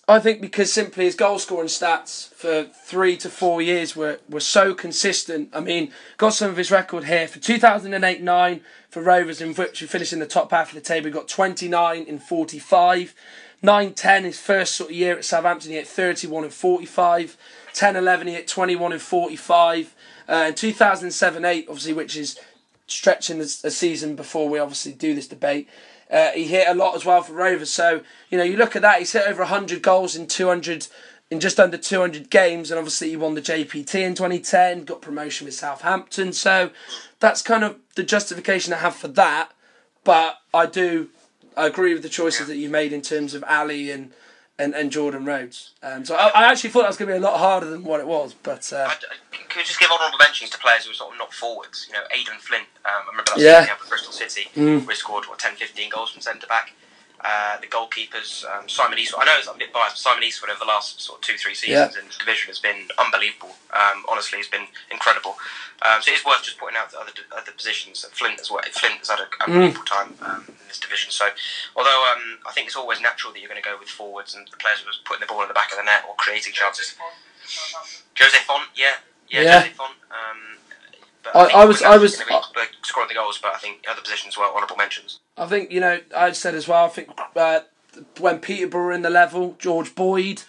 I 0.10 0.20
think 0.20 0.40
because 0.40 0.72
simply 0.72 1.04
his 1.04 1.16
goal 1.16 1.38
scoring 1.38 1.68
stats 1.68 2.30
for 2.34 2.64
three 2.64 3.18
to 3.18 3.30
four 3.30 3.62
years 3.62 3.94
were, 3.94 4.20
were 4.30 4.40
so 4.40 4.74
consistent. 4.74 5.50
I 5.52 5.60
mean, 5.60 5.92
got 6.16 6.34
some 6.34 6.50
of 6.50 6.56
his 6.56 6.72
record 6.72 7.04
here 7.04 7.28
for 7.28 7.40
2008 7.40 8.22
9 8.22 8.62
for 8.90 9.02
Rovers, 9.02 9.42
in 9.42 9.54
which 9.54 9.80
he 9.80 9.86
finished 9.86 10.14
in 10.14 10.20
the 10.20 10.26
top 10.26 10.52
half 10.52 10.70
of 10.70 10.76
the 10.76 10.82
table. 10.82 11.08
He 11.08 11.12
got 11.12 11.28
29 11.28 12.04
in 12.04 12.20
45. 12.20 13.14
9 13.62 13.94
10, 13.94 14.24
his 14.24 14.40
first 14.40 14.76
sort 14.76 14.92
of 14.92 14.96
year 14.96 15.18
at 15.18 15.26
Southampton, 15.26 15.72
he 15.72 15.78
hit 15.78 15.88
31 15.88 16.46
and 16.46 16.54
45. 16.54 17.38
10 17.74 17.96
11, 17.98 18.28
he 18.28 18.34
hit 18.34 18.48
21 18.48 18.94
and 18.94 19.02
45. 19.02 19.96
Uh, 20.30 20.46
in 20.48 20.56
2007 20.56 21.44
8, 21.44 21.66
obviously, 21.68 21.92
which 21.92 22.16
is 22.16 22.40
stretching 22.88 23.42
a 23.42 23.46
season 23.46 24.16
before 24.16 24.48
we 24.48 24.58
obviously 24.58 24.94
do 24.94 25.14
this 25.14 25.28
debate. 25.28 25.68
Uh, 26.12 26.32
he 26.32 26.46
hit 26.46 26.68
a 26.68 26.74
lot 26.74 26.96
as 26.96 27.06
well 27.06 27.22
for 27.22 27.34
Rovers. 27.34 27.72
So 27.72 28.02
you 28.30 28.38
know, 28.38 28.44
you 28.44 28.58
look 28.58 28.76
at 28.76 28.82
that. 28.82 29.00
He's 29.00 29.12
hit 29.12 29.28
over 29.28 29.46
hundred 29.46 29.82
goals 29.82 30.16
in 30.16 30.28
two 30.28 30.48
hundred, 30.48 30.88
in 31.30 31.40
just 31.40 31.60
under 31.60 31.78
two 31.78 32.00
hundred 32.00 32.30
games, 32.30 32.72
and 32.72 32.78
obviously 32.78 33.10
he 33.10 33.18
won 33.18 33.34
the 33.36 33.42
JPT 33.42 33.96
in 33.96 34.16
twenty 34.16 34.40
ten. 34.40 34.84
Got 34.84 35.02
promotion 35.02 35.46
with 35.46 35.54
Southampton. 35.54 36.34
So 36.34 36.72
that's 37.20 37.42
kind 37.42 37.64
of 37.64 37.78
the 37.96 38.04
justification 38.04 38.74
I 38.74 38.78
have 38.78 38.96
for 38.96 39.10
that. 39.10 39.52
But 40.04 40.40
I 40.54 40.66
do 40.66 41.10
I 41.56 41.68
agree 41.68 41.94
with 41.94 42.04
the 42.04 42.10
choices 42.10 42.48
that 42.48 42.58
you 42.58 42.70
made 42.70 42.94
in 42.94 43.02
terms 43.02 43.34
of 43.34 43.44
Alli 43.48 43.92
and. 43.92 44.12
And, 44.60 44.74
and 44.74 44.92
Jordan 44.92 45.24
Rhodes. 45.24 45.72
Um, 45.84 46.04
so 46.04 46.16
I, 46.16 46.30
I 46.34 46.44
actually 46.52 46.72
thought 46.72 46.82
that 46.82 46.88
was 46.88 46.98
going 46.98 47.10
to 47.10 47.14
be 47.14 47.18
a 47.20 47.22
lot 47.22 47.38
harder 47.38 47.70
than 47.70 47.84
what 47.84 48.00
it 48.00 48.08
was. 48.08 48.34
But 48.34 48.74
uh, 48.74 48.90
I, 48.90 48.96
we 49.56 49.62
just 49.64 49.80
give 49.80 49.90
honourable 49.92 50.18
mentions 50.18 50.50
to 50.52 50.58
players 50.58 50.86
who 50.86 50.90
were 50.90 50.96
sort 50.96 51.14
of 51.14 51.20
not 51.20 51.32
forwards? 51.34 51.86
You 51.88 51.94
know, 51.94 52.02
Aden 52.12 52.40
Flint. 52.40 52.66
Um, 52.86 52.92
I 53.06 53.10
remember 53.12 53.32
that 53.36 53.40
Yeah. 53.40 53.68
with 53.80 53.88
Bristol 53.90 54.12
City, 54.12 54.50
Mm. 54.56 54.86
where 54.86 54.96
he 54.96 55.00
scored 55.00 55.26
what 55.26 55.38
10, 55.40 55.56
15 55.56 55.90
goals 55.92 56.10
from 56.12 56.22
centre 56.22 56.48
back. 56.48 56.74
Uh, 57.20 57.58
the 57.60 57.68
goalkeepers, 57.68 58.46
um, 58.46 58.70
Simon 58.70 59.00
Eastwood. 59.00 59.24
I 59.24 59.26
know 59.26 59.38
it's 59.40 59.48
a 59.48 59.54
bit 59.58 59.74
biased, 59.74 59.96
but 59.96 60.00
Simon 60.00 60.24
Eastwood 60.24 60.52
over 60.52 60.60
the 60.60 60.66
last 60.70 61.02
sort 61.02 61.18
of 61.18 61.26
two, 61.26 61.36
three 61.36 61.56
seasons 61.56 61.96
in 61.98 62.06
the 62.06 62.14
division 62.20 62.48
has 62.48 62.60
been 62.60 62.88
unbelievable. 63.00 63.56
Um, 63.74 64.06
honestly, 64.08 64.38
it's 64.38 64.48
been 64.48 64.68
incredible. 64.92 65.36
Um, 65.82 66.00
so 66.02 66.12
it's 66.14 66.24
worth 66.24 66.44
just 66.44 66.60
pointing 66.60 66.78
out 66.78 66.92
the 66.92 67.00
other, 67.00 67.12
other 67.36 67.52
positions. 67.52 68.06
Flint 68.14 68.40
as 68.40 68.52
well. 68.52 68.62
Flint 68.72 69.00
has 69.02 69.10
had 69.10 69.20
an 69.20 69.26
unbelievable 69.42 69.86
time 69.86 70.14
um, 70.22 70.46
in 70.48 70.56
this 70.68 70.80
division. 70.80 71.10
So, 71.10 71.26
although 71.76 72.14
um, 72.14 72.38
I 72.48 72.52
think 72.54 72.68
it's 72.68 72.76
always 72.78 73.02
natural 73.02 73.34
that 73.34 73.40
you're 73.40 73.50
going 73.50 73.62
to 73.62 73.68
go 73.68 73.78
with 73.80 73.90
forwards 73.90 74.36
and 74.36 74.48
the 74.54 74.58
players 74.58 74.80
who 74.82 74.90
are 74.90 74.94
putting 75.04 75.22
the 75.22 75.28
ball 75.28 75.42
in 75.42 75.48
the 75.48 75.58
back 75.58 75.72
of 75.72 75.78
the 75.78 75.84
net 75.84 76.06
or 76.08 76.14
creating 76.18 76.54
chances. 76.54 76.94
Jose 78.20 78.38
Font, 78.46 78.70
yeah, 78.76 78.94
yeah, 79.30 79.42
Yeah. 79.42 79.60
Jose 79.62 79.74
Font. 79.74 79.94
Um, 80.12 80.58
but 81.24 81.36
I- 81.36 81.46
think 81.46 81.58
I 81.58 81.66
was- 81.66 81.82
I 81.82 81.98
was- 81.98 82.18
scoring 82.84 83.08
the 83.10 83.14
goals, 83.16 83.38
but 83.42 83.54
I 83.54 83.58
think 83.58 83.86
other 83.90 84.02
positions 84.02 84.38
were 84.38 84.46
honourable 84.46 84.76
mentions. 84.78 85.20
I 85.38 85.46
think 85.46 85.72
you 85.72 85.80
know 85.80 86.00
I 86.16 86.32
said 86.32 86.56
as 86.56 86.68
well. 86.68 86.86
I 86.86 86.90
think 86.90 87.10
uh, 87.36 87.62
when 88.20 88.40
Peterborough 88.40 88.86
were 88.86 88.92
in 88.92 89.02
the 89.02 89.10
level, 89.10 89.56
George 89.60 89.96
Boyd, 89.96 90.44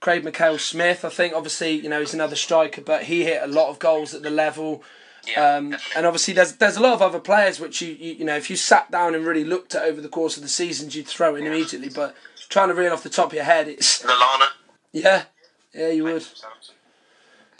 Craig 0.00 0.24
Mackail-Smith. 0.24 1.04
I 1.04 1.08
think 1.08 1.34
obviously 1.34 1.72
you 1.72 1.88
know 1.88 2.00
he's 2.00 2.14
another 2.14 2.36
striker, 2.36 2.80
but 2.80 3.04
he 3.04 3.24
hit 3.24 3.42
a 3.42 3.46
lot 3.46 3.68
of 3.68 3.78
goals 3.78 4.14
at 4.14 4.22
the 4.22 4.30
level. 4.30 4.82
Yeah, 5.26 5.54
Um, 5.54 5.76
and 5.94 6.04
obviously 6.04 6.34
there's 6.34 6.56
there's 6.56 6.76
a 6.76 6.80
lot 6.80 6.94
of 6.94 7.02
other 7.02 7.20
players 7.20 7.60
which 7.60 7.80
you, 7.80 7.92
you 7.92 8.14
you 8.14 8.24
know 8.24 8.36
if 8.36 8.50
you 8.50 8.56
sat 8.56 8.90
down 8.90 9.14
and 9.14 9.24
really 9.24 9.44
looked 9.44 9.74
at 9.74 9.84
over 9.84 10.00
the 10.00 10.08
course 10.08 10.36
of 10.36 10.42
the 10.42 10.48
seasons 10.48 10.96
you'd 10.96 11.06
throw 11.06 11.36
in 11.36 11.46
immediately. 11.46 11.88
But 11.88 12.16
trying 12.48 12.68
to 12.68 12.74
reel 12.74 12.92
off 12.92 13.04
the 13.04 13.08
top 13.08 13.28
of 13.28 13.34
your 13.34 13.44
head, 13.44 13.68
it's 13.68 14.02
Lallana. 14.02 14.48
yeah, 14.92 15.24
yeah 15.72 15.88
you 15.90 16.04
would. 16.04 16.26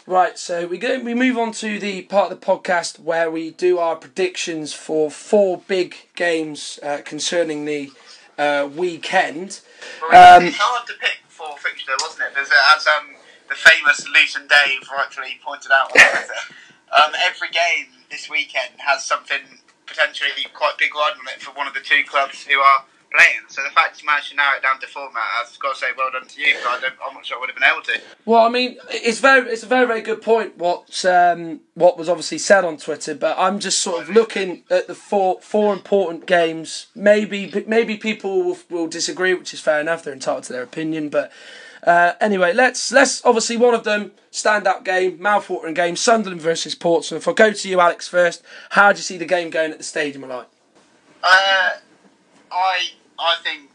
Right, 0.05 0.37
so 0.37 0.67
we 0.67 0.77
go. 0.77 0.99
We 0.99 1.13
move 1.13 1.37
on 1.37 1.53
to 1.53 1.79
the 1.79 2.01
part 2.01 2.29
of 2.29 2.37
the 2.37 2.45
podcast 2.45 2.99
where 2.99 3.31
we 3.31 3.51
do 3.51 3.79
our 3.79 3.95
predictions 3.95 4.73
for 4.73 5.09
four 5.09 5.61
big 5.65 5.95
games 6.15 6.77
uh, 6.83 6.99
concerning 7.05 7.63
the 7.63 7.89
uh, 8.37 8.67
weekend. 8.75 9.61
Um, 10.11 10.43
it's 10.43 10.57
hard 10.57 10.85
to 10.87 10.93
pick 10.99 11.19
for 11.29 11.57
fixture, 11.57 11.93
wasn't 12.01 12.27
it? 12.27 12.35
There's 12.35 12.49
as 12.75 12.85
um, 12.85 13.15
the 13.47 13.55
famous 13.55 14.05
Luton 14.05 14.45
Dave 14.49 14.81
rightfully 14.91 15.39
pointed 15.41 15.71
out 15.71 15.85
on 15.85 15.91
Twitter, 15.91 16.41
um, 16.91 17.11
every 17.23 17.49
game 17.49 17.87
this 18.11 18.29
weekend 18.29 18.73
has 18.79 19.05
something 19.05 19.39
potentially 19.85 20.29
quite 20.53 20.77
big 20.77 20.93
riding 20.93 21.19
on 21.19 21.33
it 21.33 21.41
for 21.41 21.51
one 21.51 21.67
of 21.67 21.73
the 21.73 21.79
two 21.79 22.03
clubs 22.05 22.43
who 22.43 22.59
are 22.59 22.83
playing. 23.13 23.41
So 23.47 23.61
the 23.63 23.69
fact 23.69 24.01
you 24.01 24.07
managed 24.07 24.31
to 24.31 24.35
narrow 24.35 24.57
it 24.57 24.63
down 24.63 24.79
to 24.79 24.87
format, 24.87 25.23
I've 25.39 25.59
got 25.59 25.75
to 25.75 25.79
say 25.79 25.87
well 25.97 26.09
done 26.11 26.27
to 26.27 26.41
you. 26.41 26.55
I 26.67 26.79
don't, 26.79 26.93
I'm 27.05 27.13
not 27.13 27.25
sure 27.25 27.37
I 27.37 27.39
would 27.39 27.49
have 27.49 27.55
been 27.55 27.69
able 27.71 27.83
to. 27.83 28.01
Well, 28.25 28.45
I 28.45 28.49
mean, 28.49 28.77
it's 28.89 29.19
very, 29.19 29.49
it's 29.49 29.63
a 29.63 29.67
very, 29.67 29.85
very 29.85 30.01
good 30.01 30.21
point. 30.21 30.57
What, 30.57 31.05
um, 31.05 31.61
what 31.75 31.97
was 31.97 32.09
obviously 32.09 32.39
said 32.39 32.65
on 32.65 32.77
Twitter, 32.77 33.13
but 33.15 33.37
I'm 33.37 33.59
just 33.59 33.79
sort 33.81 34.01
of 34.01 34.09
looking 34.09 34.63
at 34.69 34.87
the 34.87 34.95
four, 34.95 35.39
four 35.41 35.73
important 35.73 36.25
games. 36.25 36.87
Maybe, 36.95 37.63
maybe 37.67 37.97
people 37.97 38.43
will, 38.43 38.57
will 38.69 38.87
disagree, 38.87 39.33
which 39.33 39.53
is 39.53 39.59
fair 39.59 39.79
enough. 39.79 40.03
They're 40.03 40.13
entitled 40.13 40.45
to 40.45 40.53
their 40.53 40.63
opinion, 40.63 41.09
but 41.09 41.31
uh, 41.85 42.13
anyway, 42.21 42.53
let's, 42.53 42.91
let's 42.91 43.23
obviously 43.25 43.57
one 43.57 43.75
of 43.75 43.83
them 43.83 44.11
standout 44.31 44.83
game, 44.83 45.19
mouthwatering 45.19 45.75
game, 45.75 45.95
Sunderland 45.95 46.41
versus 46.41 46.73
Portsmouth. 46.73 47.27
I'll 47.27 47.33
go 47.35 47.51
to 47.51 47.69
you, 47.69 47.79
Alex, 47.79 48.07
first. 48.07 48.41
How 48.71 48.91
do 48.91 48.97
you 48.97 49.03
see 49.03 49.17
the 49.17 49.25
game 49.25 49.51
going 49.51 49.71
at 49.71 49.77
the 49.77 49.83
stadium? 49.83 50.27
Like, 50.27 50.47
Uh, 51.21 51.71
I 52.51 52.91
I 53.23 53.39
think 53.39 53.71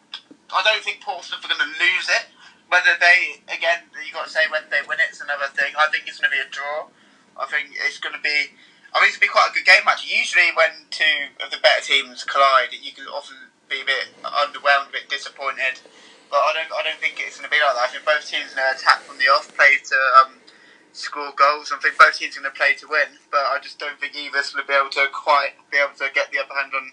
I 0.52 0.60
don't 0.60 0.84
think 0.84 1.00
Portsmouth 1.00 1.40
are 1.40 1.48
going 1.48 1.64
to 1.64 1.72
lose 1.80 2.08
it. 2.12 2.28
Whether 2.68 3.00
they 3.00 3.40
again, 3.48 3.88
you 3.96 4.12
got 4.12 4.28
to 4.28 4.32
say 4.32 4.44
whether 4.52 4.68
they 4.68 4.84
win 4.84 5.00
it's 5.00 5.24
another 5.24 5.48
thing. 5.56 5.72
I 5.72 5.88
think 5.88 6.04
it's 6.04 6.20
going 6.20 6.28
to 6.28 6.36
be 6.36 6.44
a 6.44 6.52
draw. 6.52 6.92
I 7.40 7.48
think 7.48 7.72
it's 7.72 7.96
going 7.96 8.12
to 8.12 8.20
be. 8.20 8.52
I 8.92 9.00
think 9.00 9.12
it's 9.12 9.20
going 9.20 9.28
to 9.28 9.32
be 9.32 9.36
quite 9.36 9.48
a 9.52 9.56
good 9.56 9.64
game. 9.64 9.88
Actually, 9.88 10.20
usually 10.20 10.52
when 10.52 10.88
two 10.92 11.32
of 11.40 11.48
the 11.48 11.60
better 11.64 11.80
teams 11.80 12.28
collide, 12.28 12.76
you 12.76 12.92
can 12.92 13.08
often 13.08 13.48
be 13.72 13.80
a 13.80 13.88
bit 13.88 14.12
underwhelmed, 14.20 14.92
a 14.92 15.00
bit 15.00 15.08
disappointed. 15.08 15.80
But 16.28 16.44
I 16.44 16.52
don't. 16.52 16.68
I 16.68 16.84
don't 16.84 17.00
think 17.00 17.16
it's 17.16 17.40
going 17.40 17.48
to 17.48 17.52
be 17.52 17.56
like 17.56 17.72
that. 17.72 17.88
I 17.88 17.92
think 17.92 18.04
both 18.04 18.28
teams 18.28 18.52
are 18.52 18.60
going 18.60 18.68
to 18.68 18.76
attack 18.76 19.00
from 19.08 19.16
the 19.16 19.32
off, 19.32 19.48
play 19.56 19.80
to 19.80 19.98
um, 20.20 20.44
score 20.92 21.32
goals. 21.32 21.72
I 21.72 21.80
think 21.80 21.96
both 21.96 22.20
teams 22.20 22.36
are 22.36 22.44
going 22.44 22.52
to 22.52 22.58
play 22.58 22.76
to 22.84 22.86
win. 22.88 23.16
But 23.32 23.48
I 23.48 23.64
just 23.64 23.80
don't 23.80 23.96
think 23.96 24.12
either's 24.12 24.52
going 24.52 24.60
to 24.60 24.68
be 24.68 24.76
able 24.76 24.92
to 24.92 25.08
quite 25.08 25.56
be 25.72 25.80
able 25.80 25.96
to 26.04 26.12
get 26.12 26.28
the 26.28 26.44
upper 26.44 26.52
hand 26.52 26.76
on 26.76 26.92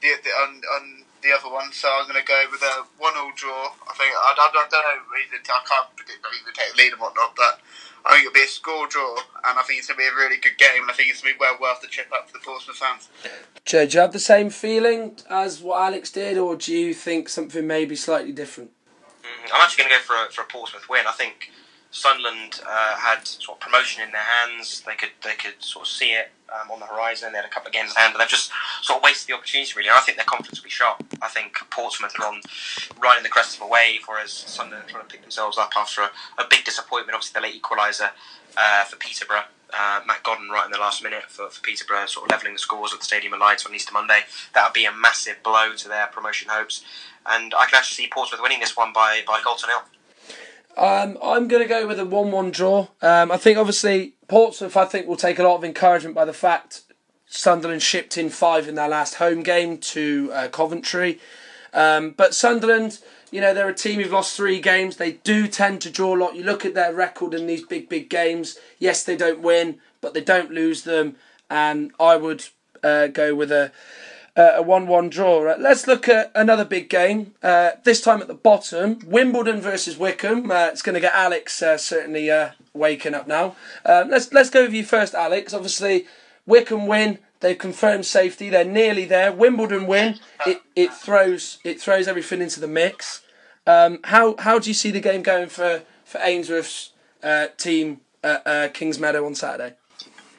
the, 0.00 0.08
the 0.22 0.30
on, 0.30 0.60
on 0.76 0.84
the 1.22 1.32
other 1.32 1.50
one, 1.50 1.72
so 1.72 1.88
I'm 1.90 2.06
going 2.06 2.20
to 2.20 2.26
go 2.26 2.44
with 2.50 2.62
a 2.62 2.86
one-all 2.98 3.32
draw. 3.34 3.74
I 3.88 3.94
think 3.98 4.14
I, 4.14 4.30
I, 4.30 4.46
I 4.46 4.66
don't 4.70 4.70
know. 4.70 5.02
Really, 5.10 5.26
I 5.42 5.62
can't 5.66 5.88
predict 5.96 6.22
whether 6.22 6.38
they 6.46 6.52
take 6.54 6.70
the 6.72 6.78
lead 6.78 6.92
and 6.92 7.00
whatnot, 7.00 7.34
but 7.34 7.60
I 8.04 8.14
think 8.14 8.26
it'll 8.26 8.34
be 8.34 8.44
a 8.44 8.48
score 8.48 8.86
draw, 8.86 9.16
and 9.44 9.58
I 9.58 9.62
think 9.62 9.78
it's 9.78 9.88
going 9.88 9.98
to 9.98 10.04
be 10.04 10.08
a 10.08 10.14
really 10.14 10.36
good 10.36 10.56
game, 10.58 10.82
and 10.82 10.90
I 10.90 10.94
think 10.94 11.10
it's 11.10 11.22
going 11.22 11.34
to 11.34 11.38
be 11.38 11.42
well 11.42 11.58
worth 11.60 11.80
the 11.80 11.88
trip 11.88 12.06
up 12.14 12.30
for 12.30 12.38
the 12.38 12.44
Portsmouth 12.44 12.76
fans. 12.76 13.08
Joe, 13.64 13.86
do 13.86 13.94
you 13.96 14.00
have 14.00 14.12
the 14.12 14.20
same 14.20 14.50
feeling 14.50 15.18
as 15.28 15.60
what 15.60 15.82
Alex 15.82 16.12
did, 16.12 16.38
or 16.38 16.54
do 16.54 16.72
you 16.72 16.94
think 16.94 17.28
something 17.28 17.66
may 17.66 17.84
be 17.84 17.96
slightly 17.96 18.32
different? 18.32 18.70
Mm, 19.24 19.50
I'm 19.52 19.62
actually 19.62 19.84
going 19.84 19.94
to 19.94 19.98
go 19.98 20.02
for 20.02 20.14
a, 20.14 20.30
for 20.30 20.42
a 20.42 20.46
Portsmouth 20.46 20.88
win. 20.88 21.06
I 21.08 21.12
think 21.12 21.50
Sunderland 21.90 22.60
uh, 22.64 22.96
had 22.96 23.26
sort 23.26 23.56
of 23.58 23.60
promotion 23.60 24.02
in 24.04 24.12
their 24.12 24.20
hands. 24.20 24.82
They 24.86 24.94
could 24.94 25.10
they 25.24 25.34
could 25.34 25.58
sort 25.58 25.86
of 25.86 25.88
see 25.88 26.12
it 26.12 26.30
um, 26.52 26.70
on 26.70 26.80
the 26.80 26.86
horizon. 26.86 27.32
They 27.32 27.38
had 27.38 27.46
a 27.46 27.50
couple 27.50 27.68
of 27.68 27.74
games 27.74 27.90
in 27.90 27.96
hand, 28.00 28.12
but 28.12 28.18
they've 28.18 28.28
just 28.28 28.50
sort 28.82 28.98
of 28.98 29.02
wasted 29.02 29.28
the 29.28 29.34
opportunity 29.34 29.72
really. 29.76 29.88
And 29.88 29.96
I 29.96 30.00
think 30.00 30.16
their 30.16 30.26
confidence 30.26 30.60
will 30.60 30.64
be 30.64 30.70
sharp. 30.70 31.02
I 31.22 31.28
think 31.28 31.54
Portsmouth 31.70 32.18
are 32.20 32.26
on 32.26 32.40
riding 33.02 33.22
the 33.22 33.28
crest 33.28 33.56
of 33.56 33.62
a 33.62 33.66
wave, 33.66 34.02
whereas 34.06 34.32
Sunderland 34.32 34.86
are 34.86 34.90
trying 34.90 35.04
to 35.04 35.08
pick 35.08 35.22
themselves 35.22 35.58
up 35.58 35.72
after 35.76 36.02
a, 36.02 36.10
a 36.38 36.44
big 36.48 36.64
disappointment. 36.64 37.14
Obviously, 37.14 37.40
the 37.40 37.46
late 37.46 37.60
equaliser 37.60 38.10
uh, 38.56 38.84
for 38.84 38.96
Peterborough. 38.96 39.44
Uh, 39.76 40.00
Matt 40.06 40.22
Godden 40.22 40.48
right 40.48 40.64
in 40.64 40.70
the 40.70 40.78
last 40.78 41.02
minute 41.02 41.24
for, 41.24 41.50
for 41.50 41.60
Peterborough, 41.60 42.06
sort 42.06 42.26
of 42.26 42.30
levelling 42.30 42.52
the 42.52 42.58
scores 42.58 42.92
at 42.92 43.00
the 43.00 43.04
Stadium 43.04 43.32
of 43.32 43.40
Lights 43.40 43.66
on 43.66 43.74
Easter 43.74 43.92
Monday. 43.92 44.20
That 44.54 44.64
would 44.64 44.72
be 44.72 44.84
a 44.84 44.92
massive 44.92 45.42
blow 45.42 45.74
to 45.74 45.88
their 45.88 46.06
promotion 46.06 46.48
hopes. 46.50 46.84
And 47.26 47.52
I 47.52 47.66
can 47.66 47.78
actually 47.78 48.04
see 48.04 48.08
Portsmouth 48.08 48.40
winning 48.40 48.60
this 48.60 48.76
one 48.76 48.92
by, 48.92 49.22
by 49.26 49.40
goal 49.44 49.56
to 49.56 49.66
nil. 49.66 49.82
Um, 50.76 51.16
I'm 51.22 51.48
going 51.48 51.62
to 51.62 51.68
go 51.68 51.86
with 51.86 51.98
a 51.98 52.04
1 52.04 52.30
1 52.30 52.50
draw. 52.50 52.88
Um, 53.00 53.32
I 53.32 53.36
think, 53.36 53.58
obviously, 53.58 54.14
Portsmouth, 54.28 54.76
I 54.76 54.84
think, 54.84 55.06
will 55.06 55.16
take 55.16 55.38
a 55.38 55.42
lot 55.42 55.56
of 55.56 55.64
encouragement 55.64 56.14
by 56.14 56.24
the 56.24 56.34
fact 56.34 56.82
Sunderland 57.26 57.82
shipped 57.82 58.18
in 58.18 58.30
five 58.30 58.68
in 58.68 58.74
their 58.74 58.88
last 58.88 59.14
home 59.14 59.42
game 59.42 59.78
to 59.78 60.30
uh, 60.32 60.48
Coventry. 60.48 61.18
Um, 61.72 62.10
but 62.10 62.34
Sunderland, 62.34 62.98
you 63.30 63.40
know, 63.40 63.54
they're 63.54 63.68
a 63.68 63.74
team 63.74 64.00
who've 64.00 64.12
lost 64.12 64.36
three 64.36 64.60
games. 64.60 64.96
They 64.96 65.12
do 65.12 65.48
tend 65.48 65.80
to 65.82 65.90
draw 65.90 66.14
a 66.14 66.18
lot. 66.18 66.36
You 66.36 66.44
look 66.44 66.64
at 66.64 66.74
their 66.74 66.94
record 66.94 67.34
in 67.34 67.46
these 67.46 67.64
big, 67.64 67.88
big 67.88 68.08
games. 68.08 68.58
Yes, 68.78 69.02
they 69.02 69.16
don't 69.16 69.40
win, 69.40 69.80
but 70.00 70.14
they 70.14 70.20
don't 70.20 70.50
lose 70.50 70.82
them. 70.82 71.16
And 71.50 71.92
I 71.98 72.16
would 72.16 72.44
uh, 72.82 73.08
go 73.08 73.34
with 73.34 73.50
a 73.50 73.72
uh, 74.36 74.52
a 74.56 74.62
1 74.62 74.86
1 74.86 75.08
draw. 75.08 75.54
Let's 75.58 75.86
look 75.86 76.08
at 76.08 76.30
another 76.34 76.64
big 76.64 76.88
game, 76.88 77.34
uh, 77.42 77.72
this 77.84 78.00
time 78.00 78.20
at 78.20 78.28
the 78.28 78.34
bottom 78.34 78.98
Wimbledon 79.06 79.60
versus 79.60 79.96
Wycombe. 79.96 80.50
Uh, 80.50 80.66
it's 80.66 80.82
going 80.82 80.94
to 80.94 81.00
get 81.00 81.14
Alex 81.14 81.62
uh, 81.62 81.78
certainly 81.78 82.30
waking 82.74 83.14
up 83.14 83.26
now. 83.26 83.56
let's, 83.84 84.32
let's 84.32 84.50
go 84.50 84.64
with 84.64 84.74
you 84.74 84.84
first, 84.84 85.14
Alex. 85.14 85.54
Obviously, 85.54 86.06
Wycombe 86.44 86.86
win. 86.86 87.18
They've 87.40 87.56
confirmed 87.56 88.06
safety. 88.06 88.50
They're 88.50 88.64
nearly 88.64 89.04
there. 89.04 89.32
Wimbledon 89.32 89.86
win. 89.86 90.18
It, 90.46 90.62
it 90.74 90.92
throws 90.92 91.58
it 91.64 91.80
throws 91.80 92.08
everything 92.08 92.40
into 92.40 92.60
the 92.60 92.68
mix. 92.68 93.22
Um, 93.66 93.98
how 94.04 94.36
how 94.38 94.58
do 94.58 94.70
you 94.70 94.74
see 94.74 94.90
the 94.90 95.00
game 95.00 95.22
going 95.22 95.48
for 95.48 95.82
for 96.04 96.18
Ainsworth's 96.22 96.92
team 97.58 98.00
at 98.24 98.74
Kingsmeadow 98.74 99.26
on 99.26 99.34
Saturday? 99.34 99.74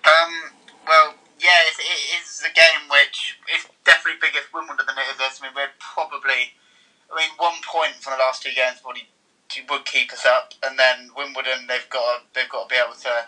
Um, 0.06 0.52
well, 0.88 1.14
yeah, 1.40 1.50
it 1.70 2.22
is 2.22 2.27
a 2.48 2.54
game 2.56 2.88
which 2.88 3.36
is 3.52 3.68
definitely 3.84 4.24
bigger 4.24 4.40
for 4.48 4.64
Wimbledon 4.64 4.88
than 4.88 4.98
it 4.98 5.12
is 5.12 5.20
us. 5.20 5.44
I 5.44 5.48
mean, 5.48 5.56
we're 5.56 5.76
probably, 5.84 6.56
I 7.12 7.14
mean, 7.20 7.32
one 7.36 7.60
point 7.68 8.00
from 8.00 8.16
the 8.16 8.24
last 8.24 8.42
two 8.42 8.56
games 8.56 8.80
probably 8.80 9.12
would 9.70 9.86
keep 9.86 10.12
us 10.14 10.26
up, 10.26 10.54
and 10.64 10.78
then 10.78 11.10
Wimbledon 11.16 11.66
they've 11.68 11.90
got 11.90 12.28
they've 12.36 12.50
got 12.52 12.68
to 12.68 12.70
be 12.70 12.80
able 12.80 12.96
to 12.96 13.28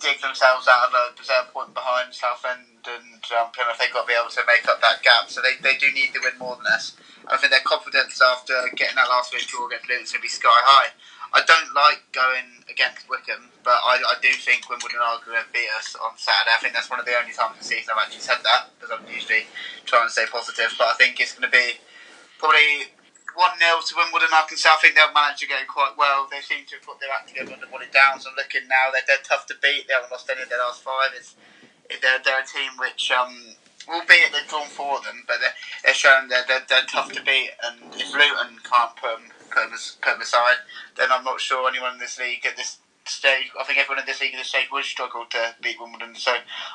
dig 0.00 0.20
themselves 0.20 0.68
out 0.68 0.88
of 0.88 0.92
a 0.94 1.04
reserve 1.18 1.52
point 1.52 1.74
behind 1.74 2.14
Southend 2.14 2.80
and 2.88 3.20
um, 3.36 3.52
Plymouth. 3.52 3.76
They've 3.76 3.92
got 3.92 4.08
to 4.08 4.10
be 4.10 4.16
able 4.16 4.32
to 4.32 4.42
make 4.48 4.64
up 4.68 4.80
that 4.80 5.02
gap, 5.04 5.28
so 5.28 5.42
they, 5.44 5.60
they 5.60 5.76
do 5.76 5.92
need 5.92 6.12
to 6.16 6.20
win 6.24 6.38
more 6.40 6.56
than 6.56 6.66
us. 6.72 6.96
I 7.28 7.36
think 7.36 7.52
their 7.52 7.64
confidence 7.64 8.20
after 8.20 8.56
getting 8.76 8.96
that 8.96 9.08
last 9.08 9.32
week 9.32 9.46
draw 9.46 9.68
against 9.68 9.88
Luton 9.88 10.04
is 10.04 10.12
going 10.12 10.20
to 10.20 10.28
be 10.28 10.32
sky 10.32 10.60
high. 10.64 10.90
I 11.30 11.46
don't 11.46 11.70
like 11.74 12.02
going 12.10 12.66
against 12.66 13.06
Wycombe, 13.06 13.54
but 13.62 13.78
I, 13.86 14.02
I 14.02 14.16
do 14.18 14.30
think 14.34 14.66
Wimbledon 14.66 14.98
are 14.98 15.22
going 15.22 15.38
to 15.38 15.46
beat 15.54 15.70
us 15.78 15.94
on 15.94 16.18
Saturday. 16.18 16.50
I 16.50 16.58
think 16.58 16.74
that's 16.74 16.90
one 16.90 16.98
of 16.98 17.06
the 17.06 17.14
only 17.14 17.30
times 17.30 17.54
this 17.58 17.70
season 17.70 17.94
I've 17.94 18.02
actually 18.02 18.26
said 18.26 18.42
that 18.42 18.74
because 18.74 18.90
I'm 18.90 19.06
usually 19.06 19.46
trying 19.86 20.10
to 20.10 20.12
stay 20.12 20.26
positive. 20.26 20.74
But 20.74 20.90
I 20.90 20.94
think 20.98 21.22
it's 21.22 21.34
going 21.34 21.46
to 21.46 21.54
be 21.54 21.78
probably 22.42 22.90
1 23.38 23.62
0 23.62 23.78
to 23.78 23.92
Wimbledon. 23.94 24.34
I 24.34 24.42
can 24.50 24.58
say 24.58 24.70
I 24.70 24.78
think 24.82 24.98
they'll 24.98 25.14
manage 25.14 25.38
to 25.42 25.46
get 25.46 25.62
quite 25.70 25.94
well. 25.94 26.26
They 26.26 26.42
seem 26.42 26.66
to 26.66 26.82
have 26.82 26.86
put 26.86 26.98
their 26.98 27.14
act 27.14 27.30
together 27.30 27.54
under 27.54 27.70
it 27.70 27.94
down. 27.94 28.18
So 28.18 28.34
I'm 28.34 28.38
looking 28.38 28.66
now, 28.66 28.90
they're 28.90 29.06
dead 29.06 29.22
tough 29.22 29.46
to 29.54 29.56
beat. 29.62 29.86
They 29.86 29.94
haven't 29.94 30.10
lost 30.10 30.26
any 30.26 30.42
of 30.42 30.50
their 30.50 30.62
last 30.62 30.82
five. 30.82 31.14
It's, 31.14 31.38
they're, 31.86 32.18
they're 32.22 32.42
a 32.42 32.46
team 32.46 32.74
which. 32.78 33.10
Um, 33.14 33.54
albeit 33.88 34.30
they've 34.32 34.46
drawn 34.46 34.68
four 34.68 34.98
of 34.98 35.04
them, 35.04 35.24
but 35.26 35.40
they're, 35.40 35.56
they're 35.82 35.94
showing 35.94 36.28
they're, 36.28 36.44
they're, 36.46 36.62
they're 36.68 36.86
tough 36.86 37.10
to 37.12 37.22
beat. 37.22 37.50
And 37.64 37.80
if 37.94 38.12
Luton 38.12 38.60
can't 38.62 38.94
put 38.94 39.18
them, 39.18 39.32
put 39.50 39.70
then 40.96 41.08
I'm 41.12 41.24
not 41.24 41.40
sure 41.40 41.68
anyone 41.68 41.94
in 41.94 41.98
this 41.98 42.18
league 42.18 42.44
at 42.46 42.56
this 42.56 42.78
stage. 43.06 43.50
I 43.58 43.64
think 43.64 43.78
everyone 43.78 44.00
in 44.00 44.06
this 44.06 44.20
league 44.20 44.34
at 44.34 44.38
this 44.38 44.48
stage 44.48 44.66
would 44.72 44.84
struggle 44.84 45.24
to 45.30 45.54
beat 45.62 45.80
Wimbledon. 45.80 46.14
So 46.14 46.32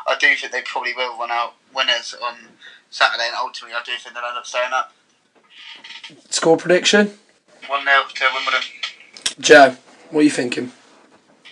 I 0.07 0.15
do 0.19 0.35
think 0.35 0.51
they 0.51 0.61
probably 0.61 0.93
will 0.93 1.17
run 1.17 1.31
out 1.31 1.53
winners 1.73 2.15
on 2.23 2.35
Saturday, 2.89 3.27
and 3.27 3.35
ultimately 3.37 3.75
I 3.75 3.83
do 3.83 3.91
think 4.01 4.15
they'll 4.15 4.23
end 4.23 4.37
up 4.37 4.45
staying 4.45 4.73
up. 4.73 4.93
Score 6.29 6.57
prediction? 6.57 7.17
1 7.67 7.83
0 7.83 8.03
to 8.13 8.25
Wimbledon. 8.33 8.61
Joe, 9.39 9.77
what 10.11 10.21
are 10.21 10.23
you 10.23 10.29
thinking? 10.29 10.71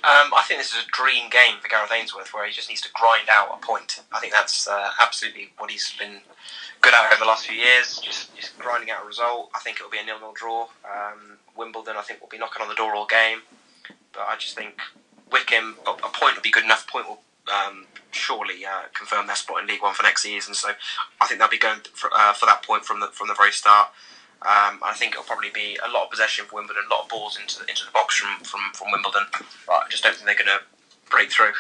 Um, 0.04 0.34
I 0.36 0.44
think 0.46 0.60
this 0.60 0.74
is 0.74 0.84
a 0.84 0.92
dream 0.92 1.30
game 1.30 1.60
for 1.62 1.70
Gareth 1.70 1.92
Ainsworth, 1.92 2.34
where 2.34 2.46
he 2.46 2.52
just 2.52 2.68
needs 2.68 2.82
to 2.82 2.90
grind 2.92 3.30
out 3.30 3.58
a 3.58 3.66
point. 3.66 4.02
I 4.12 4.20
think 4.20 4.34
that's 4.34 4.68
uh, 4.68 4.90
absolutely 5.00 5.54
what 5.58 5.72
he's 5.72 5.94
been 5.98 6.20
good 6.82 6.94
at 6.94 7.14
over 7.14 7.22
the 7.22 7.26
last 7.26 7.48
few 7.48 7.56
years, 7.56 8.00
just, 8.04 8.36
just 8.36 8.60
grinding 8.60 8.92
out 8.92 9.04
a 9.04 9.08
result. 9.08 9.50
I 9.56 9.60
think 9.60 9.80
it 9.80 9.84
will 9.84 9.90
be 9.90 10.00
a 10.00 10.04
nil-nil 10.04 10.34
draw. 10.36 10.64
Um, 10.84 11.38
Wimbledon, 11.56 11.96
I 11.96 12.02
think, 12.02 12.20
will 12.20 12.28
be 12.28 12.38
knocking 12.38 12.62
on 12.62 12.68
the 12.68 12.76
door 12.76 12.94
all 12.94 13.06
game, 13.06 13.44
but 14.12 14.28
I 14.28 14.36
just 14.38 14.58
think 14.58 14.76
Wycombe 15.32 15.78
a, 15.88 15.92
a 15.92 16.12
point 16.12 16.36
would 16.36 16.44
be 16.44 16.52
good 16.52 16.66
enough. 16.66 16.86
A 16.86 16.92
point 16.92 17.08
will 17.08 17.22
um, 17.52 17.86
surely 18.12 18.66
uh, 18.66 18.84
confirm 18.94 19.28
their 19.28 19.38
spot 19.38 19.62
in 19.62 19.68
League 19.68 19.82
One 19.82 19.94
for 19.94 20.04
next 20.04 20.24
season. 20.24 20.54
So 20.54 20.72
I 21.22 21.28
think 21.28 21.40
they'll 21.40 21.50
be 21.50 21.58
going 21.58 21.80
for, 21.94 22.10
uh, 22.14 22.34
for 22.34 22.46
that 22.46 22.64
point 22.64 22.84
from 22.84 23.00
the 23.00 23.08
from 23.08 23.28
the 23.28 23.34
very 23.34 23.52
start. 23.52 23.90
Um, 24.46 24.80
I 24.84 24.94
think 24.94 25.14
it'll 25.14 25.24
probably 25.24 25.52
be 25.52 25.78
a 25.86 25.90
lot 25.90 26.04
of 26.04 26.12
possession 26.12 26.46
for 26.46 26.58
Wimbledon, 26.58 26.84
a 26.86 26.94
lot 26.94 27.04
of 27.04 27.10
balls 27.10 27.40
into 27.40 27.60
the, 27.60 27.70
into 27.70 27.86
the 27.86 27.92
box 27.92 28.18
from, 28.18 28.44
from, 28.44 28.60
from 28.74 28.92
Wimbledon. 28.92 29.24
But 29.66 29.74
I 29.74 29.86
just 29.90 30.04
don't 30.04 30.14
think 30.14 30.26
they're 30.26 30.46
going 30.46 30.60
to 30.60 31.10
break 31.10 31.32
through. 31.32 31.54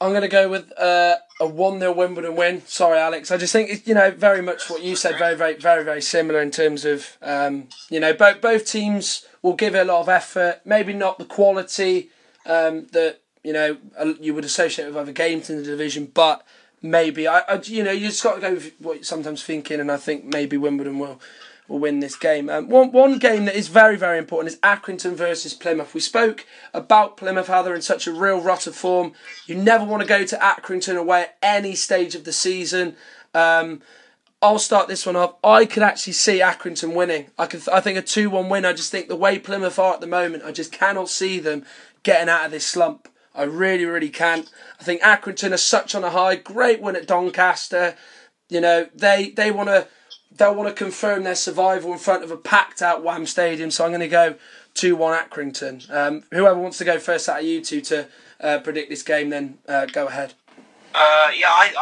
I'm 0.00 0.10
going 0.10 0.22
to 0.22 0.28
go 0.28 0.48
with 0.48 0.72
uh, 0.78 1.16
a 1.40 1.46
1 1.46 1.80
0 1.80 1.92
Wimbledon 1.92 2.36
win. 2.36 2.62
Sorry, 2.66 2.98
Alex. 2.98 3.30
I 3.30 3.36
just 3.36 3.52
think, 3.52 3.68
it's, 3.68 3.86
you 3.86 3.94
know, 3.94 4.10
very 4.12 4.40
much 4.40 4.70
what 4.70 4.82
you 4.82 4.94
said, 4.94 5.18
very, 5.18 5.36
very, 5.36 5.56
very, 5.56 5.84
very 5.84 6.00
similar 6.00 6.40
in 6.40 6.50
terms 6.50 6.84
of, 6.84 7.18
um, 7.20 7.68
you 7.90 8.00
know, 8.00 8.14
both, 8.14 8.40
both 8.40 8.66
teams 8.66 9.26
will 9.42 9.54
give 9.54 9.74
it 9.74 9.80
a 9.80 9.84
lot 9.84 10.00
of 10.00 10.08
effort. 10.08 10.60
Maybe 10.64 10.92
not 10.92 11.18
the 11.18 11.24
quality 11.24 12.10
um, 12.46 12.86
that, 12.92 13.20
you 13.42 13.52
know, 13.52 13.76
you 14.20 14.34
would 14.34 14.44
associate 14.44 14.86
with 14.86 14.96
other 14.96 15.12
games 15.12 15.50
in 15.50 15.56
the 15.56 15.64
division, 15.64 16.10
but 16.14 16.46
maybe 16.82 17.26
I, 17.28 17.40
I, 17.40 17.60
you 17.64 17.82
know 17.82 17.92
you 17.92 18.08
just 18.08 18.22
got 18.22 18.36
to 18.36 18.40
go 18.40 18.54
with 18.54 18.72
what 18.78 18.96
you're 18.96 19.04
sometimes 19.04 19.42
thinking, 19.42 19.80
and 19.80 19.90
I 19.90 19.96
think 19.96 20.24
maybe 20.24 20.56
Wimbledon 20.56 20.98
will 20.98 21.20
will 21.68 21.78
win 21.78 22.00
this 22.00 22.16
game. 22.16 22.48
Um, 22.48 22.68
one 22.68 22.92
one 22.92 23.18
game 23.18 23.44
that 23.44 23.54
is 23.54 23.68
very 23.68 23.96
very 23.96 24.18
important 24.18 24.54
is 24.54 24.60
Accrington 24.60 25.14
versus 25.14 25.54
Plymouth. 25.54 25.94
We 25.94 26.00
spoke 26.00 26.46
about 26.74 27.16
Plymouth 27.16 27.48
how 27.48 27.62
they're 27.62 27.74
in 27.74 27.82
such 27.82 28.06
a 28.06 28.12
real 28.12 28.40
rut 28.40 28.66
of 28.66 28.74
form. 28.74 29.12
You 29.46 29.54
never 29.54 29.84
want 29.84 30.02
to 30.02 30.08
go 30.08 30.24
to 30.24 30.36
Accrington 30.36 30.96
away 30.96 31.22
at 31.22 31.36
any 31.42 31.74
stage 31.74 32.14
of 32.14 32.24
the 32.24 32.32
season. 32.32 32.96
Um, 33.34 33.82
I'll 34.42 34.58
start 34.58 34.88
this 34.88 35.04
one 35.04 35.16
off. 35.16 35.34
I 35.44 35.66
could 35.66 35.82
actually 35.82 36.14
see 36.14 36.40
Accrington 36.40 36.94
winning. 36.94 37.26
I 37.38 37.46
could. 37.46 37.68
I 37.68 37.80
think 37.80 37.98
a 37.98 38.02
two-one 38.02 38.48
win. 38.48 38.64
I 38.64 38.72
just 38.72 38.90
think 38.90 39.08
the 39.08 39.16
way 39.16 39.38
Plymouth 39.38 39.78
are 39.78 39.94
at 39.94 40.00
the 40.00 40.06
moment, 40.06 40.44
I 40.44 40.52
just 40.52 40.72
cannot 40.72 41.10
see 41.10 41.38
them 41.40 41.66
getting 42.02 42.30
out 42.30 42.46
of 42.46 42.50
this 42.50 42.66
slump. 42.66 43.09
I 43.34 43.44
really, 43.44 43.84
really 43.84 44.08
can't. 44.08 44.50
I 44.80 44.84
think 44.84 45.02
Accrington 45.02 45.52
are 45.52 45.58
such 45.58 45.94
on 45.94 46.04
a 46.04 46.10
high. 46.10 46.36
Great 46.36 46.80
win 46.80 46.96
at 46.96 47.06
Doncaster. 47.06 47.96
You 48.48 48.60
know, 48.60 48.88
they 48.94 49.30
they 49.30 49.50
want 49.50 49.68
to 49.68 49.86
they'll 50.36 50.54
want 50.54 50.68
to 50.68 50.74
confirm 50.74 51.22
their 51.22 51.34
survival 51.34 51.92
in 51.92 51.98
front 51.98 52.24
of 52.24 52.30
a 52.30 52.36
packed 52.36 52.82
out 52.82 53.04
Wham 53.04 53.26
Stadium. 53.26 53.70
So 53.70 53.84
I'm 53.84 53.90
going 53.90 54.00
to 54.00 54.08
go 54.08 54.34
two 54.74 54.96
one 54.96 55.18
Accrington. 55.18 55.88
Um, 55.92 56.24
whoever 56.32 56.58
wants 56.58 56.78
to 56.78 56.84
go 56.84 56.98
first 56.98 57.28
out 57.28 57.40
of 57.40 57.46
you 57.46 57.60
two 57.60 57.80
to 57.82 58.08
uh, 58.40 58.58
predict 58.58 58.90
this 58.90 59.02
game, 59.02 59.30
then 59.30 59.58
uh, 59.68 59.86
go 59.86 60.08
ahead. 60.08 60.34
Uh, 60.92 61.30
yeah, 61.36 61.46
I, 61.48 61.72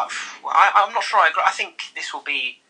I, 0.44 0.84
am 0.87 0.92
not 0.92 1.02
sure. 1.02 1.18
I, 1.18 1.28
agree. 1.28 1.42
I 1.46 1.50
think 1.50 1.84
this 1.94 2.12
will 2.12 2.22
be 2.22 2.61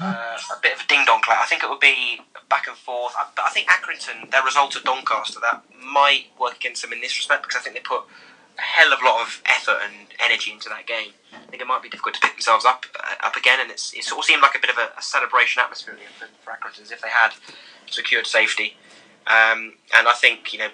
uh, 0.00 0.38
a 0.56 0.60
bit 0.62 0.74
of 0.74 0.80
a 0.80 0.86
ding 0.88 1.04
dong 1.04 1.20
clash. 1.22 1.38
I 1.42 1.46
think 1.46 1.62
it 1.62 1.68
will 1.68 1.78
be 1.78 2.20
back 2.48 2.66
and 2.66 2.76
forth. 2.76 3.14
I, 3.16 3.26
but 3.36 3.44
I 3.44 3.50
think 3.50 3.68
Accrington, 3.68 4.30
their 4.30 4.42
result 4.42 4.76
at 4.76 4.84
Doncaster, 4.84 5.40
that 5.40 5.62
might 5.82 6.26
work 6.38 6.56
against 6.56 6.82
them 6.82 6.92
in 6.92 7.00
this 7.00 7.16
respect 7.16 7.42
because 7.42 7.56
I 7.56 7.60
think 7.60 7.76
they 7.76 7.82
put 7.82 8.04
a 8.58 8.62
hell 8.62 8.92
of 8.92 9.00
a 9.00 9.04
lot 9.04 9.20
of 9.22 9.42
effort 9.46 9.78
and 9.84 10.08
energy 10.18 10.52
into 10.52 10.68
that 10.68 10.86
game. 10.86 11.12
I 11.32 11.50
think 11.50 11.62
it 11.62 11.66
might 11.66 11.82
be 11.82 11.88
difficult 11.88 12.14
to 12.14 12.20
pick 12.20 12.32
themselves 12.32 12.64
up 12.64 12.86
uh, 12.98 13.26
up 13.26 13.36
again, 13.36 13.58
and 13.60 13.70
it's, 13.70 13.92
it 13.94 14.04
sort 14.04 14.20
of 14.20 14.24
seemed 14.24 14.42
like 14.42 14.54
a 14.54 14.60
bit 14.60 14.70
of 14.70 14.78
a, 14.78 14.90
a 14.98 15.02
celebration 15.02 15.60
atmosphere 15.60 15.96
for, 16.18 16.26
for 16.42 16.50
Accrington 16.52 16.82
as 16.82 16.90
if 16.90 17.00
they 17.00 17.08
had 17.08 17.30
secured 17.86 18.26
safety. 18.26 18.76
Um, 19.26 19.74
and 19.94 20.08
I 20.08 20.14
think 20.14 20.52
you 20.52 20.58
know 20.58 20.68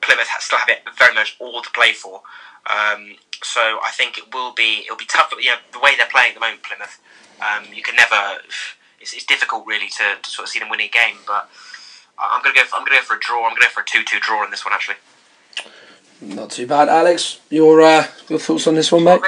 Plymouth 0.00 0.28
still 0.40 0.58
have 0.58 0.68
it 0.68 0.82
very 0.98 1.14
much 1.14 1.36
all 1.38 1.62
to 1.62 1.70
play 1.70 1.92
for. 1.92 2.22
Um, 2.66 3.16
so 3.42 3.60
I 3.60 3.90
think 3.92 4.18
it 4.18 4.32
will 4.34 4.52
be 4.52 4.82
it'll 4.84 4.96
be 4.96 5.06
tough. 5.06 5.32
You 5.38 5.50
know 5.50 5.56
the 5.72 5.80
way 5.80 5.92
they're 5.96 6.06
playing 6.10 6.30
at 6.30 6.34
the 6.34 6.40
moment, 6.40 6.62
Plymouth. 6.62 6.98
Um, 7.42 7.64
you 7.74 7.82
can 7.82 7.96
never. 7.96 8.38
It's, 9.00 9.12
it's 9.12 9.24
difficult 9.24 9.66
really 9.66 9.88
to, 9.88 10.16
to, 10.22 10.30
sort 10.30 10.46
of 10.46 10.50
see 10.50 10.60
them 10.60 10.70
winning 10.70 10.86
a 10.86 10.90
game, 10.90 11.16
but 11.26 11.50
I'm 12.18 12.42
gonna 12.42 12.54
go. 12.54 12.64
For, 12.64 12.76
I'm 12.76 12.84
gonna 12.84 12.96
go 12.96 13.02
for 13.02 13.16
a 13.16 13.20
draw. 13.20 13.44
I'm 13.44 13.50
gonna 13.50 13.66
go 13.66 13.70
for 13.70 13.80
a 13.80 13.84
two-two 13.84 14.20
draw 14.20 14.44
in 14.44 14.50
this 14.50 14.64
one 14.64 14.74
actually. 14.74 14.96
Not 16.22 16.50
too 16.50 16.68
bad, 16.68 16.88
Alex. 16.88 17.40
Your 17.50 17.82
uh, 17.82 18.06
your 18.28 18.38
thoughts 18.38 18.66
on 18.68 18.76
this 18.76 18.92
one, 18.92 19.02
mate? 19.02 19.20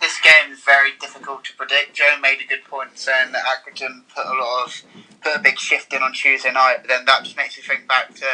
This 0.00 0.18
game 0.20 0.52
is 0.52 0.60
very 0.60 0.90
difficult 1.00 1.44
to 1.44 1.54
predict. 1.54 1.94
Joe 1.94 2.18
made 2.20 2.40
a 2.40 2.46
good 2.46 2.64
point 2.64 2.98
saying 2.98 3.30
that 3.32 3.44
Accrington 3.44 4.02
put 4.12 4.26
a 4.26 4.34
lot 4.34 4.66
of 4.66 4.82
put 5.22 5.36
a 5.36 5.38
big 5.38 5.58
shift 5.58 5.92
in 5.92 6.02
on 6.02 6.12
Tuesday 6.12 6.50
night, 6.50 6.78
but 6.80 6.88
then 6.88 7.04
that 7.04 7.22
just 7.22 7.36
makes 7.36 7.56
me 7.56 7.62
think 7.62 7.86
back 7.86 8.12
to 8.16 8.26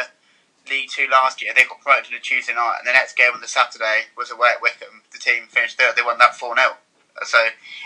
League 0.67 0.89
Two 0.89 1.07
last 1.11 1.43
year. 1.43 1.53
They 1.55 1.65
got 1.65 1.79
promoted 1.81 2.11
on 2.11 2.17
a 2.17 2.21
Tuesday 2.21 2.55
night, 2.55 2.77
and 2.79 2.87
the 2.87 2.93
next 2.93 3.15
game 3.15 3.33
on 3.35 3.41
the 3.41 3.47
Saturday 3.47 4.09
was 4.17 4.31
away 4.31 4.49
at 4.55 4.63
Wycombe. 4.63 5.03
The 5.11 5.19
team 5.19 5.43
finished 5.49 5.77
third. 5.77 5.95
They 5.95 6.01
won 6.01 6.17
that 6.17 6.35
four 6.35 6.55
0 6.55 6.73
So 7.25 7.39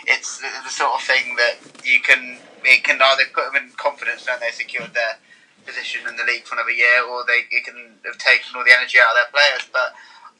it's 0.06 0.38
the 0.38 0.70
sort 0.70 0.94
of 0.94 1.02
thing 1.02 1.36
that 1.36 1.56
you 1.84 2.00
can 2.00 2.38
it 2.64 2.84
can 2.84 3.00
either 3.00 3.24
put 3.34 3.52
them 3.52 3.62
in 3.62 3.70
confidence 3.74 4.26
when 4.26 4.38
they 4.40 4.50
secured 4.50 4.94
their 4.94 5.18
position 5.66 6.06
in 6.06 6.16
the 6.16 6.26
league 6.26 6.44
for 6.44 6.54
another 6.54 6.74
year, 6.74 7.02
or 7.06 7.24
they 7.24 7.48
it 7.50 7.64
can 7.64 7.96
have 8.04 8.18
taken 8.18 8.54
all 8.54 8.64
the 8.64 8.74
energy 8.74 8.98
out 8.98 9.14
of 9.14 9.18
their 9.18 9.32
players. 9.32 9.64
But 9.72 9.94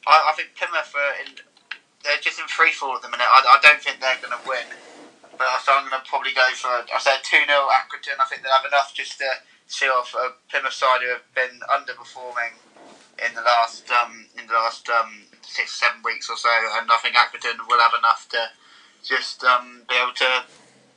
I, 0.07 0.31
I 0.31 0.33
think 0.37 0.55
Plymouth 0.55 0.93
are 0.95 1.15
in, 1.25 1.31
they're 2.05 2.23
just 2.23 2.39
in 2.39 2.47
free 2.47 2.73
fall 2.75 2.97
at 2.97 3.03
the 3.03 3.11
minute. 3.11 3.27
I, 3.27 3.43
I 3.43 3.59
don't 3.63 3.81
think 3.81 3.99
they're 4.01 4.21
going 4.21 4.35
to 4.35 4.45
win. 4.45 4.67
But 5.39 5.49
so 5.65 5.73
I'm 5.73 5.89
going 5.89 5.97
to 5.97 6.07
probably 6.07 6.37
go 6.37 6.45
for 6.55 6.85
I 6.85 7.01
said 7.01 7.25
two 7.25 7.41
0 7.43 7.49
Accrington. 7.49 8.21
I 8.21 8.29
think 8.29 8.43
they'll 8.43 8.55
have 8.55 8.69
enough 8.69 8.93
just 8.95 9.19
to 9.19 9.29
see 9.67 9.89
off 9.89 10.15
a 10.15 10.37
Plymouth 10.51 10.77
side 10.77 11.01
who 11.01 11.17
have 11.17 11.27
been 11.33 11.65
underperforming 11.67 12.61
in 13.19 13.35
the 13.35 13.43
last 13.43 13.89
um, 13.91 14.27
in 14.39 14.47
the 14.47 14.55
last 14.55 14.89
um, 14.91 15.27
six 15.43 15.79
seven 15.81 16.03
weeks 16.05 16.29
or 16.29 16.37
so, 16.37 16.51
and 16.79 16.91
I 16.91 16.99
think 17.01 17.17
Accrington 17.17 17.59
will 17.67 17.81
have 17.81 17.97
enough 17.97 18.29
to 18.31 18.53
just 19.03 19.45
um, 19.45 19.83
be 19.89 19.95
able 20.01 20.13
to 20.13 20.45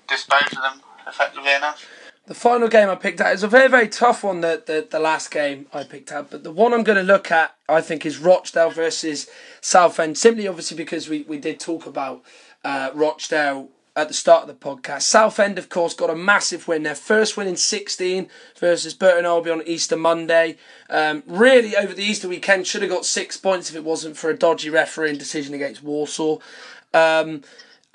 dispose 0.07 0.51
of 0.53 0.61
them 0.61 0.81
effectively 1.07 1.53
enough. 1.53 1.85
The 2.27 2.33
final 2.33 2.67
game 2.67 2.89
I 2.89 2.95
picked 2.95 3.21
out 3.21 3.33
is 3.33 3.43
a 3.43 3.47
very, 3.47 3.69
very 3.69 3.87
tough 3.87 4.23
one, 4.23 4.41
the, 4.41 4.63
the, 4.65 4.87
the 4.89 4.99
last 4.99 5.29
game 5.29 5.67
I 5.71 5.83
picked 5.83 6.11
out. 6.11 6.31
But 6.31 6.43
the 6.43 6.51
one 6.51 6.73
I'm 6.73 6.83
going 6.83 6.97
to 6.97 7.03
look 7.03 7.31
at, 7.31 7.55
I 7.69 7.81
think, 7.81 8.03
is 8.03 8.17
Rochdale 8.17 8.71
versus 8.71 9.29
Southend. 9.61 10.17
Simply, 10.17 10.47
obviously, 10.47 10.75
because 10.75 11.07
we, 11.07 11.21
we 11.23 11.37
did 11.37 11.59
talk 11.59 11.85
about 11.85 12.23
uh, 12.63 12.89
Rochdale 12.95 13.69
at 13.95 14.07
the 14.07 14.13
start 14.13 14.41
of 14.41 14.47
the 14.47 14.53
podcast. 14.53 15.03
Southend, 15.03 15.59
of 15.59 15.69
course, 15.69 15.93
got 15.93 16.09
a 16.09 16.15
massive 16.15 16.67
win. 16.67 16.81
Their 16.81 16.95
first 16.95 17.37
win 17.37 17.47
in 17.47 17.55
16 17.55 18.27
versus 18.59 18.95
Burton 18.95 19.25
Albion 19.25 19.59
on 19.59 19.67
Easter 19.67 19.95
Monday. 19.95 20.57
Um, 20.89 21.21
really, 21.27 21.77
over 21.77 21.93
the 21.93 22.03
Easter 22.03 22.27
weekend, 22.27 22.65
should 22.65 22.81
have 22.81 22.91
got 22.91 23.05
six 23.05 23.37
points 23.37 23.69
if 23.69 23.75
it 23.75 23.83
wasn't 23.83 24.17
for 24.17 24.31
a 24.31 24.37
dodgy 24.37 24.71
refereeing 24.71 25.17
decision 25.17 25.53
against 25.53 25.83
Walsall. 25.83 26.41
Um, 26.93 27.43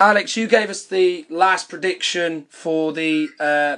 Alex, 0.01 0.35
you 0.35 0.47
gave 0.47 0.71
us 0.71 0.83
the 0.83 1.27
last 1.29 1.69
prediction 1.69 2.47
for 2.49 2.91
the 2.91 3.29
uh, 3.39 3.77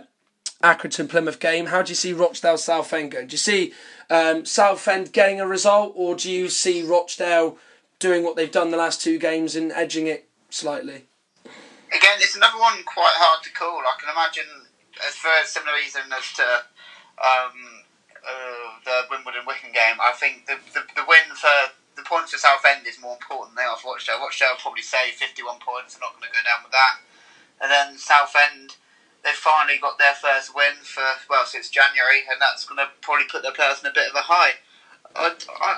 Accrington 0.64 1.10
Plymouth 1.10 1.38
game. 1.38 1.66
How 1.66 1.82
do 1.82 1.90
you 1.90 1.96
see 1.96 2.14
Rochdale 2.14 2.58
Southend 2.58 3.12
going? 3.12 3.28
Do 3.28 3.34
you 3.34 3.38
see 3.38 3.74
um, 4.10 4.46
Southend 4.46 5.12
getting 5.12 5.42
a 5.42 5.46
result, 5.46 5.92
or 5.98 6.16
do 6.16 6.32
you 6.32 6.48
see 6.48 6.82
Rochdale 6.82 7.58
doing 8.00 8.24
what 8.24 8.38
they've 8.38 8.50
done 8.50 8.72
the 8.72 8.78
last 8.78 9.02
two 9.02 9.20
games 9.20 9.58
and 9.58 9.74
edging 9.74 10.08
it 10.08 10.30
slightly? 10.50 11.04
Again, 11.44 12.18
it's 12.20 12.38
another 12.38 12.58
one 12.58 12.82
quite 12.86 13.16
hard 13.18 13.44
to 13.44 13.52
call. 13.52 13.80
I 13.80 14.00
can 14.00 14.10
imagine, 14.10 14.48
as 15.06 15.16
for 15.16 15.28
a 15.28 15.46
similar 15.46 15.74
reason 15.76 16.04
as 16.18 16.32
to 16.38 16.44
um, 17.20 17.84
uh, 18.24 18.80
the 18.86 19.02
Wimbledon 19.12 19.42
Wycombe 19.46 19.74
game, 19.74 19.98
I 20.02 20.14
think 20.14 20.46
the, 20.46 20.56
the, 20.74 20.86
the 20.96 21.04
win 21.06 21.36
for 21.36 21.83
the 21.96 22.04
points 22.04 22.32
for 22.32 22.38
Southend 22.38 22.88
is 22.88 23.00
more 23.00 23.14
important 23.14 23.56
than 23.56 23.66
are 23.66 23.78
for 23.78 23.94
Rochdale. 23.94 24.20
Rochdale 24.20 24.58
will 24.58 24.64
probably 24.64 24.82
say 24.82 25.12
51 25.12 25.60
points, 25.62 25.94
they're 25.94 26.02
not 26.02 26.18
going 26.18 26.30
to 26.30 26.34
go 26.34 26.44
down 26.44 26.62
with 26.66 26.74
that. 26.74 26.96
And 27.62 27.70
then 27.70 27.98
Southend 27.98 28.78
they've 29.24 29.40
finally 29.40 29.80
got 29.80 29.98
their 29.98 30.14
first 30.14 30.54
win 30.54 30.84
for 30.84 31.04
well 31.30 31.46
since 31.46 31.70
January, 31.70 32.28
and 32.30 32.40
that's 32.40 32.66
going 32.68 32.78
to 32.78 32.92
probably 33.02 33.26
put 33.32 33.42
their 33.42 33.56
players 33.56 33.80
in 33.80 33.88
a 33.88 33.96
bit 33.96 34.12
of 34.12 34.16
a 34.16 34.28
high. 34.28 34.60
I, 35.16 35.32
I, 35.32 35.72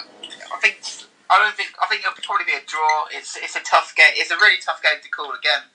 I 0.54 0.58
think 0.60 0.82
I 1.30 1.40
don't 1.40 1.56
think 1.56 1.74
I 1.82 1.86
think 1.88 2.02
it'll 2.02 2.18
probably 2.26 2.46
be 2.46 2.58
a 2.58 2.66
draw. 2.66 3.06
It's 3.14 3.38
it's 3.38 3.56
a 3.56 3.64
tough 3.64 3.94
game. 3.96 4.18
It's 4.18 4.32
a 4.32 4.38
really 4.38 4.60
tough 4.60 4.82
game 4.82 5.00
to 5.02 5.10
call 5.10 5.32
again. 5.32 5.70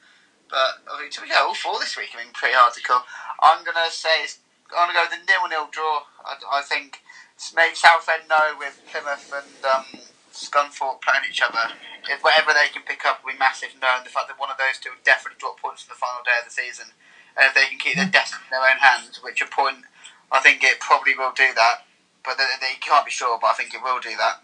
But 0.50 0.82
I 0.90 1.00
mean, 1.00 1.10
yeah, 1.30 1.46
all 1.46 1.54
four 1.54 1.78
this 1.78 1.96
week. 1.96 2.10
I 2.14 2.22
mean, 2.22 2.34
pretty 2.34 2.58
hard 2.58 2.74
to 2.74 2.82
call. 2.82 3.06
I'm 3.40 3.64
gonna 3.64 3.90
say 3.90 4.26
it's, 4.26 4.38
I'm 4.74 4.90
gonna 4.90 4.98
go 4.98 5.06
with 5.06 5.14
the 5.14 5.22
nil 5.26 5.46
nil 5.48 5.68
draw. 5.70 6.10
I, 6.26 6.34
I 6.58 6.62
think 6.62 7.00
maybe 7.54 7.74
Southend 7.74 8.26
no 8.28 8.58
with 8.58 8.82
Plymouth 8.90 9.30
and 9.30 9.64
um, 9.64 9.86
Scunthorpe 10.32 11.02
playing 11.02 11.26
each 11.28 11.42
other. 11.42 11.74
If 12.08 12.22
whatever 12.22 12.54
they 12.54 12.70
can 12.72 12.82
pick 12.82 13.04
up 13.04 13.24
will 13.24 13.32
be 13.34 13.38
massive, 13.38 13.74
knowing 13.80 14.04
the 14.04 14.10
fact 14.10 14.28
that 14.28 14.38
one 14.38 14.50
of 14.50 14.56
those 14.56 14.78
two 14.80 14.90
will 14.90 15.04
definitely 15.04 15.38
drop 15.38 15.60
points 15.60 15.84
in 15.84 15.90
the 15.90 15.98
final 15.98 16.22
day 16.24 16.38
of 16.38 16.46
the 16.46 16.54
season 16.54 16.94
and 17.36 17.46
if 17.46 17.54
they 17.54 17.66
can 17.66 17.78
keep 17.78 17.96
their 17.96 18.10
destiny 18.10 18.42
in 18.46 18.50
their 18.50 18.68
own 18.68 18.78
hands, 18.78 19.20
which 19.22 19.42
a 19.42 19.46
point 19.46 19.86
I 20.32 20.40
think 20.40 20.62
it 20.62 20.80
probably 20.80 21.14
will 21.16 21.32
do 21.34 21.50
that, 21.54 21.86
but 22.24 22.38
they, 22.38 22.46
they 22.60 22.78
can't 22.80 23.04
be 23.04 23.10
sure, 23.10 23.38
but 23.40 23.48
I 23.48 23.54
think 23.54 23.74
it 23.74 23.82
will 23.82 23.98
do 24.00 24.14
that. 24.16 24.42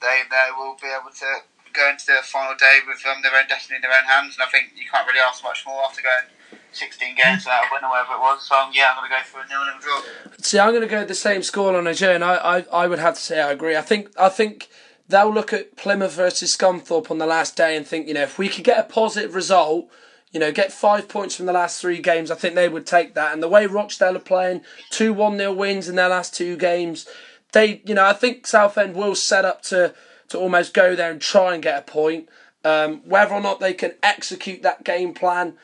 They 0.00 0.26
they 0.28 0.48
will 0.56 0.76
be 0.80 0.88
able 0.88 1.12
to 1.12 1.46
go 1.72 1.88
into 1.88 2.04
the 2.06 2.20
final 2.22 2.54
day 2.56 2.80
with 2.86 3.00
um, 3.06 3.22
their 3.22 3.32
own 3.32 3.48
destiny 3.48 3.76
in 3.76 3.82
their 3.82 3.92
own 3.96 4.04
hands, 4.04 4.36
and 4.36 4.42
I 4.44 4.50
think 4.50 4.72
you 4.76 4.84
can't 4.90 5.06
really 5.06 5.20
ask 5.24 5.42
much 5.42 5.64
more 5.64 5.82
after 5.84 6.02
going 6.02 6.60
16 6.72 7.16
games 7.16 7.44
without 7.44 7.64
a 7.64 7.68
win 7.72 7.84
or 7.84 7.90
whatever 7.90 8.14
it 8.14 8.20
was. 8.20 8.42
So 8.48 8.56
um, 8.56 8.72
yeah, 8.74 8.92
I'm 8.92 9.00
going 9.00 9.10
to 9.10 9.16
go 9.16 9.22
for 9.22 9.40
a 9.40 9.48
nil-nil 9.48 9.80
draw. 9.80 10.02
See, 10.42 10.58
I'm 10.58 10.70
going 10.70 10.82
to 10.82 10.88
go 10.88 11.04
the 11.04 11.14
same 11.14 11.42
score 11.42 11.76
on 11.76 11.86
a 11.86 11.94
journey. 11.94 12.24
I, 12.24 12.58
I 12.58 12.64
I 12.72 12.86
would 12.86 12.98
have 12.98 13.14
to 13.14 13.20
say 13.20 13.40
I 13.40 13.52
agree. 13.52 13.76
I 13.76 13.82
think 13.82 14.10
I 14.18 14.28
think 14.28 14.68
they'll 15.12 15.32
look 15.32 15.52
at 15.52 15.76
Plymouth 15.76 16.14
versus 16.14 16.56
Scunthorpe 16.56 17.10
on 17.10 17.18
the 17.18 17.26
last 17.26 17.56
day 17.56 17.76
and 17.76 17.86
think, 17.86 18.08
you 18.08 18.14
know, 18.14 18.22
if 18.22 18.38
we 18.38 18.48
could 18.48 18.64
get 18.64 18.80
a 18.80 18.84
positive 18.84 19.34
result 19.34 19.88
you 20.32 20.40
know, 20.40 20.50
get 20.50 20.72
five 20.72 21.08
points 21.08 21.36
from 21.36 21.46
the 21.46 21.52
last 21.52 21.80
three 21.80 22.00
games. 22.00 22.30
I 22.30 22.34
think 22.34 22.54
they 22.54 22.68
would 22.68 22.86
take 22.86 23.14
that. 23.14 23.34
And 23.34 23.42
the 23.42 23.48
way 23.48 23.66
Rochdale 23.66 24.16
are 24.16 24.20
playing, 24.20 24.62
two 24.90 25.12
1 25.12 25.36
0 25.36 25.52
wins 25.52 25.88
in 25.88 25.94
their 25.94 26.08
last 26.08 26.34
two 26.34 26.56
games, 26.56 27.06
they, 27.52 27.82
you 27.84 27.94
know, 27.94 28.04
I 28.06 28.14
think 28.14 28.46
Southend 28.46 28.96
will 28.96 29.14
set 29.14 29.44
up 29.44 29.62
to, 29.64 29.94
to 30.28 30.38
almost 30.38 30.72
go 30.72 30.96
there 30.96 31.10
and 31.10 31.20
try 31.20 31.52
and 31.52 31.62
get 31.62 31.78
a 31.78 31.82
point. 31.82 32.30
Um, 32.64 33.02
whether 33.04 33.34
or 33.34 33.42
not 33.42 33.60
they 33.60 33.74
can 33.74 33.92
execute 34.02 34.62
that 34.62 34.84
game 34.84 35.12
plan 35.12 35.58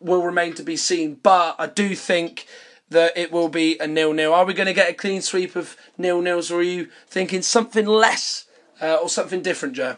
will 0.00 0.22
remain 0.22 0.54
to 0.54 0.62
be 0.62 0.76
seen. 0.76 1.18
But 1.22 1.56
I 1.58 1.66
do 1.66 1.94
think 1.94 2.46
that 2.88 3.16
it 3.16 3.30
will 3.30 3.48
be 3.48 3.76
a 3.78 3.86
nil 3.86 4.14
nil. 4.14 4.32
Are 4.32 4.46
we 4.46 4.54
going 4.54 4.68
to 4.68 4.72
get 4.72 4.90
a 4.90 4.94
clean 4.94 5.20
sweep 5.20 5.54
of 5.54 5.76
nil 5.98 6.22
nils, 6.22 6.50
or 6.50 6.60
are 6.60 6.62
you 6.62 6.88
thinking 7.08 7.42
something 7.42 7.84
less 7.84 8.46
uh, 8.80 8.96
or 8.96 9.08
something 9.08 9.42
different, 9.42 9.74
Joe? 9.74 9.96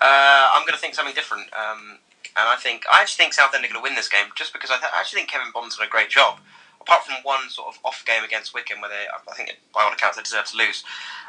Uh, 0.00 0.48
I'm 0.54 0.62
going 0.62 0.74
to 0.74 0.78
think 0.78 0.94
something 0.94 1.14
different. 1.14 1.44
Um, 1.54 1.98
and 2.36 2.48
I 2.48 2.56
think 2.56 2.84
I 2.90 3.00
actually 3.00 3.24
think 3.24 3.34
Southend 3.34 3.64
are 3.64 3.68
going 3.68 3.78
to 3.78 3.82
win 3.82 3.94
this 3.94 4.08
game 4.08 4.26
just 4.34 4.52
because 4.52 4.70
I, 4.70 4.78
th- 4.78 4.90
I 4.92 5.00
actually 5.00 5.20
think 5.20 5.30
Kevin 5.30 5.52
Bond's 5.54 5.76
done 5.76 5.86
a 5.86 5.90
great 5.90 6.10
job. 6.10 6.38
Apart 6.80 7.04
from 7.04 7.16
one 7.22 7.48
sort 7.48 7.68
of 7.68 7.80
off 7.84 8.04
game 8.04 8.24
against 8.24 8.52
Wycombe, 8.52 8.80
where 8.82 8.90
they, 8.90 9.06
I 9.08 9.34
think 9.34 9.56
by 9.72 9.82
all 9.82 9.92
accounts 9.92 10.16
they 10.16 10.22
deserve 10.22 10.44
to 10.46 10.56
lose, 10.56 10.84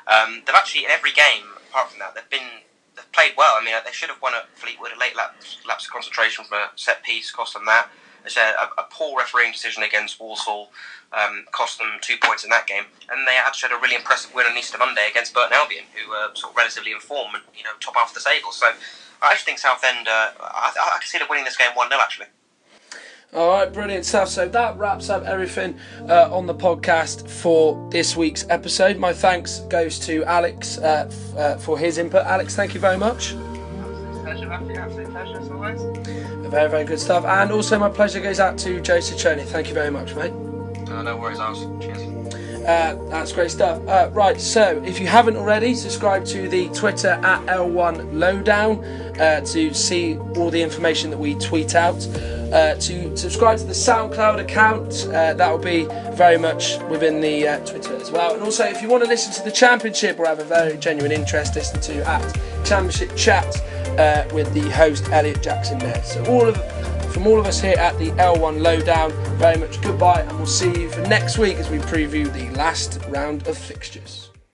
um, 0.07 0.41
they've 0.45 0.55
actually 0.55 0.83
in 0.83 0.91
every 0.91 1.11
game 1.11 1.55
apart 1.69 1.89
from 1.89 1.99
that 1.99 2.15
they've 2.15 2.29
been 2.29 2.63
they've 2.95 3.11
played 3.11 3.33
well. 3.37 3.53
I 3.59 3.63
mean, 3.63 3.75
they 3.85 3.91
should 3.91 4.09
have 4.09 4.21
won 4.21 4.33
at 4.33 4.47
Fleetwood 4.55 4.91
a 4.95 4.99
late 4.99 5.15
lapse, 5.15 5.57
lapse 5.67 5.85
of 5.85 5.91
concentration 5.91 6.45
from 6.45 6.57
a 6.57 6.69
set 6.75 7.03
piece 7.03 7.31
cost 7.31 7.53
them 7.53 7.65
that. 7.65 7.89
It's 8.25 8.37
a, 8.37 8.53
a, 8.77 8.85
poor 8.89 9.17
refereeing 9.17 9.51
decision 9.51 9.83
against 9.83 10.19
Walsall 10.19 10.69
um, 11.13 11.45
cost 11.51 11.77
them 11.77 11.87
two 12.01 12.15
points 12.21 12.43
in 12.43 12.49
that 12.49 12.67
game, 12.67 12.83
and 13.09 13.27
they 13.27 13.37
actually 13.37 13.69
had 13.69 13.77
a 13.77 13.81
really 13.81 13.95
impressive 13.95 14.33
win 14.33 14.45
on 14.45 14.57
Easter 14.57 14.77
Monday 14.77 15.07
against 15.09 15.33
Burton 15.33 15.53
Albion, 15.53 15.85
who 15.93 16.09
were 16.09 16.29
sort 16.33 16.51
of 16.51 16.57
relatively 16.57 16.91
informed 16.91 17.35
and 17.35 17.43
you 17.55 17.63
know 17.63 17.71
top 17.79 17.95
half 17.95 18.09
of 18.09 18.15
the 18.15 18.29
table. 18.29 18.51
So 18.51 18.67
I 19.21 19.31
actually 19.31 19.45
think 19.45 19.59
Southend. 19.59 20.07
Uh, 20.07 20.31
I, 20.39 20.73
I 20.75 20.97
can 20.99 21.07
see 21.07 21.17
them 21.17 21.27
winning 21.29 21.45
this 21.45 21.57
game 21.57 21.71
one 21.73 21.89
0 21.89 22.01
actually. 22.01 22.27
All 23.33 23.49
right, 23.49 23.71
brilliant 23.71 24.05
stuff. 24.05 24.29
So 24.29 24.47
that 24.47 24.77
wraps 24.77 25.09
up 25.09 25.23
everything 25.23 25.77
uh, 26.07 26.33
on 26.33 26.45
the 26.45 26.55
podcast 26.55 27.29
for 27.29 27.89
this 27.91 28.15
week's 28.15 28.45
episode. 28.49 28.97
My 28.97 29.11
thanks 29.11 29.59
goes 29.61 29.99
to 29.99 30.23
Alex 30.23 30.77
uh, 30.77 31.09
f- 31.09 31.37
uh, 31.37 31.57
for 31.57 31.77
his 31.77 31.97
input. 31.97 32.25
Alex, 32.25 32.55
thank 32.55 32.73
you 32.73 32.79
very 32.79 32.97
much. 32.97 33.33
Absolute 33.33 34.23
Pleasure, 34.23 34.47
Matthew. 34.47 34.75
Absolute 34.75 35.09
pleasure 35.09 35.39
as 35.39 35.49
always. 35.49 36.04
Very, 36.55 36.69
very 36.69 36.85
good 36.85 37.01
stuff. 37.01 37.25
And 37.25 37.51
also, 37.51 37.77
my 37.77 37.89
pleasure 37.89 38.21
goes 38.21 38.39
out 38.39 38.57
to 38.59 38.79
Joe 38.79 38.99
Ciccone. 38.99 39.43
Thank 39.43 39.67
you 39.67 39.73
very 39.73 39.91
much, 39.91 40.15
mate. 40.15 40.31
Uh, 40.89 41.01
no 41.01 41.17
worries, 41.17 41.37
Alice. 41.37 41.67
Cheers. 41.83 42.14
Uh, 42.65 42.95
that's 43.09 43.31
great 43.31 43.51
stuff. 43.51 43.79
Uh, 43.87 44.09
right, 44.11 44.41
so 44.41 44.81
if 44.85 44.99
you 44.99 45.05
haven't 45.05 45.37
already, 45.37 45.75
subscribe 45.75 46.25
to 46.25 46.49
the 46.49 46.67
Twitter 46.69 47.09
at 47.09 47.45
L1 47.45 48.13
Lowdown 48.13 48.83
uh, 49.19 49.41
to 49.41 49.71
see 49.73 50.17
all 50.35 50.49
the 50.49 50.61
information 50.61 51.11
that 51.11 51.17
we 51.17 51.35
tweet 51.35 51.75
out. 51.75 51.95
Uh, 52.51 52.75
to 52.75 53.15
subscribe 53.17 53.57
to 53.57 53.65
the 53.65 53.73
SoundCloud 53.73 54.39
account, 54.39 55.07
uh, 55.07 55.33
that 55.33 55.51
will 55.51 55.63
be 55.63 55.85
very 56.13 56.37
much 56.37 56.79
within 56.89 57.19
the 57.19 57.47
uh, 57.47 57.65
Twitter 57.65 57.95
as 57.97 58.11
well. 58.11 58.33
And 58.33 58.41
also, 58.43 58.63
if 58.63 58.81
you 58.81 58.87
want 58.87 59.03
to 59.03 59.09
listen 59.09 59.33
to 59.33 59.43
the 59.43 59.51
Championship 59.51 60.17
or 60.19 60.25
have 60.25 60.39
a 60.39 60.43
very 60.43 60.77
genuine 60.77 61.11
interest, 61.11 61.55
listen 61.55 61.81
to 61.81 62.07
at 62.07 62.65
Championship 62.65 63.15
Chat 63.15 63.45
with 64.31 64.51
the 64.53 64.69
host 64.71 65.09
Elliot 65.09 65.41
Jackson 65.41 65.79
there. 65.79 66.03
So 66.03 66.23
all 66.25 66.47
of 66.47 66.55
from 67.15 67.27
all 67.27 67.39
of 67.39 67.45
us 67.45 67.61
here 67.61 67.77
at 67.77 67.97
the 67.97 68.11
L1 68.11 68.61
Lowdown, 68.61 69.09
very 69.37 69.57
much 69.57 69.81
goodbye, 69.81 70.19
and 70.19 70.37
we'll 70.37 70.45
see 70.45 70.81
you 70.81 70.89
for 70.89 70.99
next 71.03 71.37
week 71.37 71.55
as 71.55 71.69
we 71.69 71.77
preview 71.77 72.29
the 72.33 72.49
last 72.57 72.99
round 73.07 73.47
of 73.47 73.57
fixtures. 73.57 74.24